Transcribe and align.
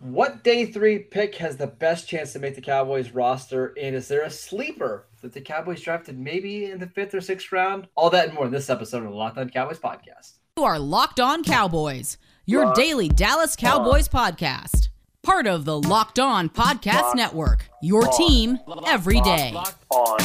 What 0.00 0.44
day 0.44 0.64
three 0.66 1.00
pick 1.00 1.34
has 1.36 1.56
the 1.56 1.66
best 1.66 2.08
chance 2.08 2.32
to 2.32 2.38
make 2.38 2.54
the 2.54 2.60
Cowboys 2.60 3.10
roster? 3.10 3.74
And 3.80 3.96
is 3.96 4.06
there 4.06 4.22
a 4.22 4.30
sleeper 4.30 5.06
that 5.22 5.32
the 5.32 5.40
Cowboys 5.40 5.80
drafted 5.80 6.16
maybe 6.16 6.66
in 6.66 6.78
the 6.78 6.86
fifth 6.86 7.14
or 7.14 7.20
sixth 7.20 7.50
round? 7.50 7.88
All 7.96 8.08
that 8.10 8.26
and 8.26 8.34
more 8.34 8.46
in 8.46 8.52
this 8.52 8.70
episode 8.70 8.98
of 8.98 9.10
the 9.10 9.16
Locked 9.16 9.38
On 9.38 9.50
Cowboys 9.50 9.80
podcast. 9.80 10.34
You 10.56 10.62
are 10.64 10.78
Locked 10.78 11.18
On 11.18 11.42
Cowboys, 11.42 12.16
your 12.46 12.66
Locked 12.66 12.76
daily 12.76 13.08
Dallas 13.08 13.56
Cowboys 13.56 14.08
on. 14.14 14.32
podcast. 14.34 14.88
Part 15.24 15.48
of 15.48 15.64
the 15.64 15.80
Locked 15.80 16.20
On 16.20 16.48
Podcast 16.48 17.02
Locked 17.02 17.16
Network, 17.16 17.68
your 17.82 18.06
on. 18.06 18.16
team 18.16 18.58
every 18.86 19.20
day. 19.20 19.50
Locked 19.52 19.84
on. 19.90 20.18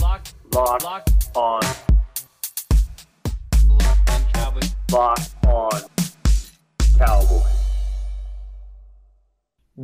Locked, 0.00 0.34
Locked, 0.52 0.82
Locked 0.82 1.36
on. 1.36 1.62
Locked 3.68 4.10
on 4.10 4.24
Cowboys. 4.32 4.74
Locked 4.90 5.46
on 5.46 5.80
Cowboys. 6.98 7.61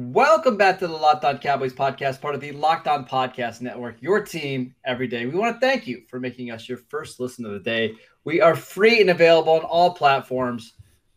Welcome 0.00 0.56
back 0.56 0.78
to 0.78 0.86
the 0.86 0.92
Locked 0.92 1.24
On 1.24 1.38
Cowboys 1.38 1.72
podcast, 1.72 2.20
part 2.20 2.36
of 2.36 2.40
the 2.40 2.52
Locked 2.52 2.86
On 2.86 3.04
Podcast 3.04 3.60
Network, 3.60 4.00
your 4.00 4.22
team 4.22 4.72
every 4.84 5.08
day. 5.08 5.26
We 5.26 5.36
want 5.36 5.56
to 5.56 5.66
thank 5.66 5.88
you 5.88 6.02
for 6.06 6.20
making 6.20 6.52
us 6.52 6.68
your 6.68 6.78
first 6.78 7.18
listen 7.18 7.44
of 7.44 7.50
the 7.50 7.58
day. 7.58 7.96
We 8.22 8.40
are 8.40 8.54
free 8.54 9.00
and 9.00 9.10
available 9.10 9.54
on 9.54 9.62
all 9.62 9.92
platforms. 9.92 10.74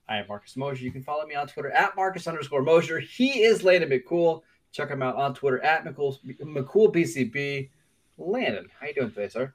I 0.09 0.17
am 0.17 0.25
Marcus 0.27 0.57
Mosher. 0.57 0.83
You 0.83 0.91
can 0.91 1.03
follow 1.03 1.27
me 1.27 1.35
on 1.35 1.45
Twitter 1.45 1.69
at 1.69 1.95
Marcus 1.95 2.25
underscore 2.25 2.63
Mosher. 2.63 2.99
He 2.99 3.43
is 3.43 3.63
Landon 3.63 3.91
McCool. 3.91 4.41
Check 4.71 4.89
him 4.89 5.03
out 5.03 5.15
on 5.15 5.35
Twitter 5.35 5.61
at 5.61 5.85
McCool, 5.85 6.17
McCool 6.43 6.91
BCB. 6.91 7.69
Landon, 8.17 8.67
how 8.79 8.87
you 8.87 8.95
doing 8.95 9.11
today, 9.11 9.27
sir? 9.27 9.53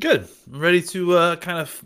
Good. 0.00 0.26
I'm 0.52 0.58
ready 0.58 0.82
to 0.82 1.16
uh, 1.16 1.36
kind 1.36 1.60
of 1.60 1.84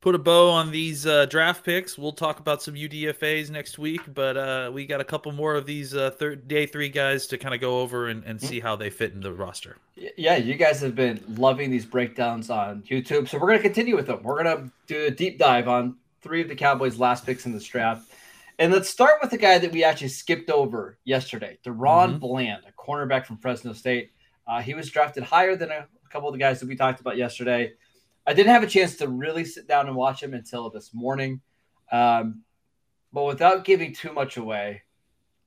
put 0.00 0.14
a 0.14 0.18
bow 0.18 0.50
on 0.50 0.70
these 0.70 1.06
uh, 1.06 1.26
draft 1.26 1.64
picks. 1.64 1.98
We'll 1.98 2.12
talk 2.12 2.40
about 2.40 2.62
some 2.62 2.74
UDFA's 2.74 3.50
next 3.50 3.78
week, 3.78 4.00
but 4.14 4.36
uh, 4.36 4.70
we 4.72 4.86
got 4.86 5.00
a 5.00 5.04
couple 5.04 5.30
more 5.32 5.54
of 5.54 5.66
these 5.66 5.94
uh, 5.94 6.10
third 6.10 6.48
day 6.48 6.66
three 6.66 6.88
guys 6.88 7.26
to 7.28 7.38
kind 7.38 7.54
of 7.54 7.60
go 7.60 7.80
over 7.80 8.08
and, 8.08 8.24
and 8.24 8.40
see 8.40 8.60
how 8.60 8.76
they 8.76 8.88
fit 8.88 9.12
in 9.12 9.20
the 9.20 9.32
roster. 9.32 9.76
Yeah, 10.16 10.36
you 10.36 10.54
guys 10.54 10.80
have 10.80 10.94
been 10.94 11.22
loving 11.28 11.70
these 11.70 11.84
breakdowns 11.84 12.48
on 12.48 12.82
YouTube, 12.82 13.28
so 13.28 13.38
we're 13.38 13.48
going 13.48 13.58
to 13.58 13.62
continue 13.62 13.94
with 13.94 14.06
them. 14.06 14.22
We're 14.22 14.42
going 14.42 14.56
to 14.56 14.72
do 14.86 15.06
a 15.06 15.10
deep 15.10 15.38
dive 15.38 15.68
on 15.68 15.96
three 16.22 16.40
of 16.40 16.48
the 16.48 16.56
Cowboys' 16.56 16.98
last 16.98 17.26
picks 17.26 17.44
in 17.44 17.52
this 17.52 17.64
draft. 17.64 18.10
And 18.58 18.72
let's 18.72 18.90
start 18.90 19.20
with 19.22 19.30
the 19.30 19.38
guy 19.38 19.58
that 19.58 19.72
we 19.72 19.84
actually 19.84 20.08
skipped 20.08 20.50
over 20.50 20.98
yesterday, 21.04 21.58
DaRon 21.64 22.10
mm-hmm. 22.10 22.18
Bland, 22.18 22.62
a 22.68 22.72
cornerback 22.72 23.24
from 23.24 23.38
Fresno 23.38 23.72
State. 23.72 24.12
Uh, 24.46 24.60
he 24.60 24.74
was 24.74 24.90
drafted 24.90 25.22
higher 25.22 25.56
than 25.56 25.70
a 25.70 25.86
couple 26.10 26.28
of 26.28 26.34
the 26.34 26.38
guys 26.38 26.60
that 26.60 26.68
we 26.68 26.76
talked 26.76 27.00
about 27.00 27.16
yesterday. 27.16 27.72
I 28.30 28.32
didn't 28.32 28.52
have 28.52 28.62
a 28.62 28.68
chance 28.68 28.94
to 28.98 29.08
really 29.08 29.44
sit 29.44 29.66
down 29.66 29.88
and 29.88 29.96
watch 29.96 30.22
him 30.22 30.34
until 30.34 30.70
this 30.70 30.94
morning. 30.94 31.40
Um, 31.90 32.42
but 33.12 33.24
without 33.24 33.64
giving 33.64 33.92
too 33.92 34.12
much 34.12 34.36
away, 34.36 34.82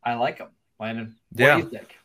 I 0.03 0.15
like 0.15 0.39
him. 0.39 0.49
Landon, 0.81 1.15
what 1.31 1.39
yeah. 1.39 1.55
do 1.55 1.63
you 1.63 1.69
think? 1.69 1.97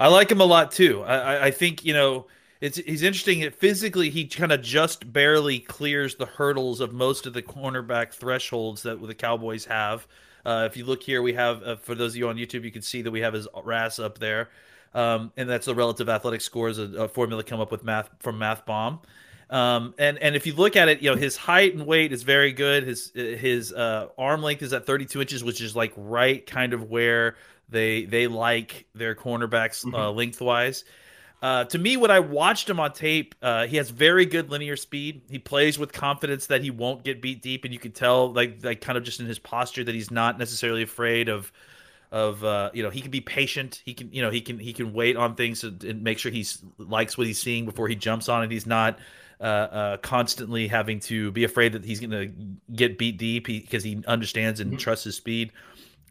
I 0.00 0.08
like 0.08 0.32
him 0.32 0.40
a 0.40 0.44
lot 0.44 0.72
too. 0.72 1.04
I, 1.04 1.46
I 1.46 1.50
think 1.52 1.84
you 1.84 1.94
know 1.94 2.26
it's 2.60 2.78
he's 2.78 3.04
interesting. 3.04 3.48
Physically, 3.52 4.10
he 4.10 4.26
kind 4.26 4.50
of 4.50 4.60
just 4.60 5.12
barely 5.12 5.60
clears 5.60 6.16
the 6.16 6.26
hurdles 6.26 6.80
of 6.80 6.92
most 6.92 7.24
of 7.24 7.32
the 7.32 7.42
cornerback 7.42 8.12
thresholds 8.12 8.82
that 8.82 9.00
the 9.00 9.14
Cowboys 9.14 9.66
have. 9.66 10.08
Uh, 10.44 10.66
if 10.68 10.76
you 10.76 10.84
look 10.84 11.00
here, 11.00 11.22
we 11.22 11.34
have 11.34 11.62
uh, 11.62 11.76
for 11.76 11.94
those 11.94 12.14
of 12.14 12.16
you 12.16 12.28
on 12.28 12.34
YouTube, 12.34 12.64
you 12.64 12.72
can 12.72 12.82
see 12.82 13.02
that 13.02 13.10
we 13.12 13.20
have 13.20 13.34
his 13.34 13.46
RAS 13.62 14.00
up 14.00 14.18
there, 14.18 14.48
um, 14.94 15.30
and 15.36 15.48
that's 15.48 15.66
the 15.66 15.76
relative 15.76 16.08
athletic 16.08 16.40
scores, 16.40 16.78
a, 16.80 17.04
a 17.04 17.08
formula 17.08 17.44
come 17.44 17.60
up 17.60 17.70
with 17.70 17.84
math 17.84 18.10
from 18.18 18.36
Math 18.36 18.66
Bomb. 18.66 18.98
Um, 19.50 19.94
and 19.98 20.18
and 20.18 20.36
if 20.36 20.46
you 20.46 20.54
look 20.54 20.76
at 20.76 20.88
it, 20.88 21.00
you 21.00 21.10
know 21.10 21.16
his 21.16 21.36
height 21.36 21.74
and 21.74 21.86
weight 21.86 22.12
is 22.12 22.22
very 22.22 22.52
good. 22.52 22.82
His 22.84 23.10
his 23.14 23.72
uh, 23.72 24.08
arm 24.18 24.42
length 24.42 24.62
is 24.62 24.72
at 24.72 24.86
32 24.86 25.20
inches, 25.20 25.42
which 25.42 25.60
is 25.60 25.74
like 25.74 25.92
right 25.96 26.44
kind 26.44 26.74
of 26.74 26.90
where 26.90 27.36
they 27.68 28.04
they 28.04 28.26
like 28.26 28.86
their 28.94 29.14
cornerbacks 29.14 29.84
uh, 29.86 29.96
mm-hmm. 29.96 30.18
lengthwise. 30.18 30.84
Uh, 31.40 31.64
to 31.64 31.78
me, 31.78 31.96
when 31.96 32.10
I 32.10 32.18
watched 32.18 32.68
him 32.68 32.80
on 32.80 32.92
tape, 32.92 33.34
uh, 33.42 33.66
he 33.66 33.76
has 33.76 33.90
very 33.90 34.26
good 34.26 34.50
linear 34.50 34.76
speed. 34.76 35.22
He 35.30 35.38
plays 35.38 35.78
with 35.78 35.92
confidence 35.92 36.46
that 36.46 36.62
he 36.62 36.70
won't 36.70 37.04
get 37.04 37.22
beat 37.22 37.42
deep, 37.42 37.64
and 37.64 37.72
you 37.72 37.78
can 37.78 37.92
tell, 37.92 38.32
like, 38.32 38.64
like 38.64 38.80
kind 38.80 38.98
of 38.98 39.04
just 39.04 39.20
in 39.20 39.26
his 39.26 39.38
posture, 39.38 39.84
that 39.84 39.94
he's 39.94 40.10
not 40.10 40.36
necessarily 40.36 40.82
afraid 40.82 41.28
of, 41.28 41.52
of 42.10 42.42
uh, 42.42 42.70
you 42.74 42.82
know, 42.82 42.90
he 42.90 43.00
can 43.00 43.12
be 43.12 43.20
patient. 43.20 43.80
He 43.84 43.94
can, 43.94 44.12
you 44.12 44.20
know, 44.20 44.30
he 44.30 44.40
can 44.40 44.58
he 44.58 44.72
can 44.72 44.92
wait 44.92 45.16
on 45.16 45.36
things 45.36 45.62
and 45.62 46.02
make 46.02 46.18
sure 46.18 46.32
he 46.32 46.44
likes 46.76 47.16
what 47.16 47.28
he's 47.28 47.40
seeing 47.40 47.66
before 47.66 47.86
he 47.86 47.94
jumps 47.94 48.28
on 48.28 48.42
it. 48.42 48.50
He's 48.50 48.66
not 48.66 48.98
uh, 49.40 49.44
uh, 49.44 49.96
constantly 49.98 50.68
having 50.68 51.00
to 51.00 51.30
be 51.32 51.44
afraid 51.44 51.72
that 51.72 51.84
he's 51.84 52.00
going 52.00 52.10
to 52.10 52.32
get 52.74 52.98
beat 52.98 53.18
deep 53.18 53.46
because 53.46 53.84
he 53.84 54.02
understands 54.06 54.60
and 54.60 54.72
mm-hmm. 54.72 54.78
trusts 54.78 55.04
his 55.04 55.16
speed. 55.16 55.52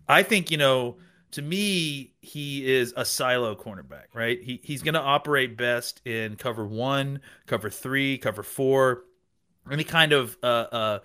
I 0.07 0.23
think 0.23 0.51
you 0.51 0.57
know. 0.57 0.97
To 1.31 1.41
me, 1.41 2.13
he 2.21 2.66
is 2.66 2.93
a 2.95 3.03
silo 3.03 3.53
cornerback, 3.53 4.05
right? 4.13 4.41
He 4.41 4.61
he's 4.63 4.81
going 4.81 4.93
to 4.93 5.01
operate 5.01 5.57
best 5.57 6.01
in 6.05 6.37
cover 6.37 6.66
one, 6.66 7.19
cover 7.47 7.69
three, 7.69 8.17
cover 8.17 8.43
four, 8.43 9.03
any 9.69 9.83
kind 9.83 10.13
of 10.13 10.37
uh, 10.41 10.45
uh, 10.45 10.99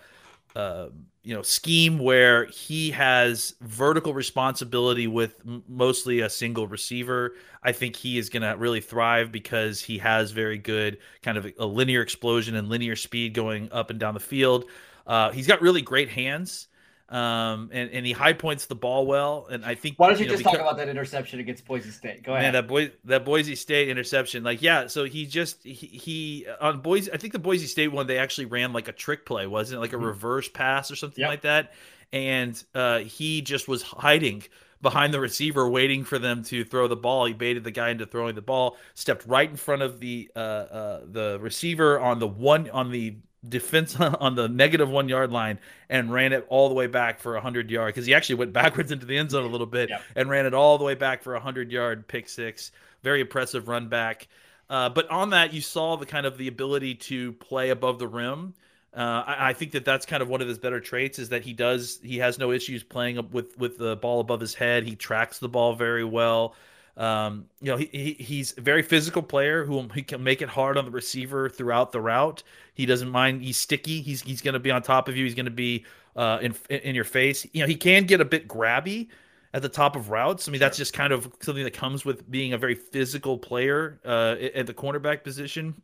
uh, 0.55 0.89
you 1.25 1.35
know 1.35 1.43
scheme 1.43 1.99
where 1.99 2.47
he 2.47 2.91
has 2.91 3.55
vertical 3.61 4.13
responsibility 4.13 5.07
with 5.07 5.41
mostly 5.69 6.21
a 6.21 6.29
single 6.29 6.67
receiver 6.67 7.35
i 7.63 7.71
think 7.71 7.95
he 7.95 8.19
is 8.19 8.29
going 8.29 8.43
to 8.43 8.57
really 8.59 8.81
thrive 8.81 9.31
because 9.31 9.81
he 9.81 9.99
has 9.99 10.33
very 10.33 10.59
good 10.59 10.99
kind 11.23 11.39
of 11.39 11.47
a 11.59 11.67
linear 11.67 12.03
explosion 12.03 12.57
and 12.57 12.69
linear 12.69 12.97
speed 12.97 13.35
going 13.35 13.71
up 13.73 13.91
and 13.91 13.99
down 14.01 14.15
the 14.15 14.21
field. 14.21 14.65
Uh, 15.07 15.31
he's 15.31 15.47
got 15.49 15.61
really 15.61 15.83
great 15.83 16.09
hands 16.09 16.69
um, 17.13 17.69
and, 17.73 17.91
and 17.91 18.07
he 18.07 18.13
high 18.13 18.33
points 18.33 18.67
the 18.67 18.75
ball 18.75 19.07
well. 19.07 19.47
And 19.51 19.65
I 19.65 19.75
think 19.75 19.99
why 19.99 20.09
don't 20.09 20.19
you, 20.19 20.25
you 20.25 20.31
know, 20.31 20.33
just 20.33 20.45
because, 20.45 20.59
talk 20.59 20.63
about 20.63 20.79
that 20.79 20.89
interception 20.89 21.41
against 21.41 21.67
Boise 21.67 21.91
State? 21.91 22.23
Go 22.23 22.33
ahead. 22.33 22.45
Man, 22.45 22.53
that 22.55 22.67
boy 22.67 22.93
that 23.05 23.25
Boise 23.25 23.55
State 23.55 23.89
interception, 23.89 24.43
like 24.43 24.63
yeah. 24.63 24.87
So 24.87 25.05
he 25.05 25.27
just 25.27 25.63
he, 25.63 25.73
he 25.73 26.47
on 26.61 26.81
Boise. 26.81 27.13
I 27.13 27.19
think 27.19 27.35
the 27.35 27.39
Boise 27.39 27.67
State 27.67 27.89
one 27.89 28.07
they 28.07 28.19
actually 28.19 28.47
ran 28.47 28.73
like 28.73 28.89
a 28.89 28.93
trick 28.93 29.27
play, 29.27 29.47
wasn't 29.47 29.77
it? 29.77 29.81
Like 29.81 29.93
a 29.93 29.97
mm-hmm. 29.97 30.07
reverse 30.07 30.49
pass 30.49 30.91
or 30.91 30.97
something 30.97 31.21
yep. 31.21 31.29
like 31.29 31.43
that. 31.43 31.75
And 32.15 32.63
uh, 32.75 33.01
he 33.01 33.43
just 33.43 33.69
was 33.69 33.83
hiding 33.83 34.45
behind 34.81 35.15
the 35.15 35.21
receiver, 35.21 35.69
waiting 35.69 36.05
for 36.05 36.19
them 36.19 36.43
to 36.45 36.65
throw 36.65 36.89
the 36.89 36.97
ball. 36.97 37.27
He 37.27 37.33
baited 37.35 37.63
the 37.63 37.71
guy 37.71 37.91
into 37.91 38.05
throwing 38.05 38.35
the 38.35 38.43
ball, 38.43 38.77
stepped 38.95 39.27
right 39.27 39.49
in 39.49 39.57
front 39.57 39.83
of 39.83 40.01
the 40.01 40.31
uh, 40.35 40.39
uh, 40.39 41.01
the 41.07 41.39
receiver 41.41 42.01
on 42.01 42.19
the 42.19 42.27
one 42.27 42.69
on 42.71 42.91
the 42.91 43.17
defense 43.49 43.99
on 44.01 44.35
the 44.35 44.49
negative 44.49 44.89
one 44.89 45.09
yard 45.09 45.33
line 45.33 45.59
and 45.89 46.13
ran 46.13 46.33
it 46.33 46.47
all 46.49 46.69
the 46.69 46.75
way 46.75 46.87
back 46.87 47.19
for 47.19 47.37
a 47.37 47.41
hundred 47.41 47.71
yard 47.71 47.95
because 47.95 48.07
he 48.07 48.15
actually 48.15 48.37
went 48.37 48.53
backwards 48.53 48.93
into 48.93 49.07
the 49.07 49.17
end 49.17 49.31
zone 49.31 49.45
a 49.45 49.49
little 49.49 49.67
bit 49.67 49.91
yep. 49.91 50.03
and 50.17 50.31
ran 50.31 50.47
it 50.47 50.55
all 50.55 50.79
the 50.79 50.85
way 50.85 50.95
back 50.95 51.23
for 51.23 51.35
a 51.35 51.41
hundred 51.41 51.71
yard 51.71 52.07
pick 52.07 52.29
six. 52.29 52.73
Very 53.03 53.21
impressive 53.21 53.69
run 53.69 53.89
back. 53.89 54.29
Uh, 54.71 54.89
but 54.89 55.11
on 55.11 55.31
that, 55.31 55.53
you 55.53 55.61
saw 55.61 55.97
the 55.97 56.07
kind 56.07 56.25
of 56.25 56.39
the 56.39 56.49
ability 56.49 56.95
to 56.95 57.33
play 57.35 57.71
above 57.71 57.99
the 57.99 58.09
rim. 58.09 58.55
Uh, 58.95 59.25
I, 59.27 59.49
I, 59.49 59.53
think 59.55 59.73
that 59.73 59.85
that's 59.87 60.05
kind 60.05 60.23
of 60.23 60.29
one 60.29 60.43
of 60.43 60.49
his 60.49 60.59
better 60.59 60.79
traits 60.79 61.19
is 61.19 61.31
that 61.31 61.43
he 61.43 61.55
does 61.55 61.99
he 62.03 62.19
has 62.19 62.39
no 62.39 62.53
issues 62.53 62.83
playing 62.83 63.17
up 63.17 63.33
with 63.33 63.57
with 63.59 63.79
the 63.79 63.97
ball 63.97 64.21
above 64.21 64.41
his 64.41 64.55
head. 64.55 64.85
He 64.85 64.97
tracks 64.97 65.39
the 65.39 65.49
ball 65.49 65.75
very 65.75 66.05
well. 66.05 66.55
Um, 66.97 67.47
you 67.61 67.71
know, 67.71 67.77
he, 67.79 67.87
he, 67.87 68.13
he's 68.23 68.57
a 68.59 68.61
very 68.61 68.83
physical 68.83 69.23
player 69.23 69.65
who 69.65 69.89
he 69.95 70.03
can 70.03 70.23
make 70.23 70.43
it 70.43 70.49
hard 70.49 70.77
on 70.77 70.85
the 70.85 70.91
receiver 70.91 71.49
throughout 71.49 71.93
the 71.93 72.01
route. 72.01 72.43
He 72.75 72.87
doesn't 72.87 73.09
mind. 73.09 73.43
He's 73.43 73.57
sticky. 73.57 74.03
He's 74.03 74.23
he's 74.23 74.43
going 74.43 74.55
to 74.55 74.61
be 74.61 74.71
on 74.71 74.83
top 74.83 75.09
of 75.09 75.17
you. 75.17 75.25
He's 75.25 75.35
going 75.35 75.47
to 75.47 75.51
be 75.51 75.87
uh, 76.17 76.39
in 76.43 76.55
in 76.69 76.95
your 76.95 77.05
face. 77.05 77.47
You 77.53 77.63
know, 77.63 77.67
he 77.67 77.77
can 77.77 78.05
get 78.05 78.21
a 78.21 78.25
bit 78.25 78.47
grabby 78.47 79.09
at 79.55 79.63
the 79.63 79.69
top 79.69 79.97
of 79.97 80.11
routes. 80.11 80.49
I 80.49 80.51
mean, 80.51 80.61
that's 80.61 80.77
just 80.77 80.93
kind 80.93 81.13
of 81.13 81.33
something 81.41 81.65
that 81.65 81.75
comes 81.75 82.05
with 82.05 82.31
being 82.31 82.53
a 82.53 82.59
very 82.59 82.75
physical 82.75 83.39
player 83.39 84.01
uh, 84.05 84.37
at 84.55 84.67
the 84.67 84.75
cornerback 84.75 85.25
position. 85.25 85.75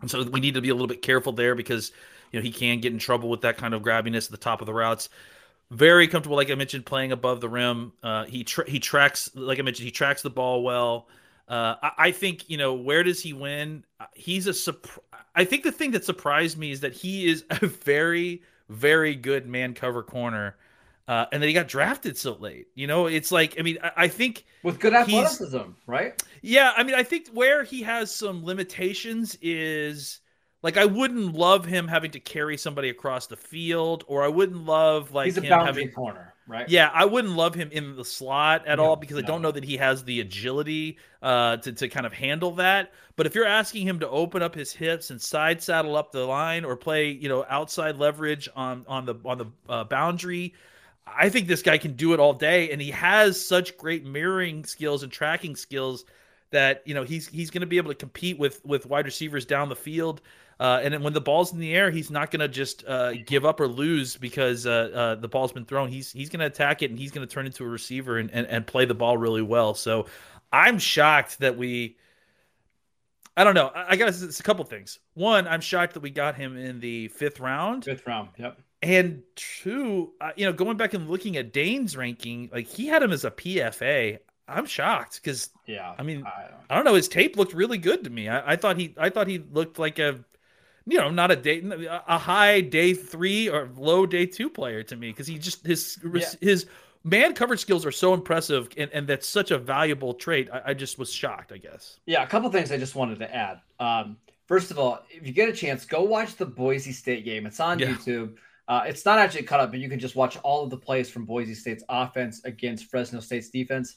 And 0.00 0.10
so 0.10 0.22
we 0.24 0.40
need 0.40 0.54
to 0.54 0.60
be 0.60 0.70
a 0.70 0.74
little 0.74 0.86
bit 0.86 1.02
careful 1.02 1.32
there 1.32 1.54
because 1.54 1.92
you 2.32 2.38
know 2.38 2.42
he 2.42 2.52
can 2.52 2.80
get 2.80 2.92
in 2.92 2.98
trouble 2.98 3.30
with 3.30 3.42
that 3.42 3.56
kind 3.56 3.72
of 3.72 3.82
grabbiness 3.82 4.26
at 4.26 4.30
the 4.30 4.36
top 4.36 4.60
of 4.60 4.66
the 4.66 4.74
routes 4.74 5.08
very 5.70 6.08
comfortable, 6.08 6.36
like 6.36 6.50
I 6.50 6.54
mentioned, 6.54 6.84
playing 6.84 7.12
above 7.12 7.40
the 7.40 7.48
rim. 7.48 7.92
Uh, 8.02 8.24
he 8.24 8.44
tra- 8.44 8.68
he 8.68 8.80
tracks, 8.80 9.30
like 9.34 9.58
I 9.58 9.62
mentioned, 9.62 9.84
he 9.84 9.92
tracks 9.92 10.22
the 10.22 10.30
ball 10.30 10.62
well. 10.62 11.08
Uh, 11.48 11.76
I-, 11.82 11.92
I, 11.98 12.10
think 12.12 12.50
you 12.50 12.56
know 12.56 12.74
where 12.74 13.02
does 13.02 13.22
he 13.22 13.32
win? 13.32 13.84
Uh, 13.98 14.06
he's 14.14 14.46
a 14.46 14.54
surprise. 14.54 15.04
I 15.34 15.44
think 15.44 15.62
the 15.62 15.72
thing 15.72 15.92
that 15.92 16.04
surprised 16.04 16.58
me 16.58 16.72
is 16.72 16.80
that 16.80 16.92
he 16.92 17.28
is 17.28 17.44
a 17.50 17.66
very 17.66 18.42
very 18.68 19.14
good 19.14 19.46
man 19.46 19.74
cover 19.74 20.02
corner. 20.02 20.56
uh, 21.08 21.26
and 21.32 21.42
then 21.42 21.48
he 21.48 21.54
got 21.54 21.66
drafted 21.66 22.16
so 22.16 22.34
late. 22.34 22.68
You 22.74 22.86
know, 22.86 23.06
it's 23.06 23.32
like 23.32 23.58
I 23.58 23.62
mean, 23.62 23.78
I, 23.82 23.92
I 23.96 24.08
think 24.08 24.44
with 24.62 24.80
good 24.80 24.94
athleticism, 24.94 25.70
right? 25.86 26.20
Yeah, 26.42 26.72
I 26.76 26.82
mean, 26.82 26.94
I 26.94 27.04
think 27.04 27.28
where 27.28 27.62
he 27.62 27.82
has 27.82 28.14
some 28.14 28.44
limitations 28.44 29.38
is 29.40 30.20
like 30.62 30.76
I 30.76 30.84
wouldn't 30.84 31.34
love 31.34 31.64
him 31.64 31.88
having 31.88 32.10
to 32.12 32.20
carry 32.20 32.56
somebody 32.56 32.90
across 32.90 33.26
the 33.26 33.36
field, 33.36 34.04
or 34.06 34.22
I 34.22 34.28
wouldn't 34.28 34.64
love 34.64 35.12
like 35.12 35.26
he's 35.26 35.38
a 35.38 35.40
him 35.40 35.50
boundary 35.50 35.66
having 35.66 35.92
corner, 35.92 36.34
right? 36.46 36.68
Yeah, 36.68 36.90
I 36.92 37.06
wouldn't 37.06 37.34
love 37.34 37.54
him 37.54 37.70
in 37.72 37.96
the 37.96 38.04
slot 38.04 38.66
at 38.66 38.78
No, 38.78 38.84
all 38.84 38.96
because 38.96 39.16
I 39.16 39.22
don't 39.22 39.40
know 39.40 39.52
that 39.52 39.64
he 39.64 39.78
has 39.78 40.04
the 40.04 40.20
agility 40.20 40.98
uh, 41.22 41.56
to 41.58 41.72
to 41.72 41.88
kind 41.88 42.04
of 42.04 42.12
handle 42.12 42.52
that. 42.56 42.92
But 43.16 43.26
if 43.26 43.34
you're 43.34 43.46
asking 43.46 43.86
him 43.86 44.00
to 44.00 44.08
open 44.08 44.42
up 44.42 44.54
his 44.54 44.72
hips 44.72 45.10
and 45.10 45.20
side 45.20 45.62
saddle 45.62 45.96
up 45.96 46.12
the 46.12 46.24
line 46.26 46.64
or 46.64 46.76
play, 46.76 47.10
you 47.10 47.28
know, 47.28 47.46
outside 47.48 47.96
leverage 47.96 48.48
on 48.54 48.84
on 48.86 49.06
the 49.06 49.14
on 49.24 49.38
the 49.38 49.46
uh, 49.68 49.84
boundary, 49.84 50.54
I 51.06 51.30
think 51.30 51.48
this 51.48 51.62
guy 51.62 51.78
can 51.78 51.94
do 51.94 52.12
it 52.12 52.20
all 52.20 52.34
day, 52.34 52.70
and 52.70 52.82
he 52.82 52.90
has 52.90 53.44
such 53.44 53.78
great 53.78 54.04
mirroring 54.04 54.64
skills 54.64 55.02
and 55.02 55.10
tracking 55.10 55.56
skills 55.56 56.04
that 56.50 56.82
you 56.84 56.94
know 56.94 57.04
he's 57.04 57.28
he's 57.28 57.50
going 57.50 57.60
to 57.62 57.66
be 57.66 57.78
able 57.78 57.90
to 57.90 57.94
compete 57.96 58.38
with 58.38 58.64
with 58.64 58.86
wide 58.86 59.06
receivers 59.06 59.46
down 59.46 59.68
the 59.68 59.76
field. 59.76 60.20
Uh, 60.60 60.78
and 60.82 60.92
then 60.92 61.02
when 61.02 61.14
the 61.14 61.20
ball's 61.22 61.54
in 61.54 61.58
the 61.58 61.74
air, 61.74 61.90
he's 61.90 62.10
not 62.10 62.30
going 62.30 62.40
to 62.40 62.46
just 62.48 62.84
uh, 62.86 63.14
give 63.26 63.46
up 63.46 63.58
or 63.60 63.66
lose 63.66 64.16
because 64.18 64.66
uh, 64.66 64.90
uh, 64.94 65.14
the 65.14 65.26
ball's 65.26 65.52
been 65.52 65.64
thrown. 65.64 65.88
He's 65.88 66.12
he's 66.12 66.28
going 66.28 66.40
to 66.40 66.46
attack 66.46 66.82
it 66.82 66.90
and 66.90 66.98
he's 66.98 67.10
going 67.10 67.26
to 67.26 67.32
turn 67.32 67.46
into 67.46 67.64
a 67.64 67.68
receiver 67.68 68.18
and, 68.18 68.30
and, 68.30 68.46
and 68.46 68.66
play 68.66 68.84
the 68.84 68.94
ball 68.94 69.16
really 69.16 69.40
well. 69.40 69.72
So 69.72 70.04
I'm 70.52 70.78
shocked 70.78 71.38
that 71.38 71.56
we. 71.56 71.96
I 73.36 73.44
don't 73.44 73.54
know. 73.54 73.68
I 73.74 73.92
I 73.92 73.96
got 73.96 74.08
it's 74.08 74.38
a 74.40 74.42
couple 74.42 74.62
things. 74.66 74.98
One, 75.14 75.48
I'm 75.48 75.62
shocked 75.62 75.94
that 75.94 76.00
we 76.00 76.10
got 76.10 76.34
him 76.34 76.58
in 76.58 76.78
the 76.78 77.08
fifth 77.08 77.40
round. 77.40 77.86
Fifth 77.86 78.06
round. 78.06 78.28
Yep. 78.36 78.60
And 78.82 79.22
two, 79.36 80.12
uh, 80.20 80.32
you 80.36 80.44
know, 80.46 80.52
going 80.52 80.76
back 80.76 80.92
and 80.94 81.08
looking 81.08 81.36
at 81.38 81.52
Dane's 81.54 81.96
ranking, 81.96 82.50
like 82.52 82.66
he 82.66 82.86
had 82.86 83.02
him 83.02 83.12
as 83.12 83.24
a 83.24 83.30
PFA. 83.30 84.18
I'm 84.48 84.66
shocked 84.66 85.20
because 85.22 85.48
Yeah. 85.66 85.94
I 85.96 86.02
mean, 86.02 86.24
I 86.26 86.42
don't- 86.48 86.60
I 86.68 86.74
don't 86.76 86.84
know. 86.84 86.94
His 86.94 87.08
tape 87.08 87.36
looked 87.36 87.54
really 87.54 87.78
good 87.78 88.04
to 88.04 88.10
me. 88.10 88.28
I, 88.28 88.52
I 88.52 88.56
thought 88.56 88.76
he, 88.76 88.94
I 88.98 89.08
thought 89.08 89.26
he 89.28 89.38
looked 89.38 89.78
like 89.78 89.98
a, 89.98 90.24
you 90.86 90.98
know, 90.98 91.10
not 91.10 91.30
a 91.30 91.36
day, 91.36 91.62
a 92.06 92.18
high 92.18 92.60
day 92.60 92.94
three 92.94 93.48
or 93.48 93.68
low 93.76 94.06
day 94.06 94.26
two 94.26 94.50
player 94.50 94.82
to 94.84 94.96
me 94.96 95.10
because 95.10 95.26
he 95.26 95.38
just 95.38 95.66
his 95.66 95.98
Yeah. 96.14 96.26
his 96.40 96.66
man 97.04 97.34
coverage 97.34 97.60
skills 97.60 97.86
are 97.86 97.92
so 97.92 98.12
impressive 98.14 98.68
and, 98.76 98.90
and 98.92 99.06
that's 99.06 99.28
such 99.28 99.50
a 99.50 99.58
valuable 99.58 100.14
trait. 100.14 100.48
I, 100.52 100.62
I 100.66 100.74
just 100.74 100.98
was 100.98 101.12
shocked. 101.12 101.52
I 101.52 101.58
guess. 101.58 101.98
Yeah, 102.06 102.22
a 102.22 102.26
couple 102.26 102.50
things 102.50 102.72
I 102.72 102.78
just 102.78 102.94
wanted 102.94 103.18
to 103.20 103.34
add. 103.34 103.60
Um, 103.78 104.16
first 104.46 104.70
of 104.70 104.78
all, 104.78 105.04
if 105.10 105.26
you 105.26 105.32
get 105.32 105.48
a 105.48 105.52
chance, 105.52 105.84
go 105.84 106.02
watch 106.02 106.36
the 106.36 106.46
Boise 106.46 106.92
State 106.92 107.24
game. 107.24 107.46
It's 107.46 107.60
on 107.60 107.78
Yeah. 107.78 107.88
YouTube. 107.88 108.34
Uh, 108.68 108.84
it's 108.86 109.04
not 109.04 109.18
actually 109.18 109.42
cut 109.42 109.58
up, 109.58 109.70
but 109.72 109.80
you 109.80 109.88
can 109.88 109.98
just 109.98 110.14
watch 110.14 110.36
all 110.44 110.62
of 110.62 110.70
the 110.70 110.76
plays 110.76 111.10
from 111.10 111.24
Boise 111.24 111.54
State's 111.54 111.82
offense 111.88 112.44
against 112.44 112.84
Fresno 112.86 113.18
State's 113.18 113.50
defense. 113.50 113.96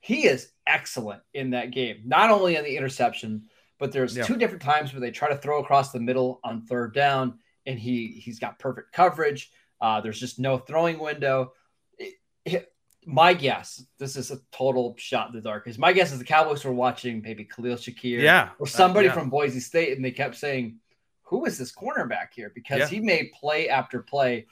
He 0.00 0.26
is 0.26 0.52
excellent 0.66 1.20
in 1.34 1.50
that 1.50 1.70
game, 1.72 2.00
not 2.06 2.30
only 2.30 2.56
on 2.56 2.64
the 2.64 2.74
interception, 2.78 3.42
but 3.80 3.90
there's 3.90 4.16
Yeah. 4.16 4.22
two 4.24 4.36
different 4.36 4.62
times 4.62 4.92
where 4.92 5.00
they 5.00 5.10
try 5.10 5.28
to 5.30 5.36
throw 5.36 5.60
across 5.60 5.90
the 5.90 5.98
middle 5.98 6.38
on 6.44 6.62
third 6.62 6.94
down, 6.94 7.40
and 7.66 7.78
he 7.78 8.08
he's 8.08 8.38
got 8.38 8.58
perfect 8.60 8.92
coverage. 8.92 9.50
Uh, 9.80 10.00
there's 10.00 10.20
just 10.20 10.38
no 10.38 10.58
throwing 10.58 10.98
window. 10.98 11.52
It- 11.98 12.14
it- 12.44 12.72
my 13.06 13.32
guess, 13.32 13.82
this 13.98 14.14
is 14.14 14.30
a 14.30 14.38
total 14.52 14.94
shot 14.98 15.30
in 15.30 15.34
the 15.34 15.40
dark. 15.40 15.66
Is 15.66 15.78
my 15.78 15.92
guess 15.94 16.12
is 16.12 16.18
the 16.18 16.24
Cowboys 16.24 16.62
were 16.64 16.72
watching 16.72 17.22
maybe 17.22 17.44
Khalil 17.46 17.76
Shakir, 17.76 18.20
Yeah. 18.20 18.50
or 18.58 18.66
somebody 18.66 19.08
Uh, 19.08 19.12
yeah. 19.14 19.18
from 19.18 19.30
Boise 19.30 19.58
State, 19.58 19.96
and 19.96 20.04
they 20.04 20.10
kept 20.10 20.36
saying, 20.36 20.78
"Who 21.22 21.46
is 21.46 21.56
this 21.56 21.72
cornerback 21.74 22.34
here?" 22.34 22.50
Because 22.54 22.80
Yeah. 22.80 22.86
he 22.88 23.00
made 23.00 23.32
play 23.32 23.70
after 23.70 24.02
play. 24.02 24.46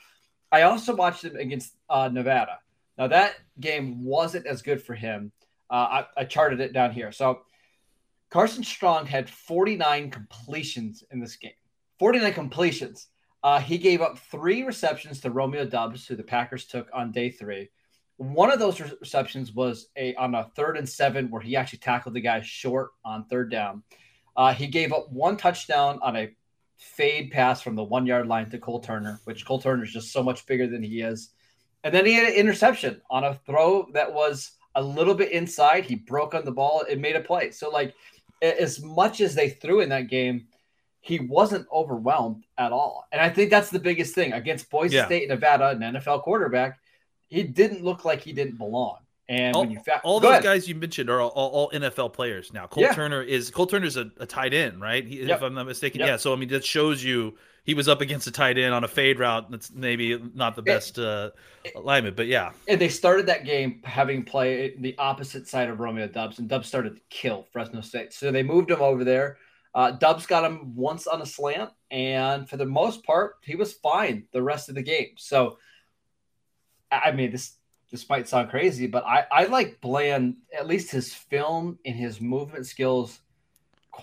I 0.51 0.63
also 0.63 0.97
watched 0.97 1.25
him 1.25 1.37
against 1.37 1.75
uh, 1.91 2.09
Nevada. 2.09 2.61
Now 2.97 3.09
that 3.09 3.35
game 3.61 4.03
wasn't 4.03 4.47
as 4.47 4.63
good 4.63 4.83
for 4.83 4.95
him. 4.95 5.31
Uh, 5.71 6.03
I, 6.17 6.23
I 6.23 6.25
charted 6.25 6.61
it 6.61 6.73
down 6.73 6.93
here. 6.93 7.13
So 7.13 7.43
Carson 8.31 8.63
Strong 8.63 9.07
had 9.07 9.31
49 9.31 10.11
completions 10.11 11.03
in 11.11 11.21
this 11.21 11.37
game. 11.37 11.53
49 11.99 12.33
completions. 12.35 13.09
Uh, 13.43 13.61
he 13.61 13.79
gave 13.79 14.01
up 14.01 14.19
three 14.19 14.65
receptions 14.65 15.21
to 15.21 15.31
Romeo 15.31 15.65
Doubs, 15.65 16.07
who 16.07 16.17
the 16.17 16.23
Packers 16.23 16.67
took 16.67 16.89
on 16.93 17.13
day 17.13 17.31
three. 17.31 17.71
One 18.17 18.51
of 18.51 18.59
those 18.59 18.81
receptions 18.81 19.53
was 19.53 19.89
a 19.97 20.15
on 20.17 20.35
a 20.35 20.51
third 20.57 20.77
and 20.77 20.89
seven 20.89 21.31
where 21.31 21.41
he 21.41 21.55
actually 21.55 21.79
tackled 21.79 22.15
the 22.15 22.21
guy 22.21 22.41
short 22.43 22.91
on 23.05 23.25
third 23.27 23.51
down. 23.51 23.85
Uh, 24.37 24.53
he 24.53 24.67
gave 24.67 24.93
up 24.93 25.11
one 25.13 25.37
touchdown 25.37 26.01
on 26.03 26.17
a 26.17 26.35
fade 26.77 27.31
pass 27.31 27.61
from 27.61 27.77
the 27.77 27.83
one 27.83 28.07
yard 28.07 28.27
line 28.27 28.51
to 28.51 28.59
Cole 28.59 28.81
Turner, 28.81 29.21
which 29.25 29.47
Cole 29.47 29.61
Turner 29.61 29.85
is 29.85 29.93
just 29.93 30.13
so 30.13 30.23
much 30.23 30.47
bigger 30.47 30.67
than 30.67 30.83
he 30.83 31.01
is. 31.01 31.31
And 31.85 31.95
then 31.95 32.07
he 32.07 32.15
had 32.15 32.29
an 32.29 32.35
interception 32.35 33.01
on 33.09 33.25
a 33.25 33.35
throw 33.35 33.89
that 33.95 34.13
was 34.13 34.53
a 34.75 34.83
little 34.83 35.15
bit 35.15 35.33
inside. 35.33 35.85
He 35.85 35.95
broke 35.95 36.35
on 36.35 36.45
the 36.45 36.53
ball. 36.53 36.83
It 36.89 37.01
made 37.01 37.17
a 37.17 37.21
play. 37.21 37.51
So, 37.51 37.71
like, 37.71 37.95
as 38.43 38.83
much 38.83 39.21
as 39.21 39.35
they 39.35 39.51
threw 39.51 39.81
in 39.81 39.89
that 39.91 40.09
game, 40.09 40.47
he 41.01 41.21
wasn't 41.21 41.67
overwhelmed 41.73 42.45
at 42.59 42.73
all. 42.73 43.07
And 43.13 43.21
I 43.21 43.31
think 43.31 43.51
that's 43.51 43.71
the 43.71 43.79
biggest 43.79 44.15
thing 44.15 44.33
against 44.33 44.69
Boise 44.71 44.97
Yeah. 44.97 45.07
State, 45.07 45.29
Nevada, 45.29 45.69
an 45.71 45.79
NFL 45.81 46.23
quarterback. 46.23 46.79
He 47.29 47.43
didn't 47.43 47.85
look 47.85 48.05
like 48.05 48.21
he 48.21 48.33
didn't 48.33 48.57
belong. 48.59 48.99
And 49.29 49.55
all, 49.55 49.63
when 49.63 49.71
you 49.71 49.81
fa- 49.81 50.01
all 50.05 50.21
those 50.21 50.31
ahead. 50.31 50.43
guys 50.43 50.67
you 50.69 50.75
mentioned 50.75 51.11
are 51.11 51.21
all, 51.21 51.29
all, 51.31 51.51
all 51.51 51.71
NFL 51.71 52.15
players 52.15 52.51
now. 52.53 52.67
Cole 52.67 52.85
Yeah. 52.85 52.95
Turner 52.95 53.23
is 53.23 53.51
Cole 53.51 53.67
Turner's 53.67 53.97
a, 53.99 54.11
a 54.19 54.25
tight 54.27 54.55
end, 54.55 54.81
right? 54.81 55.07
He, 55.07 55.23
Yep. 55.23 55.37
If 55.37 55.43
I'm 55.43 55.55
not 55.55 55.67
mistaken, 55.67 56.01
Yep. 56.01 56.09
yeah. 56.09 56.17
So 56.17 56.33
I 56.33 56.37
mean, 56.37 56.49
that 56.49 56.65
shows 56.65 57.05
you 57.05 57.37
he 57.69 57.75
was 57.75 57.87
up 57.87 58.01
against 58.01 58.27
a 58.27 58.31
tight 58.31 58.57
end 58.57 58.73
on 58.73 58.83
a 58.83 58.89
fade 58.89 59.19
route. 59.19 59.51
That's 59.51 59.71
maybe 59.71 60.19
not 60.35 60.57
the 60.57 60.63
best 60.63 60.99
uh, 60.99 61.33
alignment, 61.77 62.17
but 62.17 62.27
yeah, 62.27 62.53
and 62.67 62.81
they 62.81 62.89
started 62.89 63.27
that 63.27 63.45
game 63.45 63.83
having 63.85 64.25
play 64.25 64.75
the 64.79 64.97
opposite 64.97 65.47
side 65.47 65.69
of 65.69 65.79
Romeo 65.79 66.09
Doubs, 66.09 66.39
and 66.39 66.49
Doubs 66.49 66.67
started 66.67 66.97
to 66.97 67.03
kill 67.11 67.47
Fresno 67.53 67.83
State. 67.83 68.15
So 68.15 68.33
they 68.33 68.43
moved 68.43 68.71
him 68.71 68.81
over 68.81 69.05
there. 69.05 69.37
Uh, 69.75 69.91
Doubs 69.91 70.25
got 70.25 70.51
him 70.51 70.77
once 70.77 71.07
on 71.07 71.21
a 71.21 71.27
slant, 71.27 71.71
and 71.91 72.49
for 72.49 72.57
the 72.57 72.65
most 72.65 73.05
part, 73.05 73.35
he 73.43 73.55
was 73.55 73.75
fine 73.75 74.25
the 74.33 74.43
rest 74.43 74.71
of 74.71 74.75
the 74.75 74.83
game. 74.83 75.11
So, 75.19 75.59
I 76.91 77.11
I 77.11 77.13
mean, 77.13 77.33
this 77.33 77.59
this 77.91 78.09
might 78.09 78.29
sound 78.29 78.49
crazy, 78.49 78.87
but 78.87 79.05
I, 79.05 79.27
I 79.31 79.45
like 79.45 79.83
Bland 79.83 80.37
at 80.59 80.67
least 80.67 80.91
his 80.91 81.13
film 81.13 81.79
and 81.85 81.95
his 81.95 82.19
movement 82.19 82.65
skills 82.67 83.21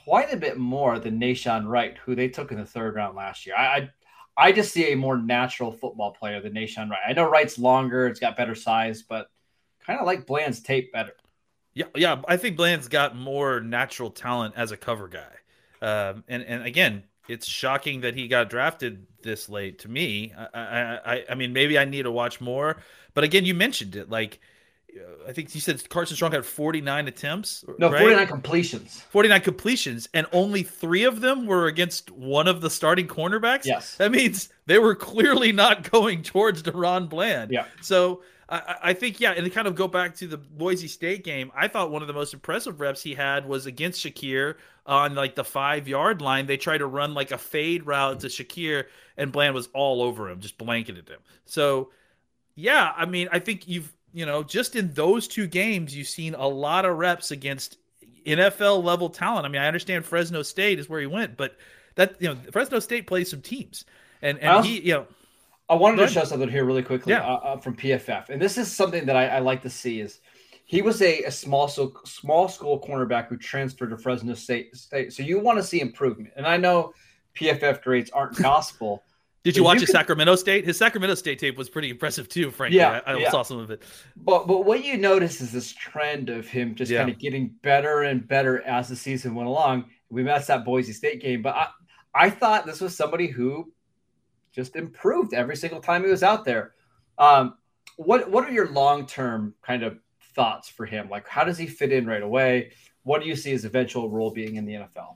quite 0.03 0.33
a 0.33 0.37
bit 0.37 0.57
more 0.57 0.99
than 0.99 1.19
Nahshon 1.19 1.67
Wright, 1.67 1.97
who 2.05 2.15
they 2.15 2.27
took 2.27 2.51
in 2.51 2.57
the 2.57 2.65
third 2.65 2.95
round 2.95 3.15
last 3.15 3.45
year. 3.45 3.55
I, 3.55 3.65
I 3.65 3.89
I 4.37 4.51
just 4.51 4.73
see 4.73 4.91
a 4.91 4.97
more 4.97 5.17
natural 5.17 5.71
football 5.71 6.11
player 6.11 6.41
than 6.41 6.53
Nahshon 6.53 6.89
Wright. 6.89 6.99
I 7.07 7.13
know 7.13 7.29
Wright's 7.29 7.57
longer, 7.57 8.07
it's 8.07 8.19
got 8.19 8.35
better 8.35 8.55
size, 8.55 9.01
but 9.01 9.29
kind 9.85 9.99
of 9.99 10.05
like 10.05 10.25
Bland's 10.25 10.59
tape 10.61 10.91
better. 10.91 11.13
yeah, 11.73 11.85
yeah. 11.95 12.21
I 12.27 12.37
think 12.37 12.57
Bland's 12.57 12.87
got 12.89 13.15
more 13.15 13.61
natural 13.61 14.09
talent 14.11 14.55
as 14.57 14.71
a 14.71 14.77
cover 14.77 15.07
guy, 15.07 15.33
um, 15.81 16.23
and 16.27 16.43
and 16.43 16.63
again, 16.63 17.03
it's 17.27 17.47
shocking 17.47 18.01
that 18.01 18.15
he 18.15 18.27
got 18.27 18.49
drafted 18.49 19.07
this 19.23 19.47
late. 19.49 19.79
To 19.79 19.89
me, 19.89 20.33
I, 20.37 20.47
I, 20.53 21.13
I, 21.13 21.25
I 21.31 21.35
mean, 21.35 21.53
maybe 21.53 21.79
I 21.79 21.85
need 21.85 22.03
to 22.03 22.11
watch 22.11 22.41
more. 22.41 22.77
But 23.13 23.23
again, 23.23 23.45
you 23.45 23.53
mentioned 23.53 23.95
it, 23.95 24.09
like. 24.09 24.39
Uh, 24.95 25.27
I 25.27 25.33
think 25.33 25.53
you 25.53 25.61
said 25.61 25.87
Carson 25.89 26.15
Strong 26.15 26.31
had 26.33 26.45
49 26.45 27.07
attempts. 27.07 27.65
No, 27.77 27.91
right? 27.91 28.01
49 28.01 28.27
completions. 28.27 29.01
49 29.09 29.41
completions, 29.41 30.09
and 30.13 30.25
only 30.31 30.63
three 30.63 31.03
of 31.03 31.21
them 31.21 31.45
were 31.45 31.67
against 31.67 32.11
one 32.11 32.47
of 32.47 32.61
the 32.61 32.69
starting 32.69 33.07
cornerbacks. 33.07 33.65
Yes. 33.65 33.95
That 33.97 34.11
means 34.11 34.49
they 34.65 34.79
were 34.79 34.95
clearly 34.95 35.51
not 35.51 35.89
going 35.91 36.23
towards 36.23 36.63
DaRon 36.63 37.09
Bland. 37.09 37.51
Yeah. 37.51 37.65
So 37.81 38.21
I, 38.47 38.57
I- 38.57 38.75
I 38.89 38.93
think, 38.93 39.19
yeah, 39.19 39.31
and 39.31 39.43
to 39.43 39.49
kind 39.49 39.67
of 39.67 39.75
go 39.75 39.87
back 39.87 40.15
to 40.17 40.27
the 40.27 40.37
Boise 40.37 40.87
State 40.87 41.23
game, 41.23 41.51
I 41.55 41.67
thought 41.67 41.89
one 41.91 42.01
of 42.03 42.07
the 42.07 42.13
most 42.13 42.33
impressive 42.33 42.79
reps 42.79 43.01
he 43.01 43.15
had 43.15 43.47
was 43.47 43.65
against 43.65 44.05
Shakir 44.05 44.55
on 44.85 45.15
like 45.15 45.33
the 45.35 45.43
five 45.43 45.87
yard 45.87 46.21
line. 46.21 46.45
They 46.45 46.57
tried 46.57 46.77
to 46.77 46.85
run 46.87 47.13
like 47.15 47.31
a 47.31 47.37
fade 47.39 47.85
route 47.87 48.19
to 48.21 48.27
Shakir, 48.27 48.85
and 49.17 49.31
Bland 49.31 49.55
was 49.55 49.67
all 49.73 50.01
over 50.03 50.29
him, 50.29 50.39
just 50.39 50.57
blanketed 50.59 51.09
him. 51.09 51.19
So, 51.45 51.89
yeah, 52.55 52.93
I 52.95 53.05
mean, 53.05 53.27
I 53.31 53.39
think 53.39 53.67
you've, 53.67 53.91
you 54.15 54.25
know, 54.25 54.41
just 54.43 54.75
in 54.77 54.93
those 54.93 55.27
two 55.27 55.45
games, 55.45 55.95
you've 55.95 56.07
seen 56.07 56.33
a 56.35 56.47
lot 56.47 56.85
of 56.85 56.97
reps 56.97 57.31
against 57.31 57.77
NFL 58.25 58.81
level 58.83 59.09
talent. 59.09 59.45
I 59.45 59.49
mean, 59.49 59.61
I 59.61 59.67
understand 59.67 60.05
Fresno 60.05 60.41
State 60.41 60.79
is 60.79 60.87
where 60.89 61.01
he 61.01 61.05
went, 61.05 61.35
but 61.35 61.57
that, 61.95 62.15
you 62.21 62.29
know, 62.29 62.37
Fresno 62.51 62.79
State 62.79 63.07
plays 63.07 63.29
some 63.29 63.41
teams. 63.41 63.83
And, 64.21 64.39
and 64.39 64.49
also- 64.49 64.69
he, 64.69 64.79
you 64.79 64.93
know, 64.93 65.07
I 65.67 65.73
wanted 65.75 65.97
to 65.97 66.07
show 66.07 66.23
something 66.23 66.47
here 66.47 66.63
really 66.63 66.83
quickly 66.83 67.11
Yeah. 67.11 67.25
uh, 67.25 67.39
uh, 67.43 67.57
from 67.57 67.75
PFF, 67.75 68.29
and 68.29 68.39
this 68.39 68.57
is 68.57 68.71
something 68.71 69.05
that 69.07 69.15
I, 69.15 69.27
I 69.27 69.39
like 69.39 69.63
to 69.63 69.69
see. 69.69 69.99
Is 69.99 70.19
he 70.65 70.83
was 70.83 71.01
a, 71.01 71.23
a 71.23 71.31
small 71.31 71.67
so 71.67 71.91
small 72.05 72.47
school 72.47 72.79
cornerback 72.79 73.29
who 73.29 73.35
transferred 73.37 73.89
to 73.89 73.97
Fresno 73.97 74.35
State. 74.35 74.75
State. 74.77 75.11
So 75.11 75.23
you 75.23 75.39
want 75.39 75.57
to 75.57 75.63
see 75.63 75.81
improvement, 75.81 76.33
and 76.35 76.45
I 76.45 76.57
know 76.57 76.93
PFF 77.35 77.81
grades 77.81 78.11
aren't 78.11 78.35
gospel. 78.37 79.03
Did 79.45 79.55
you 79.57 79.63
watch 79.63 79.75
you 79.75 79.81
his 79.81 79.89
could- 79.89 79.93
Sacramento 79.95 80.35
State? 80.35 80.65
His 80.65 80.77
Sacramento 80.77 81.15
State 81.15 81.39
tape 81.39 81.57
was 81.57 81.69
pretty 81.69 81.89
impressive 81.89 82.27
too, 82.27 82.51
frankly. 82.51 82.79
Yeah, 82.79 82.99
I, 83.05 83.13
I 83.13 83.17
yeah. 83.17 83.31
saw 83.31 83.43
some 83.43 83.59
of 83.59 83.71
it. 83.71 83.83
But 84.17 84.47
but 84.47 84.65
what 84.65 84.83
you 84.83 84.97
notice 84.97 85.39
is 85.39 85.51
this 85.53 85.71
trend 85.71 86.29
of 86.29 86.47
him 86.47 86.75
just 86.75 86.91
Yeah. 86.91 86.99
kind 86.99 87.11
of 87.11 87.17
getting 87.19 87.47
better 87.61 88.01
and 88.03 88.27
better 88.27 88.61
as 88.63 88.89
the 88.89 88.95
season 88.95 89.33
went 89.35 89.47
along. 89.47 89.85
We 90.09 90.23
missed 90.23 90.47
that 90.47 90.65
Boise 90.65 90.91
State 90.93 91.21
game, 91.21 91.41
but 91.41 91.55
I, 91.55 91.67
I 92.13 92.29
thought 92.29 92.65
this 92.65 92.81
was 92.81 92.95
somebody 92.95 93.27
who 93.27 93.71
just 94.51 94.75
improved 94.75 95.33
every 95.33 95.55
single 95.55 95.79
time 95.81 96.03
he 96.03 96.09
was 96.09 96.23
out 96.23 96.45
there. 96.45 96.73
Um, 97.17 97.55
what 97.97 98.29
what 98.29 98.43
are 98.45 98.51
your 98.51 98.69
long 98.71 99.05
term 99.05 99.53
kind 99.61 99.83
of 99.83 99.97
thoughts 100.35 100.67
for 100.69 100.85
him? 100.85 101.09
Like, 101.09 101.27
how 101.27 101.43
does 101.43 101.57
he 101.57 101.65
fit 101.67 101.91
in 101.91 102.05
right 102.05 102.23
away? 102.23 102.71
What 103.03 103.21
do 103.21 103.27
you 103.27 103.35
see 103.35 103.51
his 103.51 103.65
eventual 103.65 104.09
role 104.09 104.31
being 104.31 104.55
in 104.55 104.65
the 104.65 104.73
NFL? 104.73 105.15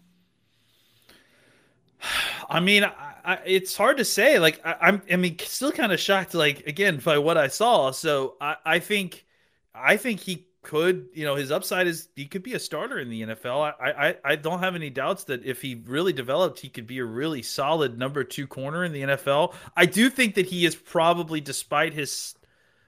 I 2.49 2.59
mean, 2.59 2.83
I, 2.83 2.93
I, 3.23 3.39
it's 3.45 3.75
hard 3.75 3.97
to 3.97 4.05
say. 4.05 4.39
Like, 4.39 4.61
I, 4.65 4.89
am 4.89 5.01
I 5.11 5.15
mean, 5.15 5.37
still 5.39 5.71
kind 5.71 5.91
of 5.91 5.99
shocked. 5.99 6.33
Like 6.33 6.65
again, 6.67 6.97
by 7.03 7.17
what 7.17 7.37
I 7.37 7.47
saw. 7.47 7.91
So 7.91 8.35
I, 8.41 8.55
I 8.65 8.79
think, 8.79 9.25
I 9.73 9.97
think 9.97 10.19
he 10.19 10.47
could. 10.61 11.07
You 11.13 11.25
know, 11.25 11.35
his 11.35 11.51
upside 11.51 11.87
is 11.87 12.09
he 12.15 12.25
could 12.25 12.43
be 12.43 12.53
a 12.53 12.59
starter 12.59 12.99
in 12.99 13.09
the 13.09 13.21
NFL. 13.21 13.73
I, 13.79 13.91
I, 13.91 14.15
I 14.23 14.35
don't 14.35 14.59
have 14.59 14.75
any 14.75 14.89
doubts 14.89 15.25
that 15.25 15.45
if 15.45 15.61
he 15.61 15.81
really 15.85 16.13
developed, 16.13 16.59
he 16.59 16.69
could 16.69 16.87
be 16.87 16.99
a 16.99 17.05
really 17.05 17.41
solid 17.41 17.97
number 17.97 18.23
two 18.23 18.47
corner 18.47 18.83
in 18.83 18.91
the 18.91 19.01
NFL. 19.01 19.53
I 19.75 19.85
do 19.85 20.09
think 20.09 20.35
that 20.35 20.45
he 20.45 20.65
is 20.65 20.75
probably, 20.75 21.41
despite 21.41 21.93
his, 21.93 22.35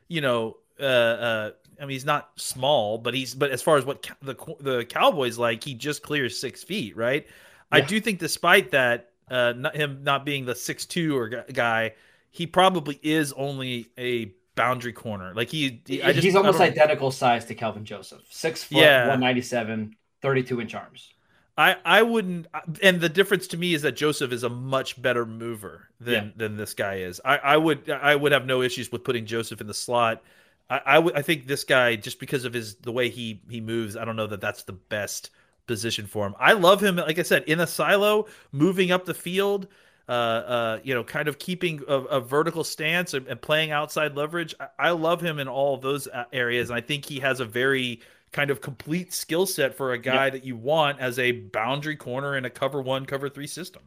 you 0.08 0.22
know, 0.22 0.58
uh, 0.80 0.84
uh, 0.84 1.52
I 1.80 1.86
mean, 1.86 1.92
he's 1.92 2.06
not 2.06 2.30
small, 2.36 2.98
but 2.98 3.14
he's 3.14 3.34
but 3.34 3.52
as 3.52 3.62
far 3.62 3.78
as 3.78 3.86
what 3.86 4.08
the 4.22 4.36
the 4.60 4.86
Cowboys 4.86 5.38
like, 5.38 5.64
he 5.64 5.74
just 5.74 6.04
clears 6.04 6.40
six 6.40 6.64
feet, 6.64 6.96
right? 6.96 7.28
Yeah. 7.72 7.78
I 7.78 7.82
do 7.82 8.00
think, 8.02 8.20
despite 8.20 8.72
that, 8.72 9.12
uh, 9.30 9.54
not, 9.56 9.76
him 9.76 10.04
not 10.04 10.26
being 10.26 10.46
the 10.46 10.56
six 10.56 10.86
two 10.86 11.18
or 11.18 11.30
guy, 11.54 11.94
he 12.30 12.48
probably 12.48 13.00
is 13.02 13.34
only 13.34 13.88
a 13.98 14.34
boundary 14.56 14.94
corner. 14.94 15.34
Like 15.34 15.50
he, 15.50 15.82
he 15.86 15.98
just, 15.98 16.20
he's 16.20 16.36
almost 16.36 16.60
identical 16.60 17.12
size 17.12 17.46
to 17.46 17.56
Kelvin 17.56 17.86
Joseph, 17.86 18.22
six 18.30 18.64
foot, 18.64 18.80
yeah. 18.80 19.02
197, 19.02 19.96
32 20.22 20.62
inch 20.62 20.76
arms. 20.76 21.14
I, 21.58 21.76
I 21.84 22.02
wouldn't, 22.02 22.48
and 22.82 23.02
the 23.02 23.10
difference 23.10 23.48
to 23.48 23.58
me 23.58 23.74
is 23.74 23.82
that 23.82 23.92
Joseph 23.92 24.32
is 24.32 24.44
a 24.44 24.50
much 24.50 25.00
better 25.02 25.26
mover 25.26 25.90
than 26.00 26.14
yeah. 26.14 26.32
than 26.36 26.58
this 26.58 26.74
guy 26.74 26.96
is. 27.00 27.20
I, 27.24 27.38
I 27.38 27.58
would 27.58 27.90
I 27.90 28.16
would 28.16 28.32
have 28.32 28.46
no 28.46 28.62
issues 28.62 28.92
with 28.92 29.04
putting 29.04 29.26
Joseph 29.26 29.62
in 29.62 29.68
the 29.68 29.74
slot. 29.74 30.24
I, 30.70 31.00
I 31.00 31.22
think 31.22 31.48
this 31.48 31.66
guy 31.66 31.98
just 31.98 32.18
because 32.18 32.46
of 32.46 32.54
his 32.54 32.76
the 32.76 32.94
way 32.94 33.10
he 33.10 33.42
he 33.50 33.60
moves, 33.60 33.98
I 33.98 34.06
don't 34.06 34.16
know 34.16 34.28
that 34.28 34.40
that's 34.40 34.64
the 34.64 34.74
best 34.74 35.30
position 35.72 36.06
for 36.06 36.28
him. 36.28 36.36
I 36.38 36.52
love 36.52 36.84
him, 36.84 36.98
like 36.98 37.18
I 37.18 37.24
said, 37.24 37.44
in 37.46 37.62
a 37.62 37.68
silo, 37.68 38.28
moving 38.52 38.92
up 38.92 39.06
the 39.06 39.14
field. 39.14 39.68
Uh, 40.10 40.12
uh, 40.12 40.80
you 40.84 40.94
know, 40.94 41.06
kind 41.06 41.30
of 41.30 41.40
keeping 41.40 41.82
a, 41.88 41.94
a 41.94 42.20
vertical 42.20 42.66
stance 42.66 43.14
and, 43.14 43.26
and, 43.28 43.42
playing 43.42 43.72
outside 43.72 44.18
leverage. 44.18 44.54
I, 44.60 44.68
I, 44.80 44.90
love 44.90 45.22
him 45.22 45.40
in 45.40 45.48
all 45.48 45.76
of 45.76 45.82
those 45.82 46.06
uh, 46.08 46.26
areas, 46.34 46.70
and 46.70 46.76
I 46.76 46.82
think 46.82 47.06
he 47.06 47.20
has 47.22 47.40
a 47.40 47.46
very 47.46 48.02
kind 48.34 48.50
of 48.50 48.60
complete 48.60 49.14
skill 49.14 49.46
set 49.46 49.74
for 49.74 49.94
a 49.94 49.98
guy 49.98 50.26
yep. 50.26 50.34
that 50.34 50.44
you 50.44 50.58
want 50.58 51.00
as 51.00 51.18
a 51.18 51.32
boundary 51.32 51.96
corner 51.96 52.36
in 52.36 52.44
a 52.44 52.50
cover 52.50 52.82
one, 52.82 53.06
cover 53.06 53.30
three 53.30 53.48
system. 53.48 53.84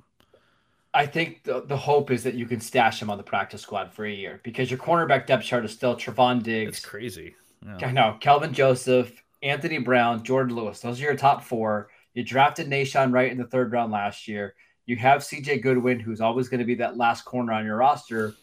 I 0.95 1.05
think 1.05 1.43
the, 1.43 1.63
the 1.67 1.77
hope 1.77 2.11
is 2.11 2.23
that 2.23 2.35
you 2.35 2.47
can 2.47 2.61
stash 2.61 3.03
him 3.03 3.11
on 3.11 3.19
the 3.19 3.25
practice 3.25 3.61
squad 3.61 3.93
for 3.93 4.07
a 4.07 4.13
year 4.13 4.41
because 4.45 4.71
your 4.71 4.79
cornerback 4.79 5.27
depth 5.27 5.45
chart 5.45 5.65
is 5.65 5.73
still 5.73 5.97
Trevon 5.97 6.43
Diggs. 6.43 6.79
It's 6.79 6.87
crazy. 6.87 7.35
Yeah. 7.67 7.89
I 7.89 7.93
know. 7.93 8.17
Kelvin 8.21 8.55
Joseph, 8.55 9.24
Anthony 9.45 9.79
Brown, 9.79 10.25
Jourdan 10.25 10.53
Lewis. 10.53 10.81
Those 10.81 11.01
are 11.01 11.05
your 11.05 11.17
top 11.17 11.45
four. 11.45 11.91
You 12.15 12.25
drafted 12.25 12.69
Nahshon 12.69 13.13
Wright 13.13 13.31
in 13.31 13.37
the 13.37 13.47
third 13.47 13.71
round 13.73 13.93
last 13.93 14.27
year. 14.27 14.55
You 14.87 14.97
have 14.97 15.21
CJ 15.21 15.63
Goodwin, 15.63 16.01
who's 16.01 16.21
always 16.21 16.49
going 16.49 16.61
to 16.61 16.67
be 16.67 16.77
that 16.77 16.97
last 16.97 17.25
corner 17.25 17.53
on 17.53 17.65
your 17.67 17.77
roster. 17.77 18.35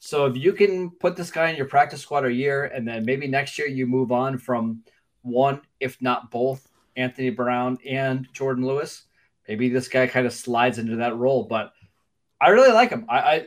So 0.00 0.26
if 0.26 0.36
you 0.36 0.52
can 0.52 0.90
put 0.90 1.16
this 1.16 1.30
guy 1.30 1.50
in 1.50 1.56
your 1.56 1.66
practice 1.66 2.02
squad 2.02 2.24
a 2.24 2.32
year, 2.32 2.64
and 2.64 2.86
then 2.86 3.04
maybe 3.04 3.28
next 3.28 3.58
year 3.58 3.68
you 3.68 3.86
move 3.86 4.10
on 4.10 4.36
from 4.36 4.82
one, 5.22 5.60
if 5.80 6.00
not 6.02 6.30
both, 6.30 6.68
Anthony 6.96 7.30
Brown 7.30 7.78
and 7.86 8.28
Jourdan 8.32 8.64
Lewis, 8.64 9.04
maybe 9.46 9.68
this 9.68 9.88
guy 9.88 10.08
kind 10.08 10.26
of 10.26 10.32
slides 10.32 10.78
into 10.78 10.96
that 10.96 11.16
role. 11.16 11.44
But 11.44 11.72
I 12.40 12.48
really 12.48 12.72
like 12.72 12.90
him. 12.90 13.06
I, 13.08 13.18
I 13.18 13.46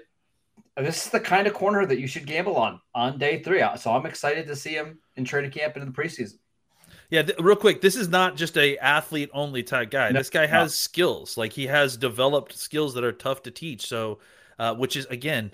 this 0.82 1.06
is 1.06 1.12
the 1.12 1.20
kind 1.20 1.48
of 1.48 1.54
corner 1.54 1.86
that 1.86 2.00
you 2.00 2.08
should 2.08 2.26
gamble 2.26 2.56
on 2.56 2.80
on 2.96 3.18
day 3.18 3.44
three. 3.44 3.64
So 3.78 3.92
I'm 3.92 4.06
excited 4.06 4.48
to 4.48 4.56
see 4.56 4.72
him 4.72 5.00
in 5.18 5.26
training 5.26 5.52
camp 5.52 5.76
and 5.76 5.84
in 5.84 5.92
the 5.92 6.02
preseason. 6.02 6.38
Yeah, 7.12 7.24
th- 7.24 7.38
real 7.40 7.58
quick, 7.58 7.82
this 7.82 7.98
is 7.98 8.08
not 8.08 8.38
just 8.38 8.58
a 8.58 8.78
athlete 8.78 9.30
only 9.34 9.64
type 9.64 9.92
guy. 9.92 10.10
No, 10.10 10.18
this 10.18 10.30
guy 10.30 10.48
has 10.48 10.64
no. 10.64 10.68
skills. 10.70 11.38
Like 11.38 11.52
he 11.52 11.68
has 11.68 11.98
developed 11.98 12.58
skills 12.58 12.94
that 12.94 13.04
are 13.04 13.12
tough 13.12 13.44
to 13.44 13.52
teach. 13.52 13.86
So, 13.86 14.20
uh, 14.58 14.74
which 14.76 14.96
is 14.96 15.06
again, 15.08 15.54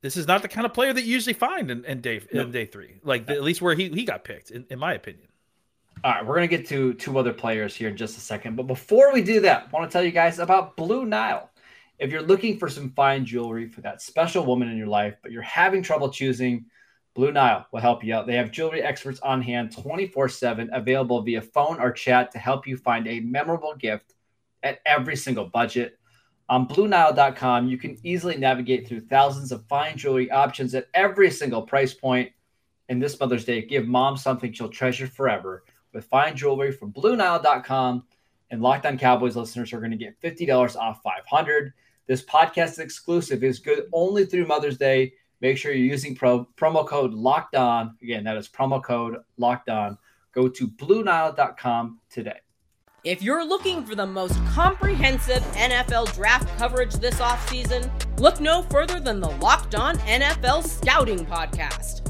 this 0.00 0.16
is 0.16 0.26
not 0.26 0.40
the 0.40 0.48
kind 0.48 0.64
of 0.64 0.72
player 0.72 0.92
that 0.92 1.02
you 1.02 1.12
usually 1.12 1.34
find 1.34 1.70
in, 1.70 1.84
in 1.84 2.00
day 2.00 2.22
no. 2.32 2.40
in 2.40 2.50
day 2.50 2.64
three. 2.64 2.98
Like 3.04 3.26
the, 3.26 3.34
at 3.34 3.42
least 3.42 3.60
where 3.60 3.74
he 3.74 3.90
he 3.90 4.04
got 4.04 4.24
picked, 4.24 4.50
in, 4.50 4.64
in 4.70 4.78
my 4.78 4.94
opinion. 4.94 5.28
All 6.02 6.12
right, 6.12 6.26
we're 6.26 6.34
gonna 6.34 6.46
get 6.46 6.66
to 6.68 6.94
two 6.94 7.18
other 7.18 7.34
players 7.34 7.76
here 7.76 7.90
in 7.90 7.96
just 7.96 8.16
a 8.16 8.20
second, 8.20 8.56
but 8.56 8.66
before 8.66 9.12
we 9.12 9.22
do 9.22 9.40
that, 9.40 9.68
I 9.70 9.76
want 9.76 9.90
to 9.90 9.92
tell 9.92 10.02
you 10.02 10.12
guys 10.12 10.38
about 10.38 10.76
Blue 10.76 11.04
Nile. 11.04 11.50
If 11.98 12.10
you're 12.10 12.22
looking 12.22 12.58
for 12.58 12.70
some 12.70 12.92
fine 12.92 13.26
jewelry 13.26 13.68
for 13.68 13.82
that 13.82 14.00
special 14.00 14.46
woman 14.46 14.70
in 14.70 14.78
your 14.78 14.86
life, 14.86 15.16
but 15.22 15.30
you're 15.30 15.42
having 15.42 15.82
trouble 15.82 16.08
choosing, 16.08 16.64
Blue 17.14 17.32
Nile 17.32 17.66
will 17.72 17.80
help 17.80 18.04
you 18.04 18.14
out. 18.14 18.26
They 18.26 18.36
have 18.36 18.52
jewelry 18.52 18.82
experts 18.82 19.20
on 19.20 19.42
hand 19.42 19.72
24 19.76 20.28
7, 20.28 20.70
available 20.72 21.22
via 21.22 21.40
phone 21.40 21.80
or 21.80 21.90
chat 21.90 22.30
to 22.32 22.38
help 22.38 22.66
you 22.66 22.76
find 22.76 23.06
a 23.06 23.20
memorable 23.20 23.74
gift 23.74 24.14
at 24.62 24.80
every 24.86 25.16
single 25.16 25.46
budget. 25.46 25.98
On 26.48 26.66
BlueNile.com, 26.66 27.68
you 27.68 27.78
can 27.78 27.96
easily 28.02 28.36
navigate 28.36 28.86
through 28.86 29.00
thousands 29.00 29.52
of 29.52 29.66
fine 29.66 29.96
jewelry 29.96 30.30
options 30.30 30.74
at 30.74 30.88
every 30.94 31.30
single 31.30 31.62
price 31.62 31.94
point. 31.94 32.30
And 32.88 33.00
this 33.00 33.18
Mother's 33.18 33.44
Day, 33.44 33.62
give 33.62 33.86
mom 33.86 34.16
something 34.16 34.52
she'll 34.52 34.68
treasure 34.68 35.06
forever 35.06 35.64
with 35.92 36.06
fine 36.06 36.36
jewelry 36.36 36.72
from 36.72 36.92
BlueNile.com. 36.92 38.04
And 38.50 38.62
Locked 38.62 38.86
On 38.86 38.98
Cowboys 38.98 39.36
listeners 39.36 39.72
are 39.72 39.78
going 39.78 39.92
to 39.92 39.96
get 39.96 40.20
$50 40.20 40.76
off 40.76 41.00
500 41.04 41.72
this 42.10 42.24
podcast 42.24 42.80
exclusive 42.80 43.44
is 43.44 43.60
good 43.60 43.84
only 43.92 44.26
through 44.26 44.44
Mother's 44.44 44.76
Day. 44.76 45.12
Make 45.40 45.56
sure 45.56 45.72
you're 45.72 45.86
using 45.86 46.14
pro, 46.14 46.46
promo 46.56 46.86
code 46.86 47.14
locked 47.14 47.54
on. 47.54 47.96
Again, 48.02 48.24
that 48.24 48.36
is 48.36 48.48
promo 48.48 48.82
code 48.82 49.16
locked 49.38 49.68
on. 49.68 49.96
Go 50.32 50.48
to 50.48 50.68
BlueNile.com 50.68 51.98
today. 52.10 52.38
If 53.02 53.22
you're 53.22 53.46
looking 53.46 53.82
for 53.86 53.94
the 53.94 54.06
most 54.06 54.38
comprehensive 54.48 55.42
NFL 55.54 56.14
draft 56.14 56.46
coverage 56.58 56.92
this 56.94 57.14
offseason, 57.14 57.90
look 58.20 58.40
no 58.40 58.60
further 58.64 59.00
than 59.00 59.20
the 59.20 59.30
Locked 59.30 59.74
On 59.74 59.96
NFL 60.00 60.64
Scouting 60.64 61.24
Podcast. 61.24 62.09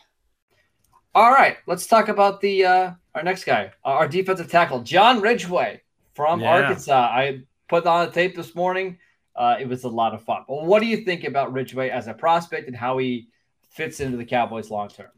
All 1.13 1.31
right, 1.31 1.57
let's 1.67 1.87
talk 1.87 2.07
about 2.07 2.39
the 2.39 2.65
uh, 2.65 2.91
our 3.15 3.23
next 3.23 3.43
guy, 3.43 3.71
our 3.83 4.07
defensive 4.07 4.49
tackle, 4.49 4.81
John 4.81 5.19
Ridgeway 5.19 5.81
from 6.13 6.39
yeah. 6.39 6.51
Arkansas. 6.51 6.93
I 6.93 7.41
put 7.67 7.85
on 7.85 8.05
the 8.05 8.11
tape 8.13 8.35
this 8.35 8.55
morning. 8.55 8.97
Uh, 9.35 9.57
it 9.59 9.67
was 9.67 9.83
a 9.83 9.89
lot 9.89 10.13
of 10.13 10.23
fun. 10.23 10.43
But 10.47 10.65
what 10.65 10.81
do 10.81 10.85
you 10.85 11.03
think 11.03 11.25
about 11.25 11.51
Ridgeway 11.51 11.89
as 11.89 12.07
a 12.07 12.13
prospect 12.13 12.67
and 12.67 12.75
how 12.75 12.97
he 12.97 13.27
fits 13.71 13.99
into 13.99 14.17
the 14.17 14.25
Cowboys 14.25 14.69
long 14.69 14.87
term? 14.87 15.09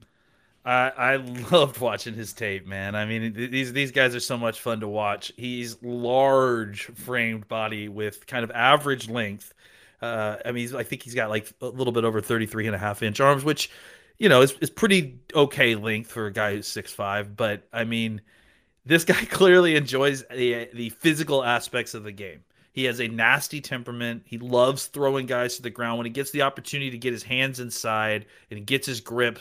I, 0.65 0.91
I 0.97 1.15
loved 1.51 1.79
watching 1.79 2.15
his 2.15 2.33
tape, 2.33 2.65
man. 2.65 2.95
I 2.95 3.05
mean, 3.05 3.33
these 3.33 3.71
these 3.71 3.91
guys 3.91 4.15
are 4.15 4.19
so 4.19 4.37
much 4.37 4.61
fun 4.61 4.79
to 4.79 4.87
watch. 4.87 5.31
He's 5.37 5.81
large 5.83 6.85
framed 6.85 7.47
body 7.47 7.87
with 7.87 8.25
kind 8.25 8.43
of 8.43 8.49
average 8.51 9.09
length. 9.09 9.53
Uh, 10.01 10.37
I 10.43 10.51
mean, 10.53 10.75
I 10.75 10.81
think 10.81 11.03
he's 11.03 11.13
got 11.13 11.29
like 11.29 11.51
a 11.61 11.67
little 11.67 11.93
bit 11.93 12.03
over 12.03 12.19
33 12.19 12.65
and 12.65 12.75
a 12.75 12.79
half 12.79 13.03
inch 13.03 13.19
arms, 13.19 13.43
which 13.43 13.69
you 14.23 14.29
know, 14.29 14.41
is, 14.41 14.53
is 14.61 14.69
pretty 14.69 15.19
okay 15.35 15.75
length 15.75 16.09
for 16.09 16.27
a 16.27 16.31
guy 16.31 16.55
who's 16.55 16.65
six 16.65 16.93
five. 16.93 17.35
But 17.35 17.67
I 17.73 17.83
mean, 17.83 18.21
this 18.85 19.03
guy 19.03 19.25
clearly 19.29 19.75
enjoys 19.75 20.23
the 20.31 20.69
the 20.73 20.89
physical 20.91 21.43
aspects 21.43 21.93
of 21.93 22.03
the 22.03 22.13
game. 22.13 22.39
He 22.71 22.85
has 22.85 23.01
a 23.01 23.07
nasty 23.09 23.59
temperament. 23.59 24.23
He 24.25 24.37
loves 24.37 24.85
throwing 24.85 25.25
guys 25.25 25.57
to 25.57 25.61
the 25.61 25.69
ground. 25.69 25.97
When 25.97 26.05
he 26.05 26.09
gets 26.09 26.31
the 26.31 26.43
opportunity 26.43 26.89
to 26.91 26.97
get 26.97 27.11
his 27.11 27.21
hands 27.21 27.59
inside 27.59 28.25
and 28.49 28.57
he 28.57 28.63
gets 28.63 28.87
his 28.87 29.01
grip, 29.01 29.39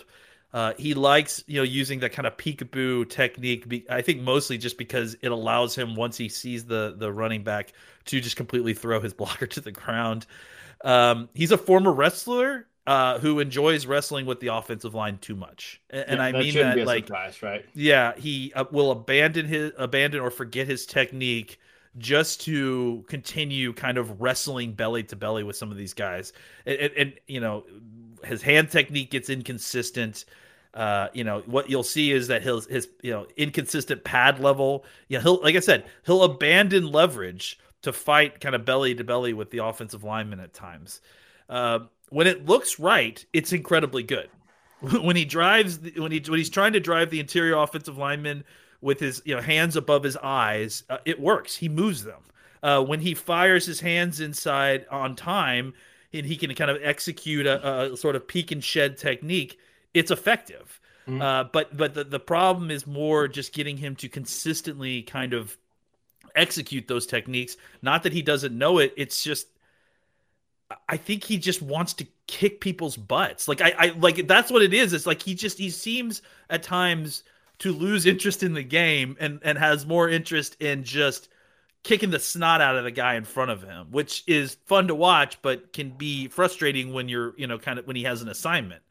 uh, 0.53 0.73
he 0.77 0.95
likes 0.95 1.45
you 1.47 1.59
know 1.59 1.63
using 1.63 2.01
that 2.01 2.11
kind 2.11 2.27
of 2.27 2.37
peekaboo 2.37 3.09
technique. 3.09 3.87
I 3.89 4.03
think 4.03 4.21
mostly 4.21 4.59
just 4.59 4.79
because 4.79 5.15
it 5.23 5.31
allows 5.31 5.77
him 5.77 5.95
once 5.95 6.17
he 6.17 6.29
sees 6.29 6.65
the 6.65 6.97
the 6.99 7.13
running 7.13 7.45
back 7.45 7.73
to 8.07 8.21
just 8.21 8.35
completely 8.35 8.75
throw 8.75 9.01
his 9.01 9.15
blocker 9.21 9.47
to 9.47 9.61
the 9.61 9.71
ground. 9.71 10.27
Um, 10.85 11.29
he's 11.35 11.53
a 11.53 11.59
former 11.59 11.93
wrestler 11.93 12.67
uh, 12.87 13.19
who 13.19 13.39
enjoys 13.39 13.87
wrestling 13.87 14.27
with 14.27 14.41
the 14.41 14.49
offensive 14.49 14.95
line 14.95 15.19
too 15.19 15.37
much, 15.37 15.81
and, 15.91 16.19
yeah, 16.19 16.23
I 16.23 16.33
mean 16.33 16.55
that 16.55 16.79
like 16.79 17.07
surprise, 17.07 17.43
right? 17.43 17.65
Yeah, 17.75 18.15
he 18.17 18.53
uh, 18.55 18.65
will 18.73 18.91
abandon 18.91 19.47
his 19.47 19.73
abandon 19.79 20.21
or 20.21 20.31
forget 20.31 20.67
his 20.67 20.85
technique 20.87 21.61
just 21.99 22.41
to 22.43 23.05
continue 23.09 23.73
kind 23.73 23.99
of 23.99 24.21
wrestling 24.21 24.73
belly 24.73 25.05
to 25.05 25.17
belly 25.17 25.45
with 25.45 25.57
some 25.57 25.71
of 25.71 25.77
these 25.77 25.95
guys, 25.95 26.33
and, 26.67 26.79
and, 26.79 26.93
and 26.97 27.13
you 27.29 27.41
know 27.41 27.65
his 28.25 28.43
hand 28.43 28.71
technique 28.71 29.11
gets 29.11 29.31
inconsistent. 29.31 30.25
Uh, 30.75 31.09
you 31.13 31.23
know 31.23 31.43
what 31.47 31.69
you'll 31.69 31.83
see 31.83 32.11
is 32.11 32.29
that 32.29 32.43
his 32.43 32.67
his 32.67 32.89
you 33.03 33.13
know 33.13 33.27
inconsistent 33.37 34.03
pad 34.03 34.41
level. 34.41 34.85
Yeah, 35.09 35.21
he'll 35.21 35.41
like 35.41 35.55
I 35.55 35.61
said, 35.61 35.85
he'll 36.05 36.25
abandon 36.25 36.91
leverage 36.91 37.61
to 37.83 37.93
fight 37.93 38.41
kind 38.41 38.55
of 38.55 38.65
belly 38.65 38.95
to 38.95 39.05
belly 39.05 39.35
with 39.35 39.51
the 39.51 39.59
offensive 39.59 40.03
lineman 40.03 40.41
at 40.41 40.55
times. 40.55 41.01
Uh, 41.49 41.81
when 42.13 42.27
it 42.27 42.47
looks 42.47 42.79
right, 42.79 43.25
it's 43.33 43.53
incredibly 43.53 44.03
good. 44.03 44.29
when 44.81 45.17
he 45.17 45.25
drives, 45.25 45.79
when 45.97 46.13
he 46.13 46.21
when 46.27 46.39
he's 46.39 46.51
trying 46.51 46.73
to 46.73 46.81
drive 46.81 47.11
the 47.11 47.21
interior 47.21 47.57
offensive 47.57 47.97
lineman 47.97 48.45
with 48.81 49.01
his 49.01 49.23
you 49.25 49.35
know 49.35 49.41
hands 49.41 49.77
above 49.77 50.03
his 50.03 50.17
eyes, 50.17 50.83
uh, 50.91 50.99
it 51.05 51.21
works. 51.21 51.57
He 51.57 51.69
moves 51.69 52.05
them. 52.05 52.21
Uh, 52.63 52.83
when 52.83 53.01
he 53.01 53.15
fires 53.15 53.67
his 53.67 53.81
hands 53.81 54.21
inside 54.21 54.87
on 54.91 55.17
time, 55.17 55.75
and 56.13 56.27
he 56.27 56.37
can 56.37 56.55
kind 56.55 56.71
of 56.71 56.79
execute 56.83 57.47
a, 57.47 57.93
a 57.93 57.97
sort 57.97 58.17
of 58.17 58.27
peek 58.27 58.53
and 58.53 58.63
shed 58.63 58.99
technique, 58.99 59.59
it's 59.95 60.11
effective. 60.11 60.81
Mm-hmm. 61.07 61.23
Uh, 61.23 61.45
but 61.45 61.77
but 61.77 61.95
the, 61.95 62.05
the 62.05 62.21
problem 62.21 62.71
is 62.71 62.87
more 62.87 63.29
just 63.29 63.53
getting 63.53 63.77
him 63.77 63.97
to 63.97 64.09
consistently 64.09 65.03
kind 65.03 65.33
of 65.33 65.57
execute 66.35 66.89
those 66.89 67.07
techniques. 67.07 67.57
Not 67.83 68.03
that 68.03 68.13
he 68.13 68.23
doesn't 68.23 68.57
know 68.57 68.79
it. 68.79 68.95
It's 68.97 69.23
just 69.23 69.47
I 70.89 70.97
think 70.97 71.25
he 71.25 71.39
just 71.39 71.63
wants 71.63 71.93
to 71.95 72.07
kick 72.27 72.61
people's 72.61 72.97
butts. 72.97 73.49
Like 73.49 73.61
I, 73.61 73.75
I 73.79 73.87
like 73.99 74.27
that's 74.27 74.51
what 74.51 74.63
it 74.63 74.75
is. 74.75 74.93
It's 74.93 75.07
like 75.07 75.23
he 75.23 75.35
just 75.35 75.59
he 75.59 75.71
seems 75.71 76.23
at 76.51 76.63
times 76.63 77.25
to 77.59 77.73
lose 77.73 78.07
interest 78.07 78.43
in 78.43 78.55
the 78.55 78.63
game 78.63 79.17
and 79.21 79.41
and 79.43 79.59
has 79.59 79.87
more 79.87 80.09
interest 80.09 80.57
in 80.61 80.85
just 80.85 81.29
kicking 81.83 82.11
the 82.11 82.19
snot 82.19 82.61
out 82.61 82.77
of 82.77 82.85
the 82.85 82.91
guy 82.91 83.15
in 83.15 83.25
front 83.25 83.51
of 83.51 83.63
him, 83.63 83.89
which 83.91 84.23
is 84.27 84.57
fun 84.67 84.89
to 84.89 84.95
watch, 84.95 85.41
but 85.43 85.73
can 85.73 85.91
be 85.91 86.29
frustrating 86.29 86.93
when 86.93 87.09
you're, 87.09 87.35
you 87.37 87.47
know, 87.47 87.59
kind 87.59 87.79
of 87.79 87.87
when 87.87 87.97
he 87.97 88.05
has 88.05 88.23
an 88.23 88.29
assignment. 88.29 88.83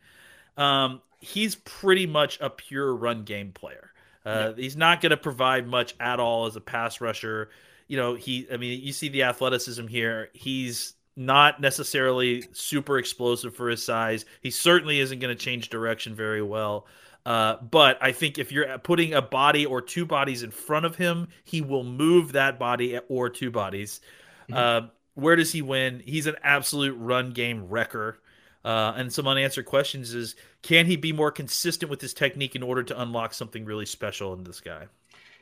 Um, 0.57 1.01
he's 1.19 1.55
pretty 1.55 2.05
much 2.05 2.39
a 2.41 2.49
pure 2.49 2.93
run 2.93 3.23
game 3.23 3.53
player. 3.53 3.91
Uh, 4.25 4.53
yeah. 4.55 4.63
He's 4.63 4.75
not 4.75 5.01
going 5.01 5.11
to 5.11 5.17
provide 5.17 5.67
much 5.67 5.95
at 5.99 6.19
all 6.19 6.45
as 6.45 6.55
a 6.55 6.61
pass 6.61 6.99
rusher. 6.99 7.49
You 7.87 7.97
know, 7.97 8.15
he, 8.15 8.47
I 8.51 8.57
mean, 8.57 8.81
you 8.81 8.93
see 8.93 9.09
the 9.09 9.23
athleticism 9.23 9.87
here. 9.87 10.29
He's 10.33 10.93
not 11.25 11.61
necessarily 11.61 12.43
super 12.51 12.97
explosive 12.97 13.55
for 13.55 13.69
his 13.69 13.83
size. 13.83 14.25
He 14.41 14.51
certainly 14.51 14.99
isn't 14.99 15.19
going 15.19 15.35
to 15.35 15.41
change 15.41 15.69
direction 15.69 16.15
very 16.15 16.41
well. 16.41 16.87
Uh, 17.25 17.57
but 17.57 17.97
I 18.01 18.11
think 18.11 18.39
if 18.39 18.51
you're 18.51 18.77
putting 18.79 19.13
a 19.13 19.21
body 19.21 19.65
or 19.65 19.81
two 19.81 20.05
bodies 20.05 20.43
in 20.43 20.51
front 20.51 20.85
of 20.85 20.95
him, 20.95 21.27
he 21.43 21.61
will 21.61 21.83
move 21.83 22.31
that 22.31 22.57
body 22.57 22.99
or 23.09 23.29
two 23.29 23.51
bodies. 23.51 24.01
Mm-hmm. 24.49 24.85
Uh, 24.85 24.89
where 25.13 25.35
does 25.35 25.51
he 25.51 25.61
win? 25.61 26.01
He's 26.03 26.25
an 26.25 26.35
absolute 26.43 26.95
run 26.97 27.31
game 27.31 27.67
wrecker. 27.69 28.19
Uh, 28.63 28.93
and 28.95 29.11
some 29.11 29.27
unanswered 29.27 29.65
questions 29.65 30.13
is 30.13 30.35
can 30.61 30.85
he 30.85 30.95
be 30.95 31.11
more 31.11 31.31
consistent 31.31 31.89
with 31.89 31.99
his 31.99 32.13
technique 32.13 32.55
in 32.55 32.63
order 32.63 32.83
to 32.83 33.01
unlock 33.01 33.33
something 33.33 33.65
really 33.65 33.85
special 33.85 34.33
in 34.33 34.43
this 34.43 34.61
guy? 34.61 34.87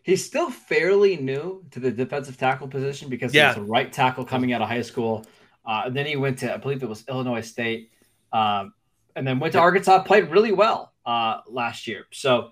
He's 0.04 0.26
still 0.26 0.50
fairly 0.50 1.18
new 1.18 1.64
to 1.72 1.80
the 1.80 1.92
defensive 1.92 2.38
tackle 2.38 2.68
position 2.68 3.10
because 3.10 3.34
yeah. 3.34 3.54
he 3.54 3.60
was 3.60 3.70
a 3.70 3.72
right 3.72 3.92
tackle 3.92 4.24
coming 4.24 4.54
out 4.54 4.62
of 4.62 4.70
high 4.70 4.82
school. 4.82 5.26
Uh, 5.66 5.90
then 5.90 6.06
he 6.06 6.16
went 6.16 6.40
to, 6.40 6.54
I 6.54 6.58
believe 6.58 6.82
it 6.82 6.90
was 6.90 7.04
Illinois 7.08 7.42
State, 7.42 7.92
um, 8.34 8.74
and 9.16 9.28
then 9.28 9.40
went 9.40 9.54
to 9.54 9.60
Arkansas, 9.60 10.04
played 10.04 10.30
really 10.30 10.52
well 10.52 10.94
uh, 11.06 11.42
last 11.48 11.88
year. 11.88 12.06
So, 12.12 12.52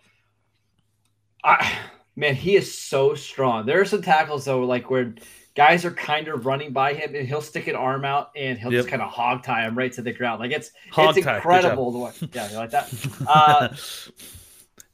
I 1.44 1.78
man, 2.18 2.36
he 2.36 2.58
is 2.58 2.78
so 2.78 3.16
strong. 3.16 3.66
There 3.66 3.80
are 3.80 3.86
some 3.86 4.02
tackles 4.02 4.44
though, 4.44 4.66
like 4.66 4.90
where 4.90 5.14
guys 5.56 5.86
are 5.86 5.92
kind 5.92 6.28
of 6.28 6.46
running 6.46 6.74
by 6.74 6.94
him, 6.94 7.16
and 7.16 7.28
he'll 7.28 7.42
stick 7.42 7.68
an 7.68 7.76
arm 7.76 8.04
out 8.04 8.32
and 8.36 8.60
he'll 8.60 8.74
yep. 8.74 8.80
just 8.80 8.90
kind 8.90 9.02
of 9.02 9.10
hog 9.10 9.44
tie 9.44 9.66
him 9.66 9.78
right 9.78 9.94
to 9.94 10.02
the 10.02 10.12
ground. 10.12 10.42
Like 10.42 10.52
it's 10.52 10.72
hog 10.92 11.16
it's 11.16 11.26
tie. 11.26 11.38
incredible. 11.38 11.92
The 11.92 12.00
way, 12.00 12.12
yeah, 12.34 12.52
you 12.52 12.58
like 12.58 12.72
that. 12.72 12.94
Uh, 13.28 13.76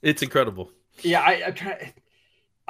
it's 0.02 0.22
incredible. 0.22 0.72
Yeah, 1.02 1.22
I, 1.22 1.44
I'm 1.48 1.54
trying. 1.54 1.94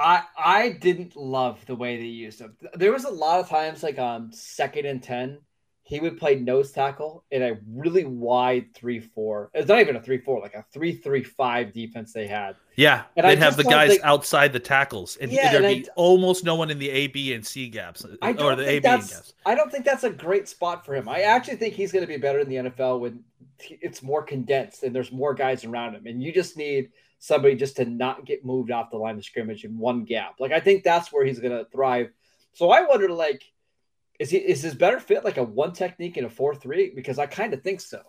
I 0.03 0.23
I 0.37 0.69
didn't 0.69 1.15
love 1.15 1.65
the 1.65 1.75
way 1.75 1.97
they 1.97 2.03
used 2.03 2.41
him. 2.41 2.57
There 2.73 2.91
was 2.91 3.05
a 3.05 3.09
lot 3.09 3.39
of 3.39 3.49
times 3.49 3.81
like 3.81 3.97
on 3.97 4.31
second 4.33 4.85
and 4.85 5.01
ten 5.01 5.39
he 5.85 5.99
would 5.99 6.17
play 6.17 6.35
nose 6.35 6.71
tackle 6.71 7.25
in 7.29 7.43
a 7.43 7.57
really 7.69 8.05
wide 8.05 8.73
three 8.73 9.01
four. 9.01 9.51
It's 9.53 9.67
not 9.67 9.81
even 9.81 9.97
a 9.97 10.01
three 10.01 10.17
four, 10.17 10.39
like 10.39 10.53
a 10.53 10.63
three 10.73 10.93
three 10.93 11.23
five 11.23 11.73
defense 11.73 12.13
they 12.13 12.25
had. 12.25 12.55
Yeah, 12.77 13.03
and 13.17 13.27
they'd 13.27 13.37
have 13.37 13.57
the 13.57 13.65
guys 13.65 13.91
think, 13.91 14.03
outside 14.03 14.53
the 14.53 14.61
tackles, 14.61 15.17
and 15.17 15.31
yeah, 15.31 15.51
there'd 15.51 15.65
and 15.65 15.83
be 15.83 15.89
I, 15.89 15.93
almost 15.95 16.45
no 16.45 16.55
one 16.55 16.69
in 16.69 16.79
the 16.79 16.89
A, 16.89 17.07
B, 17.07 17.33
and 17.33 17.45
C 17.45 17.67
gaps, 17.67 18.05
uh, 18.05 18.33
or 18.39 18.55
the 18.55 18.67
A, 18.67 18.79
B 18.79 18.83
gaps. 18.83 19.33
I 19.45 19.55
don't 19.55 19.71
think 19.71 19.83
that's 19.83 20.05
a 20.05 20.09
great 20.09 20.47
spot 20.47 20.85
for 20.85 20.95
him. 20.95 21.09
I 21.09 21.21
actually 21.21 21.57
think 21.57 21.73
he's 21.73 21.91
going 21.91 22.03
to 22.03 22.07
be 22.07 22.17
better 22.17 22.39
in 22.39 22.47
the 22.47 22.55
NFL 22.55 23.01
when 23.01 23.23
it's 23.59 24.01
more 24.01 24.23
condensed 24.23 24.83
and 24.83 24.95
there's 24.95 25.11
more 25.11 25.33
guys 25.33 25.65
around 25.65 25.95
him, 25.95 26.07
and 26.07 26.23
you 26.23 26.31
just 26.31 26.55
need 26.55 26.89
somebody 27.23 27.55
just 27.55 27.77
to 27.77 27.85
not 27.85 28.25
get 28.25 28.43
moved 28.43 28.69
off 28.69 28.91
the 28.91 28.97
line 28.97 29.17
of 29.17 29.23
scrimmage 29.23 29.63
in 29.63 29.77
one 29.77 30.03
gap. 30.03 30.35
Like 30.41 30.51
I 30.51 30.59
think 30.59 30.83
that's 30.83 31.11
where 31.13 31.23
he's 31.25 31.39
going 31.39 31.57
to 31.57 31.63
thrive. 31.71 32.09
So 32.51 32.69
I 32.69 32.81
wonder, 32.81 33.07
like 33.07 33.43
is 34.19 34.29
he 34.29 34.37
is 34.37 34.61
his 34.61 34.75
better 34.75 34.99
fit 34.99 35.23
like 35.23 35.37
a 35.37 35.43
one 35.43 35.71
technique 35.71 36.17
and 36.17 36.27
a 36.27 36.29
four 36.29 36.53
three? 36.53 36.91
Because 36.93 37.19
I 37.19 37.25
kind 37.25 37.53
of 37.53 37.63
think 37.63 37.79
so. 37.79 38.01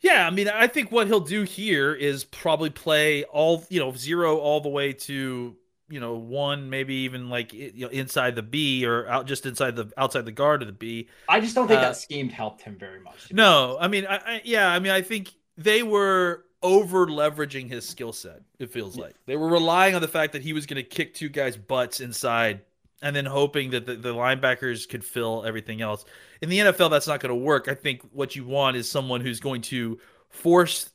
Yeah, 0.00 0.24
I 0.24 0.30
mean, 0.30 0.46
I 0.46 0.68
think 0.68 0.92
what 0.92 1.08
he'll 1.08 1.18
do 1.18 1.42
here 1.42 1.92
is 1.94 2.22
probably 2.22 2.70
play 2.70 3.24
all 3.24 3.64
you 3.70 3.80
know 3.80 3.92
zero 3.92 4.38
all 4.38 4.60
the 4.60 4.68
way 4.68 4.92
to 4.92 5.56
you 5.88 6.00
know 6.00 6.14
one, 6.14 6.70
maybe 6.70 6.94
even 6.94 7.28
like 7.28 7.52
you 7.52 7.72
know, 7.74 7.88
inside 7.88 8.36
the 8.36 8.42
B 8.42 8.86
or 8.86 9.08
out 9.08 9.26
just 9.26 9.46
inside 9.46 9.74
the 9.74 9.90
outside 9.96 10.24
the 10.26 10.32
guard 10.32 10.62
of 10.62 10.68
the 10.68 10.72
B. 10.72 11.08
I 11.28 11.40
just 11.40 11.56
don't 11.56 11.66
think 11.66 11.78
uh, 11.78 11.88
that 11.88 11.96
scheme 11.96 12.28
helped 12.28 12.62
him 12.62 12.76
very 12.78 13.00
much. 13.00 13.32
No, 13.32 13.76
I 13.80 13.88
mean, 13.88 14.06
I, 14.06 14.16
I, 14.16 14.42
yeah, 14.44 14.68
I 14.70 14.78
mean, 14.78 14.92
I 14.92 15.02
think 15.02 15.34
they 15.56 15.82
were 15.82 16.45
over 16.66 17.06
leveraging 17.06 17.68
his 17.68 17.88
skill 17.88 18.12
set. 18.12 18.40
It 18.58 18.72
feels 18.72 18.96
like 18.96 19.14
they 19.26 19.36
were 19.36 19.48
relying 19.48 19.94
on 19.94 20.02
the 20.02 20.08
fact 20.08 20.32
that 20.32 20.42
he 20.42 20.52
was 20.52 20.66
going 20.66 20.82
to 20.82 20.88
kick 20.88 21.14
two 21.14 21.28
guys' 21.28 21.56
butts 21.56 22.00
inside 22.00 22.62
and 23.02 23.14
then 23.14 23.24
hoping 23.24 23.70
that 23.70 23.86
the, 23.86 23.94
the 23.94 24.12
linebackers 24.12 24.88
could 24.88 25.04
fill 25.04 25.44
everything 25.44 25.80
else. 25.80 26.04
In 26.42 26.48
the 26.48 26.58
NFL, 26.58 26.90
that's 26.90 27.06
not 27.06 27.20
going 27.20 27.30
to 27.30 27.36
work. 27.36 27.68
I 27.68 27.74
think 27.74 28.02
what 28.12 28.34
you 28.34 28.44
want 28.44 28.76
is 28.76 28.90
someone 28.90 29.20
who's 29.20 29.38
going 29.38 29.62
to 29.62 30.00
force 30.28 30.90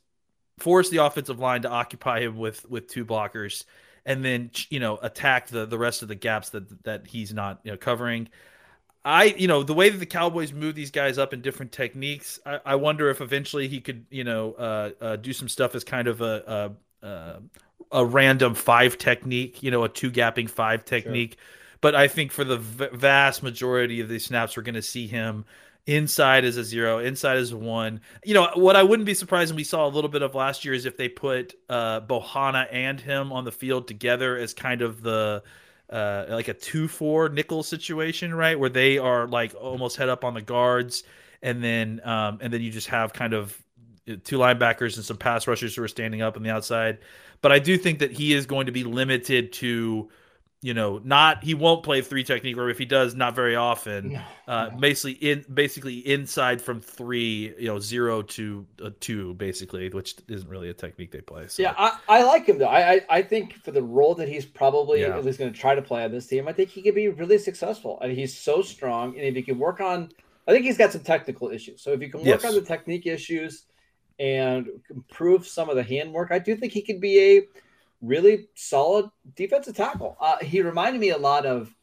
force 0.60 0.89
the 0.89 0.97
offensive 0.97 1.39
line 1.39 1.62
to 1.62 1.69
occupy 1.69 2.19
him 2.19 2.38
with 2.38 2.69
with 2.69 2.88
two 2.88 3.05
blockers, 3.05 3.63
and 4.05 4.25
then 4.25 4.51
you 4.69 4.81
know 4.81 4.99
attack 5.01 5.47
the 5.47 5.65
the 5.65 5.77
rest 5.77 6.01
of 6.01 6.10
the 6.10 6.15
gaps 6.15 6.49
that 6.49 6.84
that 6.84 7.07
he's 7.07 7.34
not 7.34 7.62
you 7.63 7.71
know 7.71 7.77
covering. 7.77 8.27
I, 9.03 9.25
you 9.25 9.47
know, 9.47 9.63
the 9.63 9.73
way 9.73 9.89
that 9.89 9.97
the 9.97 10.05
Cowboys 10.05 10.53
move 10.53 10.75
these 10.75 10.91
guys 10.91 11.17
up 11.17 11.33
in 11.33 11.41
different 11.41 11.71
techniques, 11.71 12.39
I, 12.45 12.59
I 12.65 12.75
wonder 12.75 13.09
if 13.09 13.19
eventually 13.19 13.67
he 13.67 13.81
could, 13.81 14.05
you 14.09 14.23
know, 14.23 14.53
uh, 14.53 14.89
uh, 15.01 15.15
do 15.15 15.33
some 15.33 15.49
stuff 15.49 15.73
as 15.73 15.83
kind 15.83 16.07
of 16.07 16.21
a, 16.21 16.71
a, 17.01 17.07
a, 17.07 17.41
a 17.91 18.05
random 18.05 18.53
five 18.53 18.97
technique, 18.97 19.63
you 19.63 19.71
know, 19.71 19.83
a 19.83 19.89
two 19.89 20.11
gapping 20.11 20.49
five 20.49 20.85
technique. 20.85 21.31
Sure 21.33 21.57
but 21.81 21.95
I 21.95 22.07
think 22.07 22.31
for 22.31 22.43
the 22.43 22.57
v- 22.57 22.89
vast 22.93 23.43
majority 23.43 23.99
of 23.99 24.07
these 24.07 24.25
snaps, 24.25 24.55
we're 24.55 24.63
going 24.63 24.75
to 24.75 24.83
see 24.83 25.07
him 25.07 25.45
inside 25.87 26.45
as 26.45 26.55
a 26.55 26.63
zero, 26.63 26.99
inside 26.99 27.37
as 27.37 27.51
a 27.51 27.57
one. 27.57 28.01
You 28.23 28.35
know, 28.35 28.49
what 28.53 28.75
I 28.75 28.83
wouldn't 28.83 29.07
be 29.07 29.15
surprised, 29.15 29.49
and 29.49 29.57
we 29.57 29.63
saw 29.63 29.87
a 29.87 29.89
little 29.89 30.09
bit 30.09 30.21
of 30.21 30.35
last 30.35 30.63
year, 30.63 30.75
is 30.75 30.85
if 30.85 30.95
they 30.95 31.09
put 31.09 31.55
uh, 31.67 32.01
Bohanna 32.01 32.67
and 32.71 33.01
him 33.01 33.33
on 33.33 33.45
the 33.45 33.51
field 33.51 33.87
together 33.87 34.37
as 34.37 34.53
kind 34.53 34.83
of 34.83 35.01
the 35.01 35.41
uh, 35.91 36.25
like 36.30 36.47
a 36.47 36.54
two 36.54 36.88
four 36.88 37.30
nickel 37.30 37.63
situation, 37.63 38.34
right, 38.34 38.58
where 38.60 38.69
they 38.69 38.97
are 38.97 39.27
like 39.27 39.54
almost 39.60 39.97
head 39.97 40.10
up 40.10 40.23
on 40.23 40.34
the 40.34 40.41
guards, 40.41 41.04
and 41.41 41.63
then 41.63 42.01
um, 42.04 42.39
and 42.41 42.51
then 42.54 42.62
you 42.62 42.71
just 42.71 42.88
have 42.88 43.13
kind 43.13 43.34
of 43.34 43.62
uh, 44.10 44.15
two 44.23 44.38
linebackers 44.38 44.95
and 44.95 45.06
some 45.06 45.17
pass 45.17 45.47
rushers 45.47 45.75
who 45.75 45.84
are 45.84 45.88
standing 45.88 46.21
up 46.21 46.38
on 46.38 46.43
the 46.43 46.49
outside. 46.49 46.99
But 47.41 47.51
I 47.51 47.60
do 47.60 47.77
think 47.77 47.99
that 47.99 48.12
he 48.12 48.34
is 48.34 48.45
going 48.45 48.67
to 48.67 48.71
be 48.71 48.84
limited 48.84 49.51
to 49.54 50.10
you 50.63 50.76
know, 50.76 51.02
not 51.04 51.43
he 51.43 51.56
won't 51.56 51.82
play 51.82 52.02
three 52.02 52.24
technique, 52.24 52.56
or 52.56 52.69
if 52.69 52.78
he 52.78 52.86
does, 52.86 53.15
not 53.15 53.36
very 53.36 53.56
often. 53.56 54.13
No, 54.13 54.21
uh, 54.47 54.69
no. 54.71 54.78
Basically, 54.78 55.13
in 55.13 55.43
basically 55.52 55.97
inside 56.08 56.62
from 56.62 56.80
three, 56.80 57.54
you 57.58 57.67
know, 57.67 57.80
zero 57.80 58.21
to 58.21 58.65
uh, 58.84 58.91
two, 59.00 59.34
basically, 59.36 59.89
which 59.89 60.17
isn't 60.28 60.47
really 60.47 60.69
a 60.69 60.74
technique 60.74 61.12
they 61.12 61.21
play. 61.21 61.47
So. 61.47 61.63
Yeah, 61.63 61.74
I, 61.78 61.97
I 62.08 62.24
like 62.24 62.45
him 62.45 62.60
though. 62.60 62.67
I, 62.67 62.93
I, 62.93 63.02
I 63.10 63.21
think 63.24 63.56
for 63.56 63.71
the 63.71 63.82
role 63.82 64.13
that 64.15 64.30
he's 64.30 64.45
probably 64.45 65.02
yeah. 65.02 65.17
at 65.17 65.26
least 65.26 65.39
going 65.39 65.52
to 65.52 65.60
try 65.60 65.74
to 65.74 65.82
play 65.82 66.04
on 66.04 66.12
this 66.12 66.28
team, 66.28 66.47
I 66.47 66.54
think 66.54 66.69
he 66.69 66.84
could 66.84 66.95
be 66.95 67.10
really 67.10 67.39
successful. 67.39 68.00
and 68.02 68.12
he's 68.12 68.38
so 68.38 68.62
strong, 68.62 69.15
and 69.15 69.26
if 69.26 69.34
he 69.34 69.41
can 69.41 69.58
work 69.58 69.82
on, 69.82 70.12
I 70.47 70.52
think 70.52 70.65
he's 70.65 70.78
got 70.78 70.91
some 70.91 71.02
technical 71.02 71.50
issues. 71.50 71.82
So 71.82 71.91
if 71.93 72.02
you 72.02 72.12
can 72.12 72.19
work 72.19 72.43
yes. 72.43 72.45
on 72.45 72.54
the 72.54 72.62
technique 72.62 73.08
issues 73.08 73.63
and 74.19 74.67
improve 74.91 75.47
some 75.47 75.69
of 75.69 75.76
the 75.76 75.84
handwork, 75.84 76.32
I 76.32 76.38
do 76.38 76.56
think 76.56 76.71
he 76.71 76.84
could 76.84 77.02
be 77.02 77.19
a 77.19 77.41
really 78.01 78.47
solid 78.55 79.09
defensive 79.35 79.75
tackle. 79.75 80.17
Uh, 80.19 80.37
he 80.37 80.61
reminded 80.61 80.99
me 80.99 81.11
a 81.11 81.17
lot 81.17 81.45
of, 81.45 81.73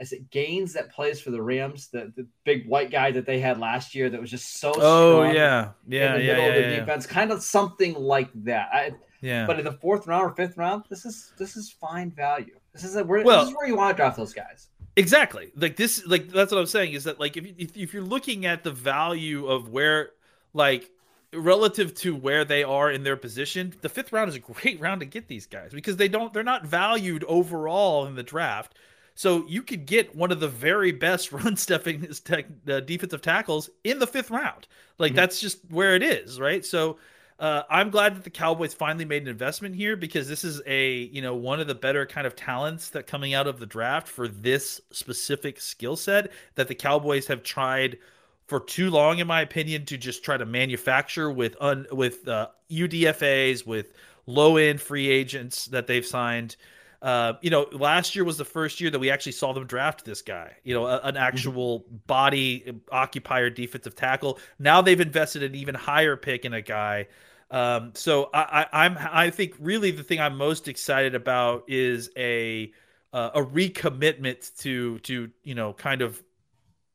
I 0.00 0.04
said, 0.04 0.30
Gaines 0.30 0.72
that 0.74 0.92
plays 0.92 1.20
for 1.20 1.30
the 1.30 1.42
Rams, 1.42 1.88
the, 1.88 2.12
the 2.16 2.26
big 2.44 2.66
white 2.66 2.90
guy 2.90 3.10
that 3.10 3.26
they 3.26 3.40
had 3.40 3.58
last 3.58 3.94
year 3.94 4.08
that 4.10 4.20
was 4.20 4.30
just 4.30 4.60
so 4.60 4.72
oh 4.76 5.22
yeah 5.24 5.70
yeah 5.86 6.14
in 6.14 6.20
the 6.20 6.24
yeah, 6.24 6.32
middle 6.32 6.44
yeah, 6.44 6.48
of 6.48 6.54
the 6.54 6.70
yeah, 6.70 6.80
defense, 6.80 7.06
kind 7.06 7.32
of 7.32 7.42
something 7.42 7.94
like 7.94 8.30
that. 8.44 8.68
I, 8.72 8.92
yeah. 9.20 9.46
But 9.46 9.58
in 9.58 9.64
the 9.64 9.72
fourth 9.72 10.06
round 10.06 10.22
or 10.24 10.34
fifth 10.34 10.56
round, 10.56 10.84
this 10.88 11.04
is 11.04 11.32
this 11.38 11.56
is 11.56 11.70
fine 11.70 12.10
value. 12.12 12.56
This 12.72 12.84
is 12.84 12.94
a, 12.96 13.02
where, 13.04 13.24
well, 13.24 13.40
this 13.40 13.50
is 13.50 13.56
where 13.56 13.66
you 13.66 13.76
want 13.76 13.96
to 13.96 14.00
draft 14.00 14.16
those 14.16 14.32
guys. 14.32 14.68
Exactly. 14.94 15.50
Like 15.56 15.76
this. 15.76 16.06
Like 16.06 16.28
that's 16.28 16.52
what 16.52 16.58
I'm 16.60 16.66
saying 16.66 16.92
is 16.92 17.04
that 17.04 17.18
like 17.18 17.36
if 17.36 17.44
if, 17.58 17.76
if 17.76 17.92
you're 17.92 18.02
looking 18.02 18.46
at 18.46 18.62
the 18.62 18.70
value 18.70 19.46
of 19.46 19.68
where 19.68 20.10
like 20.54 20.90
relative 21.32 21.94
to 21.94 22.14
where 22.14 22.44
they 22.44 22.62
are 22.62 22.90
in 22.90 23.02
their 23.02 23.16
position, 23.16 23.74
the 23.82 23.88
fifth 23.88 24.12
round 24.12 24.28
is 24.28 24.36
a 24.36 24.40
great 24.40 24.80
round 24.80 25.00
to 25.00 25.06
get 25.06 25.28
these 25.28 25.46
guys 25.46 25.72
because 25.72 25.96
they 25.96 26.08
don't 26.08 26.32
they're 26.32 26.42
not 26.42 26.66
valued 26.66 27.24
overall 27.24 28.06
in 28.06 28.14
the 28.14 28.22
draft. 28.22 28.74
So 29.14 29.44
you 29.48 29.62
could 29.62 29.84
get 29.84 30.14
one 30.14 30.30
of 30.30 30.38
the 30.38 30.48
very 30.48 30.92
best 30.92 31.32
run 31.32 31.56
stuffing 31.56 32.08
uh, 32.68 32.80
defensive 32.80 33.22
tackles 33.22 33.68
in 33.84 33.98
the 33.98 34.06
fifth 34.06 34.30
round. 34.30 34.68
Like 34.98 35.10
mm-hmm. 35.10 35.16
that's 35.16 35.40
just 35.40 35.58
where 35.70 35.94
it 35.94 36.02
is, 36.02 36.38
right? 36.38 36.64
So 36.64 36.98
uh, 37.38 37.62
I'm 37.70 37.90
glad 37.90 38.16
that 38.16 38.24
the 38.24 38.30
Cowboys 38.30 38.74
finally 38.74 39.04
made 39.04 39.22
an 39.22 39.28
investment 39.28 39.76
here 39.76 39.96
because 39.96 40.28
this 40.28 40.42
is 40.42 40.60
a 40.66 41.02
you 41.12 41.22
know 41.22 41.34
one 41.34 41.60
of 41.60 41.66
the 41.66 41.74
better 41.74 42.06
kind 42.06 42.26
of 42.26 42.34
talents 42.34 42.90
that 42.90 43.06
coming 43.06 43.34
out 43.34 43.46
of 43.46 43.60
the 43.60 43.66
draft 43.66 44.08
for 44.08 44.26
this 44.26 44.80
specific 44.90 45.60
skill 45.60 45.96
set 45.96 46.32
that 46.56 46.68
the 46.68 46.74
Cowboys 46.74 47.26
have 47.26 47.42
tried 47.42 47.98
for 48.48 48.60
too 48.60 48.90
long, 48.90 49.18
in 49.18 49.26
my 49.26 49.42
opinion, 49.42 49.84
to 49.84 49.98
just 49.98 50.24
try 50.24 50.36
to 50.36 50.46
manufacture 50.46 51.30
with 51.30 51.54
un, 51.60 51.86
with 51.92 52.26
uh, 52.26 52.48
UDFA's 52.70 53.64
with 53.64 53.92
low 54.26 54.56
end 54.56 54.80
free 54.80 55.08
agents 55.08 55.66
that 55.66 55.86
they've 55.86 56.04
signed. 56.06 56.56
Uh, 57.00 57.34
you 57.42 57.50
know, 57.50 57.66
last 57.72 58.16
year 58.16 58.24
was 58.24 58.38
the 58.38 58.44
first 58.44 58.80
year 58.80 58.90
that 58.90 58.98
we 58.98 59.10
actually 59.10 59.32
saw 59.32 59.52
them 59.52 59.66
draft 59.66 60.04
this 60.04 60.22
guy. 60.22 60.56
You 60.64 60.74
know, 60.74 60.86
a, 60.86 60.96
an 60.96 61.14
mm-hmm. 61.14 61.16
actual 61.18 61.80
mm-hmm. 61.80 61.96
body 62.06 62.80
occupier 62.90 63.50
defensive 63.50 63.94
tackle. 63.94 64.38
Now 64.58 64.80
they've 64.80 65.00
invested 65.00 65.42
an 65.42 65.54
even 65.54 65.74
higher 65.74 66.16
pick 66.16 66.44
in 66.44 66.54
a 66.54 66.62
guy. 66.62 67.06
Um, 67.50 67.92
so 67.94 68.30
I, 68.34 68.66
I, 68.72 68.84
I'm 68.84 68.98
I 68.98 69.30
think 69.30 69.54
really 69.60 69.90
the 69.90 70.02
thing 70.02 70.20
I'm 70.20 70.36
most 70.36 70.68
excited 70.68 71.14
about 71.14 71.64
is 71.68 72.10
a 72.16 72.72
uh, 73.12 73.30
a 73.34 73.42
recommitment 73.42 74.56
to 74.58 74.98
to 75.00 75.30
you 75.44 75.54
know 75.54 75.72
kind 75.72 76.02
of 76.02 76.22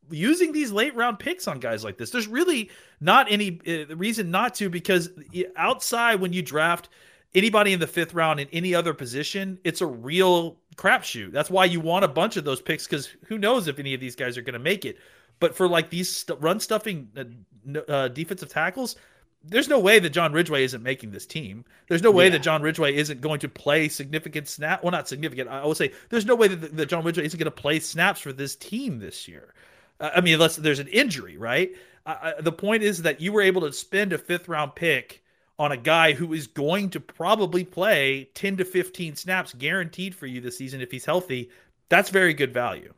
using 0.09 0.51
these 0.51 0.71
late 0.71 0.95
round 0.95 1.19
picks 1.19 1.47
on 1.47 1.59
guys 1.59 1.83
like 1.83 1.97
this. 1.97 2.09
There's 2.09 2.27
really 2.27 2.69
not 2.99 3.31
any 3.31 3.59
uh, 3.67 3.95
reason 3.95 4.31
not 4.31 4.55
to 4.55 4.69
because 4.69 5.09
outside 5.55 6.19
when 6.19 6.33
you 6.33 6.41
draft 6.41 6.89
anybody 7.35 7.73
in 7.73 7.79
the 7.79 7.87
fifth 7.87 8.13
round 8.13 8.39
in 8.39 8.47
any 8.51 8.75
other 8.75 8.93
position, 8.93 9.59
it's 9.63 9.81
a 9.81 9.87
real 9.87 10.57
crapshoot. 10.75 11.31
That's 11.31 11.49
why 11.49 11.65
you 11.65 11.79
want 11.79 12.05
a 12.05 12.09
bunch 12.09 12.37
of 12.37 12.43
those 12.43 12.61
picks 12.61 12.85
because 12.85 13.09
who 13.25 13.37
knows 13.37 13.67
if 13.67 13.79
any 13.79 13.93
of 13.93 13.99
these 13.99 14.15
guys 14.15 14.37
are 14.37 14.41
going 14.41 14.53
to 14.53 14.59
make 14.59 14.85
it. 14.85 14.97
But 15.39 15.55
for 15.55 15.67
like 15.67 15.89
these 15.89 16.15
st- 16.15 16.39
run 16.41 16.59
stuffing 16.59 17.09
uh, 17.17 17.79
uh, 17.91 18.07
defensive 18.09 18.49
tackles, 18.49 18.95
there's 19.43 19.67
no 19.67 19.79
way 19.79 19.99
that 19.99 20.11
John 20.11 20.31
Ridgeway 20.31 20.63
isn't 20.63 20.81
making 20.81 21.11
this 21.11 21.25
team. 21.25 21.65
There's 21.89 22.01
no 22.01 22.11
way 22.11 22.25
yeah. 22.25 22.31
that 22.31 22.43
John 22.43 22.61
Ridgeway 22.61 22.95
isn't 22.95 23.19
going 23.19 23.39
to 23.41 23.49
play 23.49 23.89
significant 23.89 24.47
snap. 24.47 24.83
Well, 24.83 24.91
not 24.91 25.07
significant. 25.07 25.49
I 25.49 25.65
would 25.65 25.75
say 25.75 25.91
there's 26.09 26.25
no 26.25 26.35
way 26.35 26.47
that, 26.47 26.77
that 26.77 26.85
John 26.87 27.03
Ridgeway 27.03 27.25
isn't 27.25 27.37
going 27.37 27.45
to 27.45 27.51
play 27.51 27.79
snaps 27.79 28.21
for 28.21 28.31
this 28.31 28.55
team 28.55 28.99
this 28.99 29.27
year. 29.27 29.53
Uh, 29.99 30.11
I 30.15 30.21
mean, 30.21 30.35
unless 30.35 30.55
there's 30.55 30.79
an 30.79 30.87
injury, 30.87 31.37
right? 31.37 31.71
Uh, 32.05 32.33
the 32.41 32.51
point 32.51 32.83
is 32.83 33.01
that 33.03 33.21
you 33.21 33.31
were 33.31 33.41
able 33.41 33.61
to 33.61 33.71
spend 33.71 34.13
a 34.13 34.17
fifth 34.17 34.47
round 34.47 34.75
pick 34.75 35.23
on 35.59 35.71
a 35.71 35.77
guy 35.77 36.13
who 36.13 36.33
is 36.33 36.47
going 36.47 36.89
to 36.89 36.99
probably 36.99 37.63
play 37.63 38.29
10 38.33 38.57
to 38.57 38.65
15 38.65 39.15
snaps 39.15 39.53
guaranteed 39.53 40.15
for 40.15 40.25
you 40.25 40.41
this 40.41 40.57
season 40.57 40.81
if 40.81 40.91
he's 40.91 41.05
healthy. 41.05 41.49
That's 41.89 42.09
very 42.09 42.33
good 42.33 42.53
value. 42.53 42.93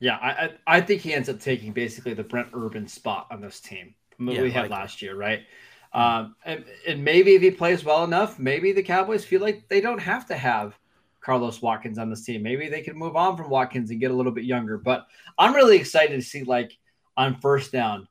Yeah, 0.00 0.16
I 0.16 0.52
I 0.66 0.80
think 0.80 1.02
he 1.02 1.12
ends 1.12 1.28
up 1.28 1.40
taking 1.40 1.72
basically 1.72 2.14
the 2.14 2.24
Brent 2.24 2.48
Urban 2.54 2.88
spot 2.88 3.26
on 3.30 3.42
this 3.42 3.60
team 3.60 3.94
from 4.16 4.26
what 4.26 4.36
yeah, 4.36 4.42
we 4.42 4.50
had 4.50 4.62
like 4.62 4.70
last 4.70 5.02
year, 5.02 5.14
right? 5.14 5.42
Um, 5.92 6.36
and, 6.44 6.64
and 6.86 7.04
maybe 7.04 7.34
if 7.34 7.42
he 7.42 7.50
plays 7.50 7.84
well 7.84 8.04
enough, 8.04 8.38
maybe 8.38 8.72
the 8.72 8.82
Cowboys 8.82 9.24
feel 9.24 9.40
like 9.40 9.68
they 9.68 9.80
don't 9.80 9.98
have 9.98 10.26
to 10.28 10.36
have 10.36 10.78
Carlos 11.20 11.60
Watkins 11.60 11.98
on 11.98 12.10
this 12.10 12.24
team. 12.24 12.42
Maybe 12.42 12.68
they 12.68 12.80
can 12.80 12.96
move 12.96 13.16
on 13.16 13.36
from 13.36 13.50
Watkins 13.50 13.90
and 13.90 14.00
get 14.00 14.10
a 14.10 14.14
little 14.14 14.32
bit 14.32 14.44
younger. 14.44 14.78
But 14.78 15.06
I'm 15.38 15.54
really 15.54 15.76
excited 15.76 16.14
to 16.14 16.22
see 16.22 16.44
like 16.44 16.76
on 17.16 17.40
first 17.40 17.72
down, 17.72 18.08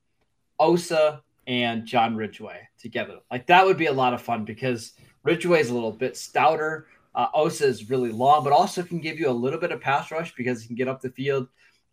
Osa 0.59 1.23
and 1.47 1.85
John 1.85 2.15
Ridgeway 2.15 2.69
together. 2.79 3.19
Like 3.31 3.47
that 3.47 3.65
would 3.65 3.77
be 3.77 3.87
a 3.87 3.93
lot 3.93 4.13
of 4.13 4.21
fun 4.21 4.45
because 4.45 4.93
Ridgeway 5.23 5.61
is 5.61 5.69
a 5.69 5.73
little 5.73 5.91
bit 5.91 6.15
stouter. 6.15 6.87
Uh, 7.15 7.27
Osa 7.33 7.65
is 7.65 7.89
really 7.89 8.11
long, 8.11 8.43
but 8.43 8.53
also 8.53 8.83
can 8.83 8.99
give 8.99 9.19
you 9.19 9.29
a 9.29 9.31
little 9.31 9.59
bit 9.59 9.71
of 9.71 9.81
pass 9.81 10.11
rush 10.11 10.35
because 10.35 10.61
he 10.61 10.67
can 10.67 10.75
get 10.75 10.87
up 10.87 11.01
the 11.01 11.09
field. 11.09 11.47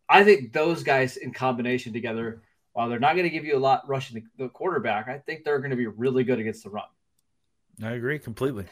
I 0.09 0.22
think 0.24 0.52
those 0.52 0.83
guys 0.83 1.16
in 1.16 1.33
combination 1.33 1.92
together, 1.92 2.42
while 2.74 2.88
they're 2.88 3.00
not 3.00 3.14
going 3.14 3.24
to 3.24 3.31
give 3.31 3.44
you 3.44 3.57
a 3.57 3.59
lot 3.59 3.88
rushing 3.88 4.22
the, 4.37 4.44
the 4.44 4.50
quarterback, 4.50 5.09
I 5.09 5.18
think 5.18 5.42
they're 5.42 5.59
going 5.59 5.70
to 5.70 5.76
be 5.76 5.87
really 5.87 6.22
good 6.22 6.38
against 6.38 6.62
the 6.62 6.70
run. 6.70 6.85
I 7.83 7.92
agree 7.92 8.18
completely. 8.18 8.66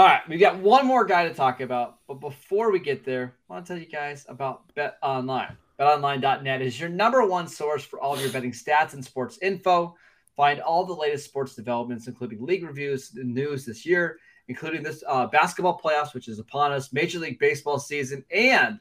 All 0.00 0.06
right, 0.06 0.26
we 0.30 0.38
got 0.38 0.56
one 0.56 0.86
more 0.86 1.04
guy 1.04 1.28
to 1.28 1.34
talk 1.34 1.60
about, 1.60 1.98
but 2.08 2.20
before 2.20 2.72
we 2.72 2.78
get 2.78 3.04
there, 3.04 3.34
I 3.50 3.52
want 3.52 3.66
to 3.66 3.74
tell 3.74 3.82
you 3.82 3.86
guys 3.86 4.24
about 4.30 4.74
Bet 4.74 4.96
Online. 5.02 5.58
BetOnline.net 5.78 6.62
is 6.62 6.80
your 6.80 6.88
number 6.88 7.26
one 7.26 7.46
source 7.46 7.84
for 7.84 8.00
all 8.00 8.14
of 8.14 8.20
your 8.22 8.30
betting 8.30 8.52
stats 8.52 8.94
and 8.94 9.04
sports 9.04 9.38
info. 9.42 9.94
Find 10.34 10.58
all 10.62 10.86
the 10.86 10.94
latest 10.94 11.26
sports 11.26 11.54
developments, 11.54 12.06
including 12.06 12.42
league 12.42 12.64
reviews 12.64 13.10
news 13.14 13.66
this 13.66 13.84
year, 13.84 14.16
including 14.48 14.82
this 14.82 15.04
uh, 15.06 15.26
basketball 15.26 15.78
playoffs, 15.78 16.14
which 16.14 16.28
is 16.28 16.38
upon 16.38 16.72
us, 16.72 16.94
Major 16.94 17.18
League 17.18 17.38
Baseball 17.38 17.78
season, 17.78 18.24
and 18.34 18.80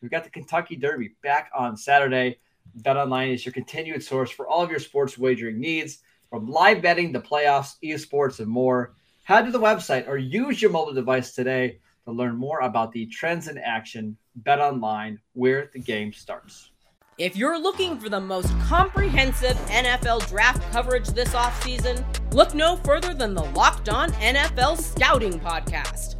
we've 0.00 0.12
got 0.12 0.22
the 0.22 0.30
Kentucky 0.30 0.76
Derby 0.76 1.16
back 1.24 1.50
on 1.52 1.76
Saturday. 1.76 2.38
BetOnline 2.82 3.34
is 3.34 3.44
your 3.44 3.52
continued 3.52 4.04
source 4.04 4.30
for 4.30 4.46
all 4.46 4.62
of 4.62 4.70
your 4.70 4.78
sports 4.78 5.18
wagering 5.18 5.58
needs, 5.58 5.98
from 6.28 6.48
live 6.48 6.80
betting 6.80 7.12
to 7.12 7.18
playoffs, 7.18 7.74
esports, 7.82 8.38
and 8.38 8.46
more. 8.46 8.94
Head 9.30 9.44
to 9.44 9.52
the 9.52 9.60
website 9.60 10.08
or 10.08 10.18
use 10.18 10.60
your 10.60 10.72
mobile 10.72 10.92
device 10.92 11.30
today 11.36 11.78
to 12.04 12.10
learn 12.10 12.34
more 12.34 12.62
about 12.62 12.90
the 12.90 13.06
trends 13.06 13.46
in 13.46 13.58
action. 13.58 14.16
Bet 14.34 14.58
online, 14.58 15.20
where 15.34 15.70
the 15.72 15.78
game 15.78 16.12
starts. 16.12 16.72
If 17.16 17.36
you're 17.36 17.56
looking 17.56 17.96
for 17.96 18.08
the 18.08 18.20
most 18.20 18.48
comprehensive 18.62 19.56
NFL 19.68 20.28
draft 20.28 20.68
coverage 20.72 21.06
this 21.10 21.28
offseason, 21.28 22.04
look 22.34 22.56
no 22.56 22.74
further 22.78 23.14
than 23.14 23.34
the 23.36 23.44
Locked 23.44 23.88
On 23.88 24.10
NFL 24.14 24.76
Scouting 24.76 25.38
Podcast. 25.38 26.19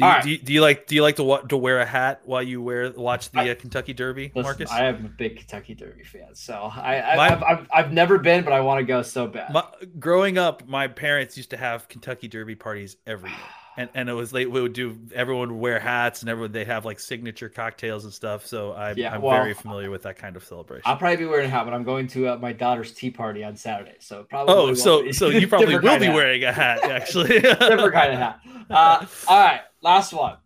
Do 0.00 0.06
you, 0.06 0.12
right. 0.12 0.22
do, 0.22 0.30
you, 0.30 0.38
do 0.38 0.52
you, 0.54 0.60
like 0.62 0.86
do 0.86 0.94
you 0.94 1.02
like 1.02 1.16
to 1.16 1.42
to 1.48 1.56
wear 1.58 1.80
a 1.80 1.84
hat 1.84 2.22
while 2.24 2.42
you 2.42 2.62
wear 2.62 2.90
watch 2.90 3.30
the 3.30 3.40
I, 3.40 3.50
uh, 3.50 3.54
Kentucky 3.54 3.92
Derby, 3.92 4.32
listen, 4.34 4.42
Marcus? 4.42 4.70
I 4.70 4.86
am 4.86 5.04
a 5.04 5.08
big 5.08 5.36
Kentucky 5.36 5.74
Derby 5.74 6.04
fan, 6.04 6.34
so 6.34 6.54
I, 6.74 7.18
I 7.18 7.28
have 7.28 7.42
I've, 7.42 7.68
I've 7.70 7.92
never 7.92 8.18
been, 8.18 8.42
but 8.42 8.54
I 8.54 8.60
want 8.60 8.78
to 8.78 8.84
go 8.84 9.02
so 9.02 9.26
bad. 9.26 9.52
My, 9.52 9.64
growing 9.98 10.38
up, 10.38 10.66
my 10.66 10.88
parents 10.88 11.36
used 11.36 11.50
to 11.50 11.58
have 11.58 11.86
Kentucky 11.88 12.28
Derby 12.28 12.54
parties 12.54 12.96
every 13.06 13.28
year 13.28 13.38
and, 13.80 13.90
and 13.94 14.08
it 14.10 14.12
was 14.12 14.32
late. 14.32 14.50
We 14.50 14.60
would 14.60 14.74
do 14.74 14.98
everyone 15.14 15.50
would 15.52 15.60
wear 15.60 15.80
hats 15.80 16.20
and 16.20 16.28
everyone 16.28 16.52
they 16.52 16.66
have 16.66 16.84
like 16.84 17.00
signature 17.00 17.48
cocktails 17.48 18.04
and 18.04 18.12
stuff. 18.12 18.46
So 18.46 18.72
I, 18.72 18.92
yeah, 18.92 19.14
I'm 19.14 19.22
well, 19.22 19.36
very 19.36 19.54
familiar 19.54 19.90
with 19.90 20.02
that 20.02 20.18
kind 20.18 20.36
of 20.36 20.44
celebration. 20.44 20.82
I'll 20.84 20.98
probably 20.98 21.16
be 21.16 21.24
wearing 21.24 21.46
a 21.46 21.48
hat, 21.50 21.64
but 21.64 21.72
I'm 21.72 21.84
going 21.84 22.06
to 22.08 22.28
uh, 22.28 22.36
my 22.36 22.52
daughter's 22.52 22.92
tea 22.92 23.10
party 23.10 23.42
on 23.42 23.56
Saturday, 23.56 23.96
so 23.98 24.24
probably. 24.24 24.54
Oh, 24.54 24.74
so 24.74 25.10
so 25.12 25.28
you 25.30 25.48
probably 25.48 25.78
will 25.78 25.98
be 25.98 26.08
wearing 26.08 26.44
a 26.44 26.52
hat 26.52 26.84
actually. 26.90 27.40
different 27.40 27.94
kind 27.94 28.12
of 28.12 28.18
hat. 28.18 28.40
Uh, 28.68 29.06
all 29.26 29.40
right, 29.40 29.62
last 29.82 30.12
one. 30.12 30.36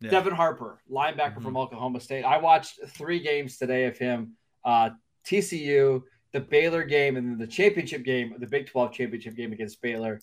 Yeah. 0.00 0.10
Devin 0.10 0.34
Harper, 0.34 0.78
linebacker 0.90 1.34
mm-hmm. 1.34 1.42
from 1.42 1.56
Oklahoma 1.56 1.98
State. 1.98 2.22
I 2.22 2.38
watched 2.38 2.78
three 2.88 3.18
games 3.18 3.56
today 3.56 3.86
of 3.86 3.98
him. 3.98 4.34
Uh, 4.64 4.90
TCU, 5.26 6.02
the 6.32 6.40
Baylor 6.40 6.84
game, 6.84 7.16
and 7.16 7.26
then 7.28 7.38
the 7.38 7.46
championship 7.46 8.04
game, 8.04 8.34
the 8.38 8.46
Big 8.46 8.66
12 8.66 8.92
championship 8.92 9.34
game 9.34 9.52
against 9.52 9.80
Baylor. 9.80 10.20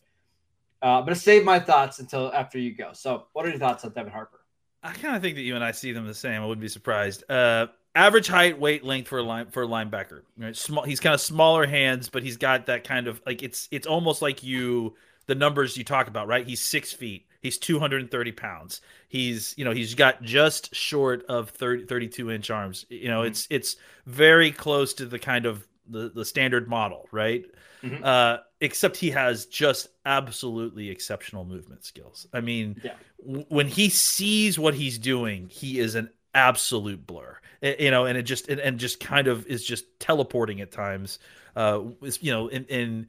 Uh, 0.84 0.98
I'm 0.98 1.06
going 1.06 1.14
to 1.14 1.20
save 1.20 1.44
my 1.44 1.60
thoughts 1.60 2.00
until 2.00 2.34
after 2.34 2.58
you 2.58 2.74
go. 2.74 2.92
So, 2.94 3.28
what 3.34 3.46
are 3.46 3.50
your 3.50 3.60
thoughts 3.60 3.86
on 3.86 3.92
Devin 3.92 4.12
Harper? 4.12 4.40
I 4.84 4.94
kind 4.94 5.16
of 5.16 5.22
think 5.22 5.36
that 5.36 5.42
you 5.42 5.56
and 5.56 5.64
I 5.64 5.72
see 5.72 5.92
them 5.92 6.08
the 6.08 6.14
same. 6.14 6.42
I 6.42 6.46
wouldn't 6.46 6.62
be 6.62 6.68
surprised. 6.68 7.24
Uh, 7.30 7.68
average 7.94 8.28
height, 8.28 8.60
weight, 8.60 8.84
length 8.84 9.08
for 9.08 9.20
a 9.20 9.24
line 9.24 9.48
for 9.52 9.64
a 9.64 9.68
linebacker. 9.68 10.22
Right? 10.38 10.56
Small. 10.56 10.84
He's 10.84 11.00
kind 11.00 11.14
of 11.14 11.22
smaller 11.22 11.68
hands, 11.68 12.10
but 12.10 12.24
he's 12.24 12.38
got 12.38 12.66
that 12.66 12.84
kind 12.84 13.08
of 13.08 13.22
like 13.26 13.44
it's 13.44 13.68
it's 13.72 13.86
almost 13.86 14.22
like 14.22 14.44
you 14.44 14.96
the 15.28 15.36
numbers 15.36 15.78
you 15.78 15.84
talk 15.84 16.08
about, 16.08 16.28
right? 16.28 16.48
He's 16.48 16.62
six 16.62 16.92
feet. 16.92 17.28
He's 17.42 17.58
230 17.58 18.32
pounds. 18.34 18.82
He's, 19.08 19.56
you 19.58 19.66
know, 19.66 19.72
he's 19.72 19.96
got 19.96 20.22
just 20.22 20.76
short 20.76 21.26
of 21.28 21.50
30, 21.50 21.86
32 21.86 22.32
inch 22.32 22.52
arms. 22.52 22.86
You 22.90 23.08
know, 23.08 23.20
mm-hmm. 23.20 23.28
it's 23.28 23.48
it's 23.50 23.76
very 24.06 24.52
close 24.52 24.94
to 24.96 25.06
the 25.06 25.20
kind 25.20 25.46
of 25.46 25.68
the, 25.88 26.10
the 26.10 26.26
standard 26.26 26.68
model, 26.68 27.08
right? 27.12 27.46
Mm-hmm. 27.84 28.04
Uh, 28.04 28.38
except 28.62 28.96
he 28.96 29.10
has 29.10 29.48
just 29.48 29.90
absolutely 30.06 30.90
exceptional 30.90 31.44
movement 31.44 31.84
skills. 31.84 32.28
I 32.32 32.42
mean, 32.42 32.80
yeah. 32.84 32.94
w- 33.26 33.46
when 33.50 33.68
he 33.68 33.90
sees 33.90 34.58
what 34.58 34.76
he's 34.76 35.00
doing, 35.00 35.50
he 35.50 35.80
is 35.80 35.96
an 35.96 36.12
absolute 36.34 37.06
blur. 37.06 37.38
you 37.62 37.92
know, 37.92 38.06
and 38.06 38.18
it 38.18 38.24
just 38.24 38.48
and, 38.48 38.62
and, 38.62 38.80
just 38.80 39.00
kind 39.00 39.28
of 39.28 39.46
is 39.48 39.66
just 39.66 39.86
teleporting 40.00 40.62
at 40.62 40.72
times. 40.72 41.20
Uh, 41.56 41.82
you 42.22 42.32
know, 42.32 42.48
in, 42.48 42.66
in 42.66 43.08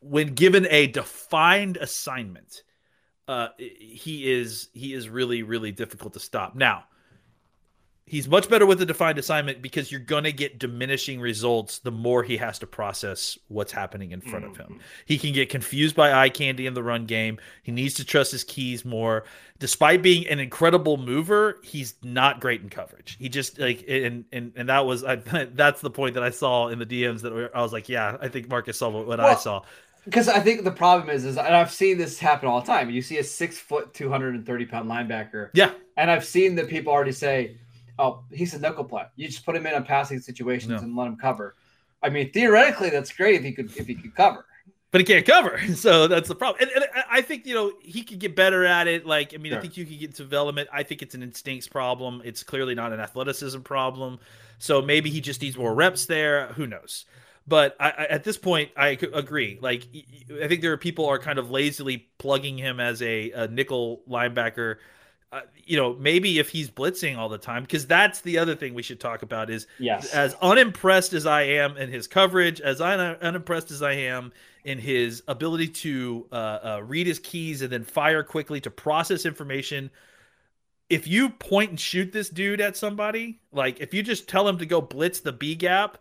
when 0.00 0.34
given 0.34 0.66
a 0.70 0.86
defined 0.88 1.76
assignment, 1.76 2.62
uh, 3.26 3.48
he 3.56 4.30
is 4.30 4.68
he 4.74 4.92
is 4.92 5.08
really 5.08 5.42
really 5.42 5.72
difficult 5.72 6.12
to 6.12 6.20
stop. 6.20 6.54
Now, 6.54 6.84
he's 8.06 8.28
much 8.28 8.48
better 8.50 8.66
with 8.66 8.80
a 8.82 8.86
defined 8.86 9.18
assignment 9.18 9.62
because 9.62 9.90
you're 9.90 10.00
going 10.00 10.24
to 10.24 10.32
get 10.32 10.58
diminishing 10.58 11.20
results 11.20 11.78
the 11.78 11.90
more 11.90 12.22
he 12.22 12.36
has 12.36 12.58
to 12.58 12.66
process 12.66 13.38
what's 13.48 13.72
happening 13.72 14.12
in 14.12 14.20
front 14.20 14.44
of 14.44 14.56
him. 14.56 14.66
Mm-hmm. 14.66 14.78
He 15.06 15.18
can 15.18 15.32
get 15.32 15.48
confused 15.48 15.96
by 15.96 16.12
eye 16.12 16.28
candy 16.28 16.66
in 16.66 16.74
the 16.74 16.82
run 16.82 17.06
game. 17.06 17.38
He 17.62 17.72
needs 17.72 17.94
to 17.94 18.04
trust 18.04 18.32
his 18.32 18.44
keys 18.44 18.84
more. 18.84 19.24
Despite 19.58 20.02
being 20.02 20.26
an 20.28 20.38
incredible 20.38 20.96
mover, 20.96 21.58
he's 21.62 21.94
not 22.02 22.40
great 22.40 22.60
in 22.60 22.68
coverage. 22.68 23.16
He 23.18 23.28
just 23.28 23.58
like 23.58 23.84
and 23.88 24.24
and 24.32 24.52
and 24.56 24.68
that 24.68 24.84
was 24.84 25.04
I, 25.04 25.16
that's 25.54 25.80
the 25.80 25.90
point 25.90 26.14
that 26.14 26.22
I 26.22 26.30
saw 26.30 26.68
in 26.68 26.78
the 26.78 26.86
DMs 26.86 27.22
that 27.22 27.50
I 27.54 27.62
was 27.62 27.72
like, 27.72 27.88
yeah, 27.88 28.16
I 28.20 28.28
think 28.28 28.48
Marcus 28.48 28.78
saw 28.78 28.90
what, 28.90 29.06
what 29.06 29.20
I 29.20 29.36
saw. 29.36 29.62
Because 30.04 30.28
I 30.28 30.40
think 30.40 30.64
the 30.64 30.70
problem 30.70 31.08
is, 31.08 31.24
is, 31.24 31.38
and 31.38 31.56
I've 31.56 31.70
seen 31.70 31.96
this 31.96 32.18
happen 32.18 32.46
all 32.46 32.60
the 32.60 32.66
time. 32.66 32.90
You 32.90 33.00
see 33.00 33.16
a 33.16 33.24
six 33.24 33.58
foot, 33.58 33.94
two 33.94 34.10
hundred 34.10 34.34
and 34.34 34.44
thirty 34.44 34.66
pound 34.66 34.90
linebacker, 34.90 35.48
Yeah, 35.54 35.70
and 35.96 36.10
I've 36.10 36.26
seen 36.26 36.56
the 36.56 36.64
people 36.64 36.92
already 36.92 37.12
say, 37.12 37.56
"Oh, 37.98 38.24
he's 38.32 38.54
a 38.54 38.58
nickel 38.58 38.84
play. 38.84 39.04
You 39.16 39.26
just 39.28 39.44
put 39.44 39.56
him 39.56 39.66
in 39.66 39.74
on 39.74 39.84
passing 39.84 40.20
situations 40.20 40.70
No. 40.72 40.78
and 40.78 40.96
let 40.96 41.06
him 41.06 41.16
cover." 41.16 41.54
I 42.02 42.10
mean, 42.10 42.30
theoretically, 42.32 42.90
that's 42.90 43.12
great 43.12 43.36
if 43.36 43.42
he 43.44 43.52
could 43.52 43.74
if 43.76 43.86
he 43.86 43.94
could 43.94 44.14
cover. 44.14 44.44
but 44.90 45.00
he 45.00 45.04
can't 45.04 45.26
cover. 45.26 45.58
So 45.74 46.06
that's 46.06 46.28
the 46.28 46.34
problem. 46.36 46.68
And, 46.68 46.82
and 46.82 47.04
I- 47.10 47.22
think 47.22 47.46
you 47.46 47.54
know 47.54 47.72
he 47.82 48.02
could 48.02 48.18
get 48.20 48.36
better 48.36 48.64
at 48.64 48.86
it. 48.86 49.06
Like 49.06 49.34
I 49.34 49.38
mean, 49.38 49.54
I 49.54 49.60
think 49.60 49.76
you 49.76 49.84
could 49.86 49.98
get 49.98 50.14
development. 50.14 50.68
I 50.72 50.82
think 50.82 51.02
it's 51.02 51.14
an 51.14 51.22
instincts 51.22 51.66
problem. 51.68 52.22
It's 52.24 52.42
clearly 52.42 52.74
not 52.74 52.92
an 52.92 53.00
athleticism 53.00 53.60
problem. 53.62 54.18
So 54.58 54.80
maybe 54.82 55.10
he 55.10 55.20
just 55.20 55.42
needs 55.42 55.56
more 55.56 55.74
reps 55.74 56.06
there. 56.06 56.48
Who 56.54 56.66
knows? 56.66 57.06
But 57.46 57.76
I, 57.78 57.90
I, 57.90 58.04
at 58.06 58.24
this 58.24 58.38
point, 58.38 58.70
I 58.76 58.88
agree. 59.12 59.58
Like 59.60 59.86
I 60.42 60.48
think 60.48 60.62
there 60.62 60.72
are 60.72 60.78
people 60.78 61.06
are 61.06 61.18
kind 61.18 61.38
of 61.38 61.50
lazily 61.50 62.06
plugging 62.18 62.56
him 62.56 62.80
as 62.80 63.02
a, 63.02 63.32
a 63.32 63.48
nickel 63.48 64.02
linebacker. 64.08 64.76
Uh, 65.34 65.40
you 65.66 65.76
know, 65.76 65.94
maybe 65.94 66.38
if 66.38 66.48
he's 66.48 66.70
blitzing 66.70 67.18
all 67.18 67.28
the 67.28 67.38
time, 67.38 67.64
because 67.64 67.88
that's 67.88 68.20
the 68.20 68.38
other 68.38 68.54
thing 68.54 68.72
we 68.72 68.84
should 68.84 69.00
talk 69.00 69.22
about 69.22 69.50
is 69.50 69.66
Yes. 69.80 70.14
as 70.14 70.34
unimpressed 70.34 71.12
as 71.12 71.26
I 71.26 71.42
am 71.42 71.76
in 71.76 71.90
his 71.90 72.06
coverage, 72.06 72.60
as 72.60 72.80
un- 72.80 73.16
unimpressed 73.20 73.72
as 73.72 73.82
I 73.82 73.94
am 73.94 74.32
in 74.62 74.78
his 74.78 75.24
ability 75.26 75.66
to 75.68 76.28
uh, 76.30 76.34
uh, 76.36 76.82
read 76.84 77.08
his 77.08 77.18
keys 77.18 77.62
and 77.62 77.72
then 77.72 77.82
fire 77.82 78.22
quickly 78.22 78.60
to 78.60 78.70
process 78.70 79.26
information. 79.26 79.90
If 80.88 81.08
you 81.08 81.30
point 81.30 81.70
and 81.70 81.80
shoot 81.80 82.12
this 82.12 82.28
dude 82.28 82.60
at 82.60 82.76
somebody, 82.76 83.40
like 83.50 83.80
if 83.80 83.92
you 83.92 84.04
just 84.04 84.28
tell 84.28 84.46
him 84.46 84.58
to 84.58 84.66
go 84.66 84.80
blitz 84.80 85.18
the 85.18 85.32
B 85.32 85.56
gap, 85.56 85.98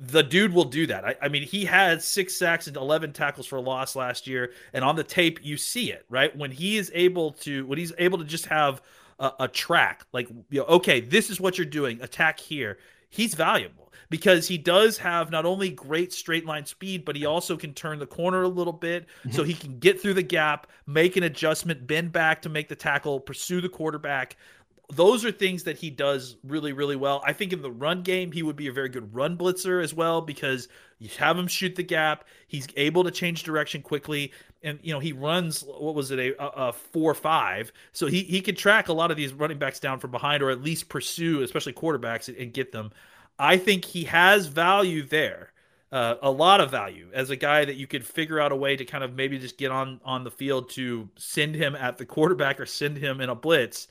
the 0.00 0.22
dude 0.22 0.52
will 0.52 0.64
do 0.64 0.86
that. 0.86 1.04
I, 1.04 1.16
I 1.22 1.28
mean, 1.28 1.42
he 1.42 1.64
had 1.64 2.02
six 2.02 2.36
sacks 2.36 2.66
and 2.68 2.76
11 2.76 3.12
tackles 3.12 3.46
for 3.46 3.60
loss 3.60 3.96
last 3.96 4.26
year. 4.26 4.52
And 4.72 4.84
on 4.84 4.96
the 4.96 5.04
tape, 5.04 5.40
you 5.42 5.56
see 5.56 5.90
it, 5.90 6.04
right? 6.08 6.34
When 6.36 6.50
he 6.50 6.76
is 6.76 6.90
able 6.94 7.32
to, 7.32 7.66
when 7.66 7.78
he's 7.78 7.92
able 7.98 8.18
to 8.18 8.24
just 8.24 8.46
have 8.46 8.80
a, 9.18 9.32
a 9.40 9.48
track, 9.48 10.04
like, 10.12 10.28
you 10.50 10.60
know, 10.60 10.66
okay, 10.66 11.00
this 11.00 11.30
is 11.30 11.40
what 11.40 11.58
you're 11.58 11.66
doing, 11.66 12.00
attack 12.00 12.38
here, 12.38 12.78
he's 13.08 13.34
valuable 13.34 13.92
because 14.10 14.48
he 14.48 14.56
does 14.56 14.98
have 14.98 15.30
not 15.30 15.44
only 15.44 15.70
great 15.70 16.12
straight 16.12 16.46
line 16.46 16.64
speed, 16.64 17.04
but 17.04 17.16
he 17.16 17.26
also 17.26 17.56
can 17.56 17.74
turn 17.74 17.98
the 17.98 18.06
corner 18.06 18.42
a 18.42 18.48
little 18.48 18.72
bit 18.72 19.06
mm-hmm. 19.20 19.32
so 19.32 19.42
he 19.42 19.54
can 19.54 19.78
get 19.78 20.00
through 20.00 20.14
the 20.14 20.22
gap, 20.22 20.66
make 20.86 21.16
an 21.16 21.24
adjustment, 21.24 21.86
bend 21.86 22.12
back 22.12 22.40
to 22.42 22.48
make 22.48 22.68
the 22.68 22.76
tackle, 22.76 23.20
pursue 23.20 23.60
the 23.60 23.68
quarterback 23.68 24.36
those 24.90 25.24
are 25.24 25.30
things 25.30 25.64
that 25.64 25.76
he 25.76 25.90
does 25.90 26.36
really, 26.42 26.72
really 26.72 26.96
well. 26.96 27.22
I 27.26 27.34
think 27.34 27.52
in 27.52 27.60
the 27.60 27.70
run 27.70 28.02
game, 28.02 28.32
he 28.32 28.42
would 28.42 28.56
be 28.56 28.68
a 28.68 28.72
very 28.72 28.88
good 28.88 29.14
run 29.14 29.36
blitzer 29.36 29.82
as 29.82 29.92
well 29.92 30.22
because 30.22 30.68
you 30.98 31.10
have 31.18 31.38
him 31.38 31.46
shoot 31.46 31.76
the 31.76 31.82
gap. 31.82 32.24
He's 32.46 32.66
able 32.74 33.04
to 33.04 33.10
change 33.10 33.42
direction 33.42 33.82
quickly. 33.82 34.32
And, 34.62 34.78
you 34.82 34.92
know, 34.92 34.98
he 34.98 35.12
runs, 35.12 35.62
what 35.62 35.94
was 35.94 36.10
it, 36.10 36.18
a, 36.18 36.42
a, 36.42 36.72
4 36.72 37.14
5. 37.14 37.72
So 37.92 38.06
he, 38.06 38.22
he 38.22 38.40
can 38.40 38.54
track 38.54 38.88
a 38.88 38.94
lot 38.94 39.10
of 39.10 39.16
these 39.18 39.34
running 39.34 39.58
backs 39.58 39.78
down 39.78 40.00
from 40.00 40.10
behind 40.10 40.42
or 40.42 40.50
at 40.50 40.62
least 40.62 40.88
pursue, 40.88 41.42
especially 41.42 41.74
quarterbacks, 41.74 42.28
and, 42.28 42.36
and 42.38 42.52
get 42.52 42.72
them. 42.72 42.90
I 43.38 43.58
think 43.58 43.84
he 43.84 44.04
has 44.04 44.46
value 44.46 45.02
there. 45.06 45.52
Uh, 45.90 46.16
a 46.20 46.30
lot 46.30 46.60
of 46.60 46.70
value 46.70 47.08
as 47.14 47.30
a 47.30 47.36
guy 47.36 47.64
that 47.64 47.76
you 47.76 47.86
could 47.86 48.04
figure 48.04 48.38
out 48.38 48.52
a 48.52 48.56
way 48.56 48.76
to 48.76 48.84
kind 48.84 49.02
of 49.02 49.14
maybe 49.14 49.38
just 49.38 49.56
get 49.56 49.70
on 49.70 49.98
on 50.04 50.22
the 50.22 50.30
field 50.30 50.68
to 50.68 51.08
send 51.16 51.54
him 51.54 51.74
at 51.74 51.96
the 51.96 52.04
quarterback 52.04 52.60
or 52.60 52.66
send 52.66 52.98
him 52.98 53.22
in 53.22 53.30
a 53.30 53.34
blitz 53.34 53.88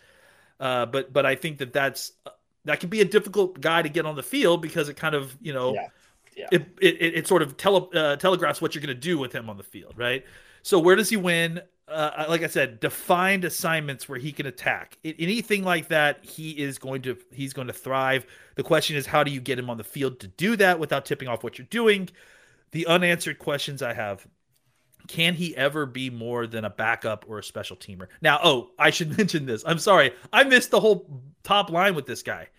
uh, 0.60 0.86
but 0.86 1.12
but 1.14 1.26
I 1.26 1.36
think 1.36 1.60
that 1.60 1.74
that's 1.74 2.12
that 2.66 2.80
can 2.80 2.90
be 2.90 3.02
a 3.02 3.06
difficult 3.06 3.60
guy 3.62 3.82
to 3.82 3.90
get 3.90 4.06
on 4.06 4.16
the 4.16 4.24
field 4.24 4.62
because 4.62 4.90
it 4.90 4.96
kind 4.98 5.16
of 5.16 5.38
you 5.42 5.54
know 5.54 5.74
Yeah. 5.74 5.88
Yeah. 6.36 6.48
It, 6.52 6.68
it 6.80 7.16
it 7.16 7.28
sort 7.28 7.42
of 7.42 7.58
tele, 7.58 7.88
uh, 7.96 8.16
telegraphs 8.18 8.62
what 8.62 8.76
you're 8.76 8.84
going 8.84 8.96
to 8.96 9.02
do 9.02 9.18
with 9.18 9.34
him 9.34 9.50
on 9.50 9.58
the 9.58 9.64
field, 9.64 9.94
right? 9.98 10.24
So 10.62 10.78
where 10.78 10.96
does 10.96 11.10
he 11.10 11.18
win? 11.18 11.62
Uh, 11.88 12.26
like 12.30 12.44
I 12.44 12.48
said, 12.48 12.80
defined 12.80 13.44
assignments 13.44 14.08
where 14.08 14.20
he 14.20 14.32
can 14.32 14.46
attack. 14.46 14.98
I- 15.04 15.16
anything 15.18 15.64
like 15.64 15.88
that, 15.88 16.24
he 16.24 16.52
is 16.52 16.78
going 16.78 17.02
to 17.04 17.18
he's 17.32 17.54
going 17.54 17.68
to 17.68 17.74
thrive. 17.74 18.28
The 18.56 18.62
question 18.64 18.96
is, 18.96 19.08
how 19.08 19.24
do 19.24 19.32
you 19.32 19.42
get 19.42 19.58
him 19.58 19.70
on 19.70 19.78
the 19.78 19.84
field 19.84 20.20
to 20.20 20.28
do 20.28 20.56
that 20.58 20.80
without 20.80 21.06
tipping 21.06 21.28
off 21.28 21.44
what 21.44 21.58
you're 21.58 21.68
doing? 21.72 22.10
The 22.72 22.86
unanswered 22.86 23.40
questions 23.40 23.82
I 23.82 23.94
have 23.94 24.28
can 25.08 25.34
he 25.36 25.56
ever 25.56 25.86
be 25.86 26.10
more 26.10 26.48
than 26.48 26.66
a 26.66 26.70
backup 26.70 27.26
or 27.28 27.40
a 27.40 27.44
special 27.44 27.76
teamer? 27.78 28.08
Now, 28.22 28.40
oh, 28.44 28.72
I 28.78 28.90
should 28.90 29.18
mention 29.18 29.46
this. 29.46 29.64
I'm 29.66 29.80
sorry. 29.80 30.14
I 30.32 30.44
missed 30.44 30.72
the 30.72 30.80
whole 30.80 31.22
top 31.44 31.70
line 31.70 31.96
with 31.96 32.06
this 32.06 32.24
guy. 32.24 32.50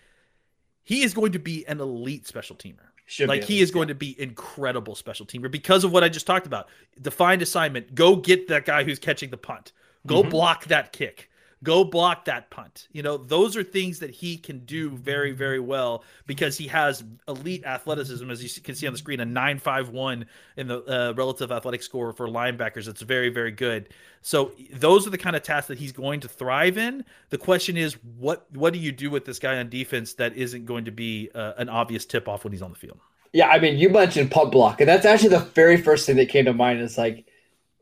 He 0.82 1.02
is 1.02 1.12
going 1.14 1.32
to 1.32 1.38
be 1.38 1.66
an 1.66 1.80
elite 1.80 2.26
special 2.26 2.56
teamer. 2.56 2.76
Should 3.04 3.28
like 3.28 3.44
he 3.44 3.60
is 3.60 3.70
going 3.70 3.88
to 3.88 3.94
be 3.94 4.18
incredible 4.20 4.94
special 4.94 5.24
teamer 5.24 5.50
because 5.50 5.82
of 5.82 5.92
what 5.92 6.04
I 6.04 6.10
just 6.10 6.26
talked 6.26 6.46
about. 6.46 6.68
Defined 7.00 7.40
assignment. 7.40 7.94
Go 7.94 8.16
get 8.16 8.48
that 8.48 8.66
guy 8.66 8.84
who's 8.84 8.98
catching 8.98 9.30
the 9.30 9.38
punt. 9.38 9.72
Go 10.06 10.22
Mhm. 10.22 10.30
block 10.30 10.64
that 10.66 10.92
kick. 10.92 11.30
Go 11.64 11.82
block 11.82 12.26
that 12.26 12.50
punt. 12.50 12.86
You 12.92 13.02
know, 13.02 13.16
those 13.16 13.56
are 13.56 13.64
things 13.64 13.98
that 13.98 14.10
he 14.10 14.36
can 14.36 14.60
do 14.60 14.90
very, 14.90 15.32
very 15.32 15.58
well 15.58 16.04
because 16.26 16.56
he 16.56 16.68
has 16.68 17.02
elite 17.26 17.64
athleticism, 17.64 18.30
as 18.30 18.42
you 18.42 18.62
can 18.62 18.76
see 18.76 18.86
on 18.86 18.92
the 18.92 18.98
screen, 18.98 19.18
a 19.18 19.24
951 19.24 20.26
in 20.56 20.68
the 20.68 20.84
uh, 20.84 21.12
relative 21.14 21.50
athletic 21.50 21.82
score 21.82 22.12
for 22.12 22.28
linebackers. 22.28 22.86
It's 22.86 23.02
very, 23.02 23.28
very 23.28 23.50
good. 23.50 23.88
So 24.22 24.52
those 24.72 25.06
are 25.06 25.10
the 25.10 25.18
kind 25.18 25.34
of 25.34 25.42
tasks 25.42 25.68
that 25.68 25.78
he's 25.78 25.92
going 25.92 26.20
to 26.20 26.28
thrive 26.28 26.78
in. 26.78 27.04
The 27.30 27.38
question 27.38 27.76
is, 27.76 27.94
what 28.18 28.46
what 28.52 28.72
do 28.72 28.78
you 28.78 28.92
do 28.92 29.10
with 29.10 29.24
this 29.24 29.38
guy 29.38 29.58
on 29.58 29.68
defense 29.68 30.14
that 30.14 30.36
isn't 30.36 30.64
going 30.64 30.84
to 30.84 30.90
be 30.90 31.30
uh, 31.34 31.54
an 31.58 31.68
obvious 31.68 32.04
tip 32.04 32.28
off 32.28 32.44
when 32.44 32.52
he's 32.52 32.62
on 32.62 32.70
the 32.70 32.78
field? 32.78 33.00
Yeah, 33.32 33.48
I 33.48 33.58
mean, 33.58 33.78
you 33.78 33.90
mentioned 33.90 34.30
punt 34.30 34.52
block, 34.52 34.80
and 34.80 34.88
that's 34.88 35.04
actually 35.04 35.30
the 35.30 35.40
very 35.40 35.76
first 35.76 36.06
thing 36.06 36.16
that 36.16 36.28
came 36.28 36.46
to 36.46 36.52
mind. 36.52 36.80
Is 36.80 36.96
like 36.96 37.27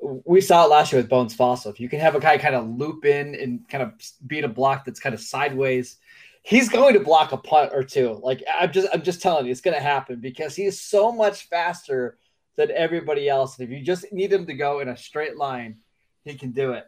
we 0.00 0.40
saw 0.40 0.64
it 0.64 0.70
last 0.70 0.92
year 0.92 1.00
with 1.00 1.08
Bones 1.08 1.34
Fossil. 1.34 1.70
If 1.70 1.80
you 1.80 1.88
can 1.88 2.00
have 2.00 2.14
a 2.14 2.20
guy 2.20 2.38
kind 2.38 2.54
of 2.54 2.68
loop 2.68 3.04
in 3.04 3.34
and 3.34 3.68
kind 3.68 3.82
of 3.82 3.92
beat 4.26 4.44
a 4.44 4.48
block 4.48 4.84
that's 4.84 5.00
kind 5.00 5.14
of 5.14 5.20
sideways, 5.20 5.96
he's 6.42 6.68
going 6.68 6.94
to 6.94 7.00
block 7.00 7.32
a 7.32 7.36
punt 7.36 7.72
or 7.72 7.82
two. 7.82 8.20
Like 8.22 8.42
I'm 8.52 8.72
just, 8.72 8.88
I'm 8.92 9.02
just 9.02 9.22
telling 9.22 9.46
you, 9.46 9.52
it's 9.52 9.60
going 9.60 9.76
to 9.76 9.82
happen 9.82 10.20
because 10.20 10.54
he 10.54 10.64
is 10.64 10.80
so 10.80 11.10
much 11.10 11.48
faster 11.48 12.18
than 12.56 12.70
everybody 12.70 13.28
else. 13.28 13.58
And 13.58 13.68
if 13.68 13.76
you 13.76 13.84
just 13.84 14.12
need 14.12 14.32
him 14.32 14.46
to 14.46 14.54
go 14.54 14.80
in 14.80 14.88
a 14.88 14.96
straight 14.96 15.36
line, 15.36 15.78
he 16.24 16.34
can 16.34 16.52
do 16.52 16.72
it. 16.72 16.86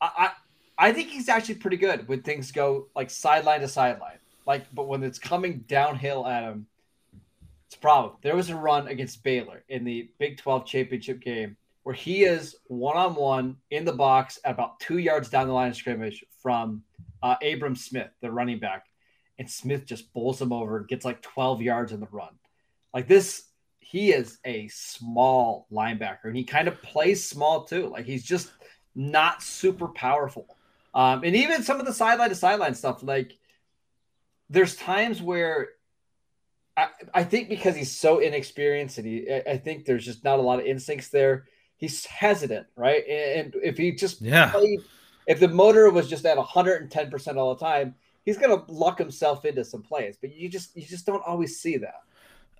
I, 0.00 0.10
I, 0.78 0.88
I 0.88 0.92
think 0.92 1.08
he's 1.08 1.28
actually 1.28 1.56
pretty 1.56 1.76
good 1.76 2.08
when 2.08 2.22
things 2.22 2.50
go 2.50 2.88
like 2.96 3.10
sideline 3.10 3.60
to 3.60 3.68
sideline. 3.68 4.18
Like, 4.46 4.66
but 4.74 4.88
when 4.88 5.02
it's 5.04 5.18
coming 5.18 5.64
downhill 5.68 6.26
at 6.26 6.42
him, 6.42 6.66
it's 7.66 7.76
a 7.76 7.78
problem. 7.78 8.16
There 8.22 8.36
was 8.36 8.50
a 8.50 8.56
run 8.56 8.88
against 8.88 9.22
Baylor 9.22 9.64
in 9.68 9.84
the 9.84 10.10
Big 10.18 10.38
12 10.38 10.66
championship 10.66 11.20
game 11.20 11.56
where 11.82 11.94
he 11.94 12.22
is 12.24 12.56
one 12.66 12.96
on 12.96 13.14
one 13.14 13.56
in 13.70 13.84
the 13.84 13.92
box 13.92 14.38
at 14.44 14.52
about 14.52 14.78
two 14.80 14.98
yards 14.98 15.28
down 15.28 15.48
the 15.48 15.52
line 15.52 15.70
of 15.70 15.76
scrimmage 15.76 16.24
from 16.42 16.82
uh, 17.22 17.36
Abram 17.42 17.76
Smith, 17.76 18.10
the 18.20 18.30
running 18.30 18.58
back. 18.58 18.86
And 19.38 19.50
Smith 19.50 19.86
just 19.86 20.12
bowls 20.12 20.40
him 20.40 20.52
over 20.52 20.76
and 20.78 20.88
gets 20.88 21.04
like 21.04 21.22
12 21.22 21.62
yards 21.62 21.92
in 21.92 22.00
the 22.00 22.08
run. 22.12 22.34
Like 22.94 23.08
this, 23.08 23.44
he 23.80 24.12
is 24.12 24.38
a 24.44 24.68
small 24.68 25.66
linebacker 25.72 26.24
and 26.24 26.36
he 26.36 26.44
kind 26.44 26.68
of 26.68 26.80
plays 26.82 27.24
small 27.24 27.64
too. 27.64 27.88
Like 27.88 28.04
he's 28.04 28.22
just 28.22 28.52
not 28.94 29.42
super 29.42 29.88
powerful. 29.88 30.56
Um, 30.94 31.22
and 31.24 31.34
even 31.34 31.62
some 31.62 31.80
of 31.80 31.86
the 31.86 31.92
sideline 31.94 32.28
to 32.28 32.34
sideline 32.34 32.74
stuff, 32.74 33.02
like 33.02 33.36
there's 34.50 34.76
times 34.76 35.20
where 35.22 35.70
I, 36.76 36.88
I 37.12 37.24
think 37.24 37.48
because 37.48 37.74
he's 37.74 37.96
so 37.96 38.18
inexperienced 38.18 38.98
and 38.98 39.06
he, 39.06 39.30
I- 39.30 39.52
I 39.52 39.56
think 39.56 39.84
there's 39.84 40.04
just 40.04 40.22
not 40.24 40.38
a 40.38 40.42
lot 40.42 40.60
of 40.60 40.66
instincts 40.66 41.08
there. 41.08 41.46
He's 41.82 42.06
hesitant, 42.06 42.68
right? 42.76 43.04
And 43.08 43.56
if 43.60 43.76
he 43.76 43.90
just 43.90 44.22
Yeah. 44.22 44.52
played, 44.52 44.84
if 45.26 45.40
the 45.40 45.48
motor 45.48 45.90
was 45.90 46.08
just 46.08 46.24
at 46.24 46.38
110% 46.38 47.36
all 47.36 47.52
the 47.56 47.60
time, 47.60 47.96
he's 48.24 48.38
gonna 48.38 48.62
luck 48.68 48.98
himself 48.98 49.44
into 49.44 49.64
some 49.64 49.82
plays. 49.82 50.16
But 50.16 50.32
you 50.32 50.48
just 50.48 50.76
you 50.76 50.86
just 50.86 51.06
don't 51.06 51.24
always 51.26 51.58
see 51.58 51.76
that. 51.78 52.02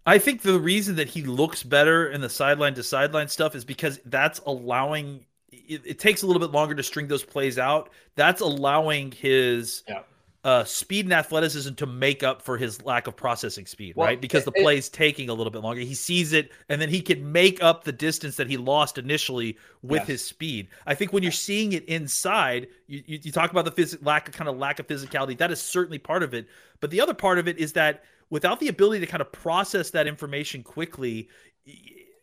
I 0.07 0.19
think 0.19 0.43
the 0.43 0.59
reason 0.59 0.97
that 0.97 1.07
he 1.09 1.23
looks 1.23 1.63
better 1.63 2.09
in 2.11 2.21
the 2.21 2.29
sideline 2.29 2.75
to 2.75 2.83
sideline 2.83 3.29
stuff 3.29 3.55
is 3.55 3.65
because 3.65 4.01
that's 4.07 4.41
allowing 4.41 5.25
it, 5.53 5.83
it 5.85 5.99
takes 6.01 6.23
a 6.23 6.27
little 6.27 6.41
bit 6.41 6.51
longer 6.51 6.75
to 6.75 6.83
string 6.83 7.07
those 7.07 7.23
plays 7.23 7.61
out. 7.61 7.91
That's 8.17 8.41
allowing 8.41 9.13
his 9.13 9.85
Yeah. 9.87 10.03
Uh, 10.45 10.65
speed 10.65 11.07
and 11.07 11.13
athleticism 11.13 11.75
to 11.75 11.87
make 11.87 12.25
up 12.25 12.43
for 12.43 12.57
his 12.59 12.83
lack 12.83 13.07
of 13.07 13.15
processing 13.15 13.65
speed, 13.65 13.95
Well, 13.95 14.09
right? 14.09 14.21
Because 14.21 14.45
the 14.45 14.51
play 14.51 14.63
play's 14.63 14.89
taking 14.89 15.29
a 15.29 15.35
little 15.35 15.53
bit 15.53 15.63
longer. 15.63 15.81
He 15.83 15.95
sees 15.95 16.33
it, 16.33 16.51
and 16.69 16.81
then 16.81 16.89
he 16.89 17.01
can 17.01 17.31
make 17.31 17.63
up 17.63 17.85
the 17.85 17.93
distance 17.93 18.37
that 18.37 18.51
he 18.51 18.57
lost 18.57 18.99
initially 18.99 19.57
with 19.83 20.01
Yes. 20.01 20.09
his 20.09 20.25
speed. 20.25 20.69
I 20.85 20.95
think 20.97 21.13
when 21.13 21.23
you're 21.23 21.31
seeing 21.31 21.73
it 21.75 21.85
inside, 21.85 22.67
you, 22.89 23.05
you, 23.07 23.19
you 23.23 23.31
talk 23.33 23.53
about 23.53 23.65
the 23.65 23.71
phys- 23.71 24.05
lack 24.05 24.27
of 24.29 24.35
kind 24.35 24.49
of 24.49 24.59
lack 24.59 24.81
of 24.81 24.89
physicality. 24.89 25.39
That 25.39 25.53
is 25.53 25.63
certainly 25.63 25.99
part 25.99 26.25
of 26.25 26.35
it. 26.35 26.49
But 26.81 26.91
the 26.91 27.01
other 27.01 27.15
part 27.15 27.39
of 27.39 27.47
it 27.47 27.59
is 27.59 27.75
that 27.75 28.03
without 28.31 28.59
the 28.59 28.67
ability 28.69 28.99
to 29.01 29.07
kind 29.07 29.21
of 29.21 29.31
process 29.31 29.91
that 29.91 30.09
information 30.09 30.65
quickly, 30.65 31.29
y- 31.65 31.75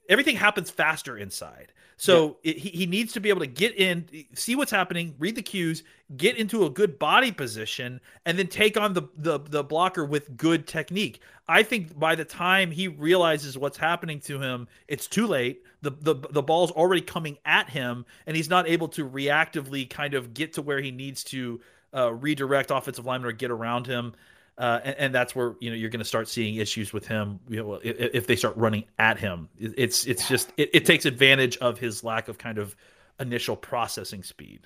everything 0.10 0.36
happens 0.36 0.69
faster 0.69 1.17
inside. 1.17 1.72
So 2.02 2.38
it, 2.43 2.58
he, 2.58 2.69
he 2.69 2.86
needs 2.86 3.12
to 3.13 3.19
be 3.19 3.28
able 3.28 3.41
to 3.41 3.48
get 3.48 3.76
in, 3.78 4.06
see 4.34 4.56
what's 4.56 4.72
happening, 4.72 5.15
read 5.19 5.36
the 5.36 5.41
cues, 5.41 5.84
get 6.15 6.38
into 6.38 6.65
a 6.65 6.69
good 6.69 6.98
body 6.98 7.34
position, 7.34 8.00
and 8.26 8.39
then 8.39 8.48
take 8.48 8.78
on 8.78 8.93
the, 8.93 9.04
the 9.17 9.38
the 9.39 9.63
blocker 9.63 10.06
with 10.06 10.38
good 10.38 10.65
technique. 10.65 11.19
I 11.50 11.62
think 11.63 12.00
by 12.00 12.15
the 12.15 12.24
time 12.24 12.72
he 12.72 12.88
realizes 12.88 13.58
what's 13.58 13.78
happening 13.78 14.22
to 14.22 14.39
him, 14.39 14.69
it's 14.88 15.08
too 15.08 15.28
late. 15.28 15.63
The, 15.82 15.91
the 15.91 16.15
the 16.15 16.41
ball's 16.41 16.72
already 16.72 17.02
coming 17.02 17.38
at 17.43 17.69
him, 17.69 18.06
and 18.26 18.38
he's 18.38 18.50
not 18.50 18.65
able 18.65 18.88
to 18.89 19.08
reactively 19.08 19.89
kind 19.89 20.13
of 20.13 20.34
get 20.34 20.54
to 20.54 20.62
where 20.62 20.80
he 20.80 20.91
needs 20.91 21.26
to 21.26 21.60
uh, 21.93 22.13
redirect 22.13 22.72
offensive 22.72 23.06
linemen 23.06 23.30
or 23.30 23.34
get 23.34 23.52
around 23.52 23.88
him. 23.88 24.13
Uh, 24.60 24.82
and, 24.84 24.95
and 24.98 25.15
that's 25.15 25.34
where 25.34 25.56
you 25.62 25.69
know 25.69 25.76
you're 25.78 25.89
going 25.89 26.00
to 26.00 26.06
start 26.06 26.28
seeing 26.28 26.56
issues 26.56 26.91
with 26.91 27.08
him. 27.08 27.39
You 27.48 27.63
know, 27.63 27.74
if, 27.82 27.98
if 28.13 28.28
they 28.28 28.36
start 28.36 28.58
running 28.58 28.84
at 29.00 29.17
him, 29.17 29.48
It- 29.58 29.74
it's 29.78 30.06
it's 30.06 30.28
just 30.28 30.52
it, 30.58 30.69
it 30.74 30.86
takes 30.86 31.06
advantage 31.06 31.58
of 31.58 31.80
his 31.80 32.04
lack 32.04 32.28
of 32.28 32.38
kind 32.38 32.58
of 32.58 32.76
initial 33.22 33.56
processing 33.56 34.22
speed. 34.22 34.60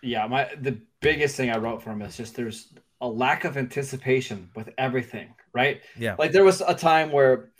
Yeah, 0.00 0.28
my 0.28 0.48
the 0.60 0.80
biggest 1.00 1.36
thing 1.36 1.50
I 1.50 1.58
wrote 1.58 1.82
from 1.82 2.00
him 2.00 2.06
is 2.08 2.16
just 2.16 2.36
there's 2.36 2.72
a 3.00 3.08
lack 3.08 3.44
of 3.44 3.56
anticipation 3.56 4.48
with 4.54 4.70
everything, 4.78 5.34
right? 5.52 5.80
Yeah. 5.98 6.14
Like 6.18 6.30
there 6.32 6.44
was 6.44 6.60
a 6.60 6.74
time 6.74 7.10
where 7.10 7.50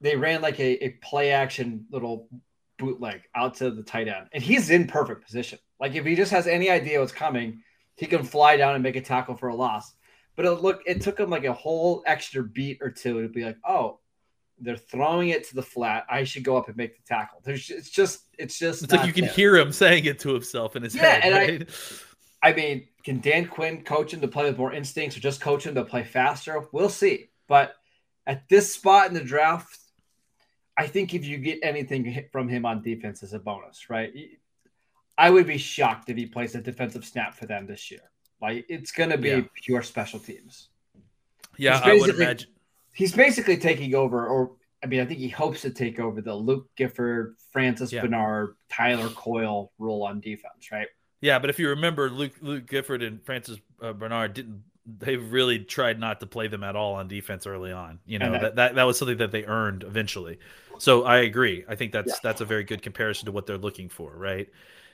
they 0.00 0.16
ran 0.16 0.40
like 0.40 0.58
a, 0.60 0.84
a 0.84 0.88
play 1.02 1.30
action 1.32 1.86
little 1.90 2.28
bootleg 2.78 3.22
out 3.34 3.56
to 3.56 3.70
the 3.70 3.82
tight 3.82 4.08
end, 4.08 4.28
and 4.32 4.42
he's 4.42 4.70
in 4.70 4.86
perfect 4.86 5.24
position. 5.26 5.58
Like 5.78 5.94
if 5.94 6.06
he 6.06 6.14
just 6.14 6.32
has 6.32 6.46
any 6.46 6.70
idea 6.70 7.00
what's 7.00 7.12
coming, 7.12 7.62
he 7.96 8.06
can 8.06 8.24
fly 8.24 8.56
down 8.56 8.74
and 8.74 8.82
make 8.82 8.96
a 8.96 9.02
tackle 9.02 9.36
for 9.36 9.48
a 9.48 9.54
loss. 9.54 9.92
But 10.36 10.44
it 10.44 10.50
look 10.52 10.82
it 10.86 11.00
took 11.00 11.18
him 11.18 11.30
like 11.30 11.44
a 11.44 11.52
whole 11.52 12.02
extra 12.06 12.42
beat 12.44 12.78
or 12.82 12.90
two 12.90 13.22
to 13.22 13.28
be 13.28 13.44
like, 13.44 13.56
oh, 13.66 13.98
they're 14.58 14.76
throwing 14.76 15.30
it 15.30 15.44
to 15.48 15.54
the 15.54 15.62
flat. 15.62 16.04
I 16.08 16.24
should 16.24 16.44
go 16.44 16.56
up 16.56 16.68
and 16.68 16.76
make 16.76 16.96
the 16.96 17.02
tackle. 17.06 17.40
There's 17.44 17.68
it's 17.70 17.90
just 17.90 18.20
it's 18.38 18.58
just 18.58 18.84
It's 18.84 18.92
like 18.92 19.06
you 19.06 19.12
can 19.12 19.24
there. 19.24 19.32
hear 19.32 19.56
him 19.56 19.72
saying 19.72 20.04
it 20.04 20.18
to 20.20 20.32
himself 20.34 20.76
in 20.76 20.82
his 20.82 20.94
Yeah, 20.94 21.02
head. 21.02 21.22
and 21.24 21.34
I- 21.34 21.66
I 22.42 22.52
mean, 22.52 22.86
can 23.02 23.20
Dan 23.20 23.48
Quinn 23.48 23.82
coach 23.82 24.12
him 24.12 24.20
to 24.20 24.28
play 24.28 24.44
with 24.44 24.58
more 24.58 24.72
instincts 24.72 25.16
or 25.16 25.20
just 25.20 25.40
coach 25.40 25.66
him 25.66 25.74
to 25.74 25.84
play 25.84 26.04
faster? 26.04 26.62
We'll 26.70 26.90
see. 26.90 27.30
But 27.48 27.74
at 28.26 28.48
this 28.48 28.72
spot 28.74 29.08
in 29.08 29.14
the 29.14 29.24
draft, 29.24 29.78
I 30.76 30.86
think 30.86 31.14
if 31.14 31.24
you 31.24 31.38
get 31.38 31.60
anything 31.62 32.24
from 32.30 32.48
him 32.48 32.66
on 32.66 32.82
defense 32.82 33.22
as 33.22 33.32
a 33.32 33.38
bonus, 33.38 33.88
right? 33.88 34.12
I 35.16 35.30
would 35.30 35.46
be 35.46 35.56
shocked 35.58 36.10
if 36.10 36.16
he 36.18 36.26
plays 36.26 36.54
a 36.54 36.60
defensive 36.60 37.04
snap 37.06 37.34
for 37.34 37.46
them 37.46 37.66
this 37.66 37.90
year. 37.90 38.10
Like 38.40 38.66
it's 38.68 38.92
going 38.92 39.10
to 39.10 39.18
be 39.18 39.28
Yeah. 39.30 39.40
pure 39.54 39.82
special 39.82 40.18
teams. 40.20 40.68
yeah, 41.56 41.80
I 41.82 41.94
would 41.94 42.10
imagine. 42.10 42.50
He's 42.92 43.12
basically 43.14 43.56
taking 43.56 43.94
over, 43.94 44.26
or 44.26 44.52
I 44.82 44.86
mean, 44.86 45.00
I 45.00 45.06
think 45.06 45.20
he 45.20 45.28
hopes 45.28 45.62
to 45.62 45.70
take 45.70 45.98
over 45.98 46.20
the 46.20 46.34
Luke 46.34 46.68
Gifford, 46.76 47.36
Francis 47.52 47.92
Yeah. 47.92 48.02
Bernard, 48.02 48.54
Tyler 48.70 49.08
Coyle 49.08 49.72
role 49.78 50.02
on 50.04 50.20
defense, 50.20 50.70
right? 50.70 50.88
Yeah, 51.20 51.38
but 51.38 51.48
if 51.50 51.58
you 51.58 51.70
remember, 51.70 52.10
Luke 52.10 52.34
Luke 52.42 52.66
Gifford 52.66 53.02
and 53.02 53.24
Francis 53.24 53.58
uh, 53.80 53.92
Bernard 53.92 54.34
didn't. 54.34 54.62
They 54.98 55.16
really 55.16 55.58
tried 55.58 55.98
not 55.98 56.20
to 56.20 56.26
play 56.26 56.46
them 56.46 56.62
at 56.62 56.76
all 56.76 56.94
on 56.94 57.08
defense 57.08 57.44
early 57.44 57.72
on. 57.72 57.98
You 58.06 58.20
know 58.20 58.30
that, 58.30 58.40
that- 58.40 58.54
that 58.56 58.74
that 58.76 58.82
was 58.84 58.96
something 58.98 59.16
that 59.16 59.32
they 59.32 59.44
earned 59.44 59.82
eventually. 59.82 60.38
So 60.78 61.02
I 61.04 61.18
agree. 61.22 61.64
I 61.68 61.74
think 61.74 61.90
that's 61.90 62.12
Yeah. 62.12 62.18
that's 62.22 62.40
a 62.40 62.44
very 62.44 62.62
good 62.62 62.82
comparison 62.82 63.26
to 63.26 63.32
what 63.32 63.46
they're 63.46 63.58
looking 63.58 63.88
for, 63.88 64.14
right? 64.14 64.48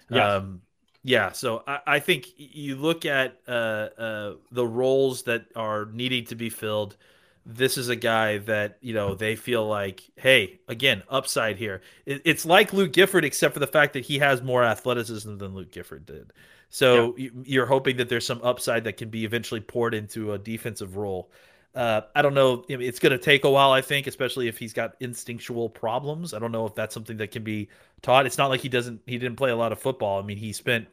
Yes. 0.08 0.24
Um, 0.42 0.62
yeah. 1.04 1.32
So 1.32 1.62
I, 1.66 1.80
I 1.86 1.98
think 2.00 2.28
you 2.36 2.76
look 2.76 3.04
at 3.04 3.38
uh, 3.48 3.50
uh, 3.50 4.34
the 4.50 4.66
roles 4.66 5.22
that 5.24 5.46
are 5.56 5.86
needing 5.86 6.24
to 6.26 6.34
be 6.34 6.50
filled. 6.50 6.96
This 7.44 7.76
is 7.76 7.88
a 7.88 7.96
guy 7.96 8.38
that 8.38 8.78
you 8.82 8.94
know 8.94 9.14
they 9.16 9.34
feel 9.34 9.66
like, 9.66 10.02
hey, 10.16 10.60
again, 10.68 11.02
upside 11.08 11.56
here. 11.58 11.82
It, 12.06 12.22
it's 12.24 12.44
like 12.44 12.72
Luke 12.72 12.92
Gifford, 12.92 13.24
except 13.24 13.54
for 13.54 13.60
the 13.60 13.66
fact 13.66 13.94
that 13.94 14.04
he 14.04 14.18
has 14.20 14.42
more 14.42 14.62
athleticism 14.62 15.38
than 15.38 15.54
Luke 15.54 15.72
Gifford 15.72 16.06
did. 16.06 16.32
So 16.70 17.16
you- 17.18 17.42
you're 17.44 17.66
hoping 17.66 17.96
that 17.98 18.08
there's 18.08 18.24
some 18.26 18.40
upside 18.42 18.84
that 18.84 18.96
can 18.96 19.10
be 19.10 19.24
eventually 19.24 19.60
poured 19.60 19.92
into 19.94 20.32
a 20.32 20.38
defensive 20.38 20.96
role. 20.96 21.30
Uh, 21.74 22.02
I 22.14 22.20
don't 22.20 22.34
know. 22.34 22.64
I 22.68 22.76
mean, 22.76 22.88
It's 22.88 22.98
going 22.98 23.12
to 23.12 23.18
take 23.18 23.44
a 23.44 23.50
while, 23.50 23.72
I 23.72 23.80
think, 23.80 24.06
especially 24.06 24.46
if 24.48 24.58
he's 24.58 24.74
got 24.74 24.94
instinctual 25.00 25.70
problems. 25.70 26.34
I 26.34 26.38
don't 26.38 26.52
know 26.52 26.66
if 26.66 26.74
that's 26.74 26.92
something 26.92 27.16
that 27.16 27.30
can 27.30 27.42
be 27.44 27.68
taught. 28.02 28.26
It's 28.26 28.36
not 28.38 28.48
like 28.48 28.60
he 28.60 28.68
doesn't. 28.68 29.00
He 29.06 29.18
didn't 29.18 29.36
play 29.36 29.50
a 29.50 29.56
lot 29.56 29.72
of 29.72 29.80
football. 29.80 30.18
I 30.20 30.22
mean, 30.22 30.36
he 30.36 30.52
spent 30.52 30.88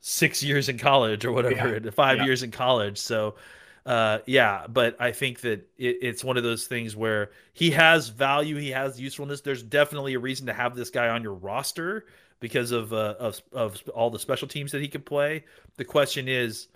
six 0.00 0.42
years 0.44 0.68
in 0.68 0.78
college 0.78 1.24
or 1.24 1.32
whatever, 1.32 1.80
five 1.92 2.20
Yeah. 2.20 2.22
years 2.22 2.42
in 2.42 2.50
college. 2.50 2.98
So, 2.98 3.36
uh, 3.86 4.20
yeah. 4.26 4.66
But 4.68 4.96
I 5.00 5.12
think 5.12 5.40
that 5.42 5.60
it, 5.78 5.98
it's 6.02 6.24
one 6.24 6.36
of 6.36 6.42
those 6.44 6.66
things 6.66 6.96
where 6.96 7.30
he 7.52 7.70
has 7.72 8.08
value. 8.08 8.56
He 8.56 8.70
has 8.70 9.00
usefulness. 9.00 9.40
There's 9.42 9.62
definitely 9.62 10.14
a 10.14 10.18
reason 10.18 10.46
to 10.46 10.52
have 10.52 10.74
this 10.76 10.90
guy 10.90 11.08
on 11.08 11.22
your 11.22 11.34
roster 11.34 12.06
because 12.40 12.72
of 12.72 12.92
uh, 12.92 13.14
of 13.18 13.40
of 13.52 13.82
all 13.94 14.10
the 14.10 14.18
special 14.18 14.48
teams 14.48 14.72
that 14.72 14.82
he 14.82 14.88
could 14.88 15.06
play. 15.06 15.44
The 15.76 15.84
question 15.84 16.28
is, 16.28 16.68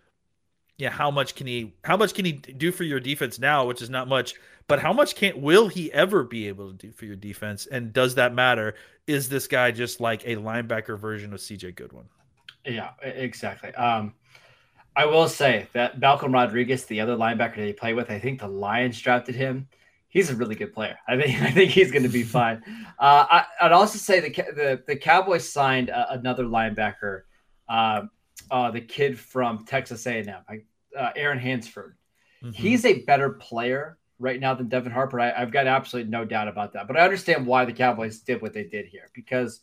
yeah, 0.81 0.91
how 0.91 1.11
much 1.11 1.35
can 1.35 1.47
he 1.47 1.75
how 1.85 1.97
much 1.97 2.15
can 2.15 2.25
he 2.25 2.33
do 2.33 2.73
for 2.73 2.85
your 2.85 3.01
defense 3.01 3.39
now, 3.39 3.67
which 3.67 3.83
is 3.83 3.91
not 3.91 4.09
much, 4.09 4.35
but 4.67 4.81
how 4.81 4.93
much 4.93 5.15
can 5.15 5.41
will 5.41 5.69
he 5.69 5.93
ever 5.93 6.25
be 6.25 6.49
able 6.49 6.69
to 6.69 6.75
do 6.75 6.93
for 6.93 7.05
your 7.05 7.17
defense? 7.17 7.67
And 7.67 7.93
does 7.93 8.15
that 8.15 8.35
matter? 8.35 8.75
Is 9.07 9.29
this 9.29 9.47
guy 9.47 9.71
just 9.73 10.01
like 10.01 10.25
a 10.25 10.37
linebacker 10.37 10.99
version 10.99 11.33
of 11.35 11.41
CJ 11.41 11.75
Goodwin? 11.75 12.07
Yeah, 12.65 12.91
exactly. 13.03 13.75
Um, 13.75 14.15
I 14.97 15.07
will 15.07 15.29
say 15.29 15.69
that 15.73 15.99
Malcolm 15.99 16.33
Rodriguez, 16.33 16.85
the 16.85 17.01
other 17.01 17.17
linebacker 17.17 17.57
that 17.57 17.67
he 17.67 17.73
played 17.73 17.95
with, 17.95 18.11
I 18.11 18.19
think 18.19 18.41
the 18.41 18.49
Lions 18.49 19.01
drafted 19.01 19.35
him. 19.35 19.69
He's 20.09 20.31
a 20.31 20.35
really 20.35 20.57
good 20.57 20.73
player. 20.73 20.99
I 21.07 21.21
think 21.21 21.43
I 21.43 21.51
think 21.51 21.71
he's 21.71 21.91
going 21.91 22.03
to 22.05 22.09
be 22.09 22.23
fine. 22.39 22.63
Uh, 22.99 23.27
I, 23.31 23.45
I'd 23.61 23.73
also 23.73 23.99
say 23.99 24.21
the 24.21 24.31
the 24.31 24.83
the 24.87 24.97
Cowboys 24.97 25.49
signed 25.49 25.91
uh, 25.91 26.07
another 26.11 26.45
linebacker, 26.45 27.23
um, 27.69 28.11
uh, 28.51 28.71
the 28.71 28.81
kid 28.81 29.19
from 29.19 29.65
Texas 29.65 30.07
A&M, 30.07 30.27
like, 30.49 30.67
uh, 30.97 31.11
Aaron 31.17 31.39
Hansford. 31.39 31.97
Mhm. 32.43 32.55
He's 32.55 32.85
a 32.85 33.03
better 33.05 33.31
player 33.31 33.99
right 34.19 34.41
now 34.41 34.55
than 34.55 34.69
Devin 34.69 34.93
Harper. 34.93 35.21
I, 35.21 35.33
I've 35.33 35.53
got 35.53 35.67
absolutely 35.67 36.11
no 36.11 36.25
doubt 36.25 36.49
about 36.49 36.73
that. 36.75 36.87
But 36.87 36.97
I 36.97 37.05
understand 37.05 37.47
why 37.47 37.65
the 37.65 37.73
Cowboys 37.73 38.21
did 38.21 38.43
what 38.43 38.53
they 38.53 38.65
did 38.65 38.87
here 38.87 39.11
because 39.15 39.61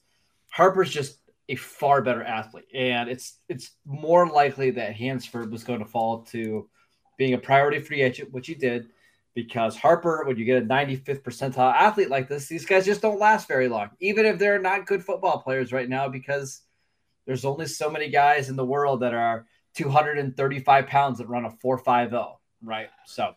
Harper's 0.49 0.91
just 0.91 1.19
a 1.49 1.55
far 1.55 2.01
better 2.01 2.23
athlete, 2.23 2.65
and 2.73 3.09
it's 3.09 3.39
it's 3.47 3.71
more 3.85 4.27
likely 4.27 4.71
that 4.71 4.95
Hansford 4.95 5.51
was 5.51 5.63
going 5.63 5.79
to 5.79 5.85
fall 5.85 6.23
to 6.25 6.69
being 7.17 7.33
a 7.33 7.37
priority 7.37 7.79
free 7.79 8.01
agent, 8.01 8.31
which 8.31 8.47
he 8.47 8.53
did, 8.53 8.89
because 9.33 9.77
Harper, 9.77 10.23
when 10.25 10.37
you 10.37 10.45
get 10.45 10.61
a 10.61 10.65
95th 10.65 11.21
percentile 11.21 11.73
athlete 11.73 12.09
like 12.09 12.27
this, 12.27 12.47
these 12.47 12.65
guys 12.65 12.85
just 12.85 13.01
don't 13.01 13.19
last 13.19 13.47
very 13.47 13.67
long, 13.69 13.89
even 13.99 14.25
if 14.25 14.37
they're 14.37 14.59
not 14.59 14.85
good 14.85 15.03
football 15.03 15.41
players 15.41 15.71
right 15.71 15.89
now, 15.89 16.09
because 16.09 16.61
there's 17.25 17.45
only 17.45 17.65
so 17.65 17.89
many 17.89 18.09
guys 18.09 18.49
in 18.49 18.55
the 18.55 18.65
world 18.65 19.01
that 19.01 19.13
are 19.13 19.45
235 19.77 20.87
pounds 20.87 21.19
that 21.19 21.27
run 21.27 21.45
a 21.45 21.51
450, 21.51 22.37
right? 22.63 22.89
So 23.05 23.35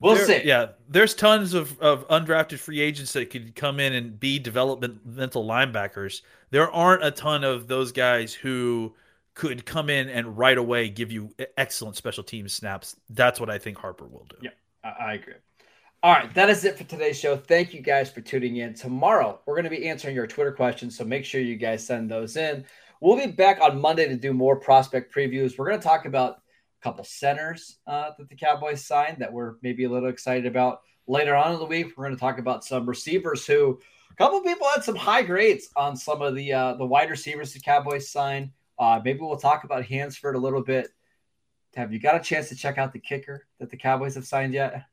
we'll 0.00 0.14
There- 0.14 0.26
see. 0.26 0.42
Yeah, 0.44 0.68
there's 0.88 1.14
tons 1.14 1.54
of, 1.54 1.78
of 1.80 2.06
undrafted 2.08 2.58
free 2.58 2.80
agents 2.80 3.14
that 3.14 3.30
could 3.30 3.54
come 3.56 3.80
in 3.80 3.94
and 3.94 4.20
be 4.20 4.38
developmental 4.38 5.46
linebackers. 5.46 6.22
There 6.50 6.70
aren't 6.70 7.04
a 7.04 7.10
ton 7.10 7.42
of 7.44 7.66
those 7.66 7.90
guys 7.92 8.34
who 8.34 8.94
could 9.34 9.64
come 9.64 9.88
in 9.88 10.08
and 10.08 10.36
right 10.36 10.58
away 10.58 10.88
give 10.88 11.10
you 11.10 11.30
excellent 11.56 11.96
special 11.96 12.24
team 12.24 12.48
snaps. 12.48 12.96
That's 13.08 13.40
what 13.40 13.48
I 13.48 13.58
think 13.58 13.78
Harper 13.78 14.06
will 14.06 14.26
do. 14.28 14.36
Yeah. 14.42 14.50
I, 14.84 14.88
I 14.88 15.12
agree. 15.14 15.34
All 16.02 16.12
right, 16.12 16.32
that 16.34 16.48
is 16.48 16.64
it 16.64 16.78
for 16.78 16.84
today's 16.84 17.18
show. 17.18 17.36
Thank 17.36 17.74
you 17.74 17.80
guys 17.80 18.08
for 18.08 18.20
tuning 18.20 18.58
in. 18.58 18.72
Tomorrow, 18.74 19.40
we're 19.46 19.54
going 19.54 19.64
to 19.64 19.70
be 19.70 19.88
answering 19.88 20.14
your 20.14 20.28
Twitter 20.28 20.52
questions, 20.52 20.96
so 20.96 21.04
make 21.04 21.24
sure 21.24 21.40
you 21.40 21.56
guys 21.56 21.84
send 21.84 22.08
those 22.08 22.36
in. 22.36 22.64
We'll 23.00 23.16
be 23.16 23.30
back 23.30 23.60
on 23.60 23.80
Monday 23.80 24.08
to 24.08 24.16
do 24.16 24.32
more 24.32 24.56
prospect 24.56 25.14
previews. 25.14 25.56
We're 25.56 25.68
going 25.68 25.78
to 25.78 25.86
talk 25.86 26.04
about 26.04 26.38
a 26.38 26.82
couple 26.82 27.04
centers 27.04 27.78
uh, 27.86 28.10
that 28.18 28.28
the 28.28 28.34
Cowboys 28.34 28.84
signed 28.84 29.18
that 29.18 29.32
we're 29.32 29.54
maybe 29.62 29.84
a 29.84 29.88
little 29.88 30.08
excited 30.08 30.46
about. 30.46 30.80
Later 31.06 31.36
on 31.36 31.52
in 31.52 31.60
the 31.60 31.64
week, 31.64 31.96
we're 31.96 32.06
going 32.06 32.16
to 32.16 32.20
talk 32.20 32.38
about 32.38 32.64
some 32.64 32.88
receivers 32.88 33.46
who 33.46 33.78
a 34.10 34.14
couple 34.16 34.40
people 34.40 34.66
had 34.74 34.82
some 34.82 34.96
high 34.96 35.22
grades 35.22 35.68
on 35.76 35.96
some 35.96 36.22
of 36.22 36.34
the 36.34 36.52
uh, 36.52 36.74
the 36.74 36.84
wide 36.84 37.08
receivers 37.08 37.52
the 37.52 37.60
Cowboys 37.60 38.10
signed. 38.10 38.50
Uh, 38.78 39.00
maybe 39.04 39.20
we'll 39.20 39.36
talk 39.36 39.62
about 39.62 39.84
Hansford 39.84 40.34
a 40.34 40.40
little 40.40 40.62
bit. 40.62 40.88
Have 41.76 41.92
you 41.92 42.00
got 42.00 42.16
a 42.16 42.20
chance 42.20 42.48
to 42.48 42.56
check 42.56 42.78
out 42.78 42.92
the 42.92 42.98
kicker 42.98 43.46
that 43.60 43.70
the 43.70 43.76
Cowboys 43.76 44.16
have 44.16 44.26
signed 44.26 44.54
yet? 44.54 44.84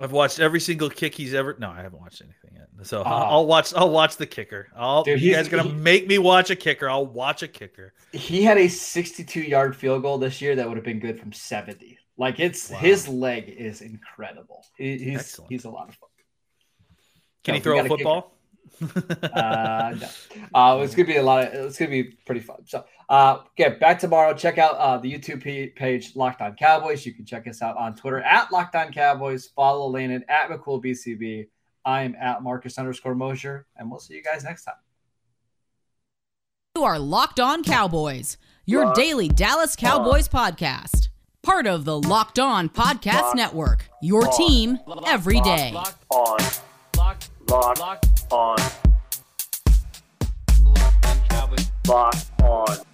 I've 0.00 0.12
watched 0.12 0.40
every 0.40 0.60
single 0.60 0.90
kick 0.90 1.14
he's 1.14 1.34
ever. 1.34 1.56
No, 1.58 1.70
I 1.70 1.80
haven't 1.82 2.00
watched 2.00 2.20
anything 2.20 2.50
yet. 2.56 2.86
So 2.86 3.02
I'll, 3.02 3.12
Ah. 3.12 3.30
I'll 3.30 3.46
watch. 3.46 3.72
I'll 3.74 3.90
watch 3.90 4.16
the 4.16 4.26
kicker. 4.26 4.68
I'll. 4.76 5.04
Dude, 5.04 5.20
you 5.20 5.30
he's- 5.30 5.44
guys 5.44 5.48
gonna 5.48 5.68
he- 5.70 5.72
make 5.74 6.06
me 6.08 6.18
watch 6.18 6.50
a 6.50 6.56
kicker? 6.56 6.88
I'll 6.90 7.06
watch 7.06 7.42
a 7.42 7.48
kicker. 7.48 7.94
He 8.12 8.42
had 8.42 8.58
a 8.58 8.68
62 8.68 9.40
yard 9.40 9.76
field 9.76 10.02
goal 10.02 10.18
this 10.18 10.40
year 10.42 10.56
that 10.56 10.66
would 10.66 10.76
have 10.76 10.84
been 10.84 10.98
good 11.00 11.20
from 11.20 11.32
70. 11.32 11.96
Like 12.18 12.40
it's 12.40 12.70
Wow. 12.70 12.78
his 12.78 13.08
leg 13.08 13.48
is 13.48 13.80
incredible. 13.82 14.64
He, 14.76 14.98
he's 14.98 15.18
Excellent. 15.20 15.52
he's 15.52 15.64
a 15.64 15.70
lot 15.70 15.88
of 15.88 15.94
fun. 15.96 16.08
Can 17.44 17.52
No, 17.52 17.56
he 17.56 17.60
throw 17.62 17.78
a 17.80 17.84
football? 17.88 18.30
Uh, 18.80 19.94
no. 20.00 20.08
Uh, 20.54 20.80
it's 20.82 20.94
gonna 20.94 21.06
be 21.06 21.16
a 21.16 21.22
lot 21.22 21.44
of. 21.46 21.54
It's 21.66 21.78
gonna 21.78 21.90
be 21.90 22.04
pretty 22.26 22.40
fun. 22.40 22.66
So, 22.66 22.84
uh, 23.08 23.38
okay, 23.58 23.76
back 23.78 23.98
tomorrow. 23.98 24.34
Check 24.34 24.58
out 24.58 24.74
uh, 24.76 24.98
the 24.98 25.12
YouTube 25.12 25.42
page, 25.76 26.16
Locked 26.16 26.40
On 26.40 26.54
Cowboys. 26.54 27.04
You 27.04 27.12
can 27.12 27.24
check 27.24 27.46
us 27.46 27.62
out 27.62 27.76
on 27.76 27.94
Twitter 27.94 28.20
at 28.20 28.50
Locked 28.52 28.76
On 28.76 28.92
Cowboys. 28.92 29.48
Follow 29.54 29.88
Landon 29.90 30.24
at 30.28 30.48
McCoolBCB. 30.48 31.48
I'm 31.84 32.14
at 32.14 32.42
Marcus 32.42 32.78
underscore 32.78 33.14
Mosher, 33.14 33.66
and 33.76 33.90
we'll 33.90 34.00
see 34.00 34.14
you 34.14 34.22
guys 34.22 34.44
next 34.44 34.64
time. 34.64 34.74
You 36.76 36.84
are 36.84 36.98
Locked 36.98 37.40
On 37.40 37.62
Cowboys, 37.62 38.38
your 38.64 38.86
Locked 38.86 38.96
daily 38.96 39.28
Dallas 39.28 39.76
Cowboys 39.76 40.28
podcast. 40.28 41.08
Part 41.42 41.66
of 41.66 41.84
the 41.84 42.00
Locked 42.00 42.38
On 42.38 42.70
Podcast 42.70 43.20
Locked 43.20 43.36
Network, 43.36 43.88
your 44.00 44.26
On. 44.26 44.36
team 44.36 44.78
every 45.06 45.40
day. 45.42 45.72
Locked, 45.74 46.04
on, 46.08 46.38
locked, 46.96 47.30
locked 47.50 47.80
locked, 47.80 48.32
on, 48.32 48.56
locked 50.64 51.06
on 51.06 51.28
Cowboys. 51.28 51.70
locked 51.86 52.40
on 52.40 52.93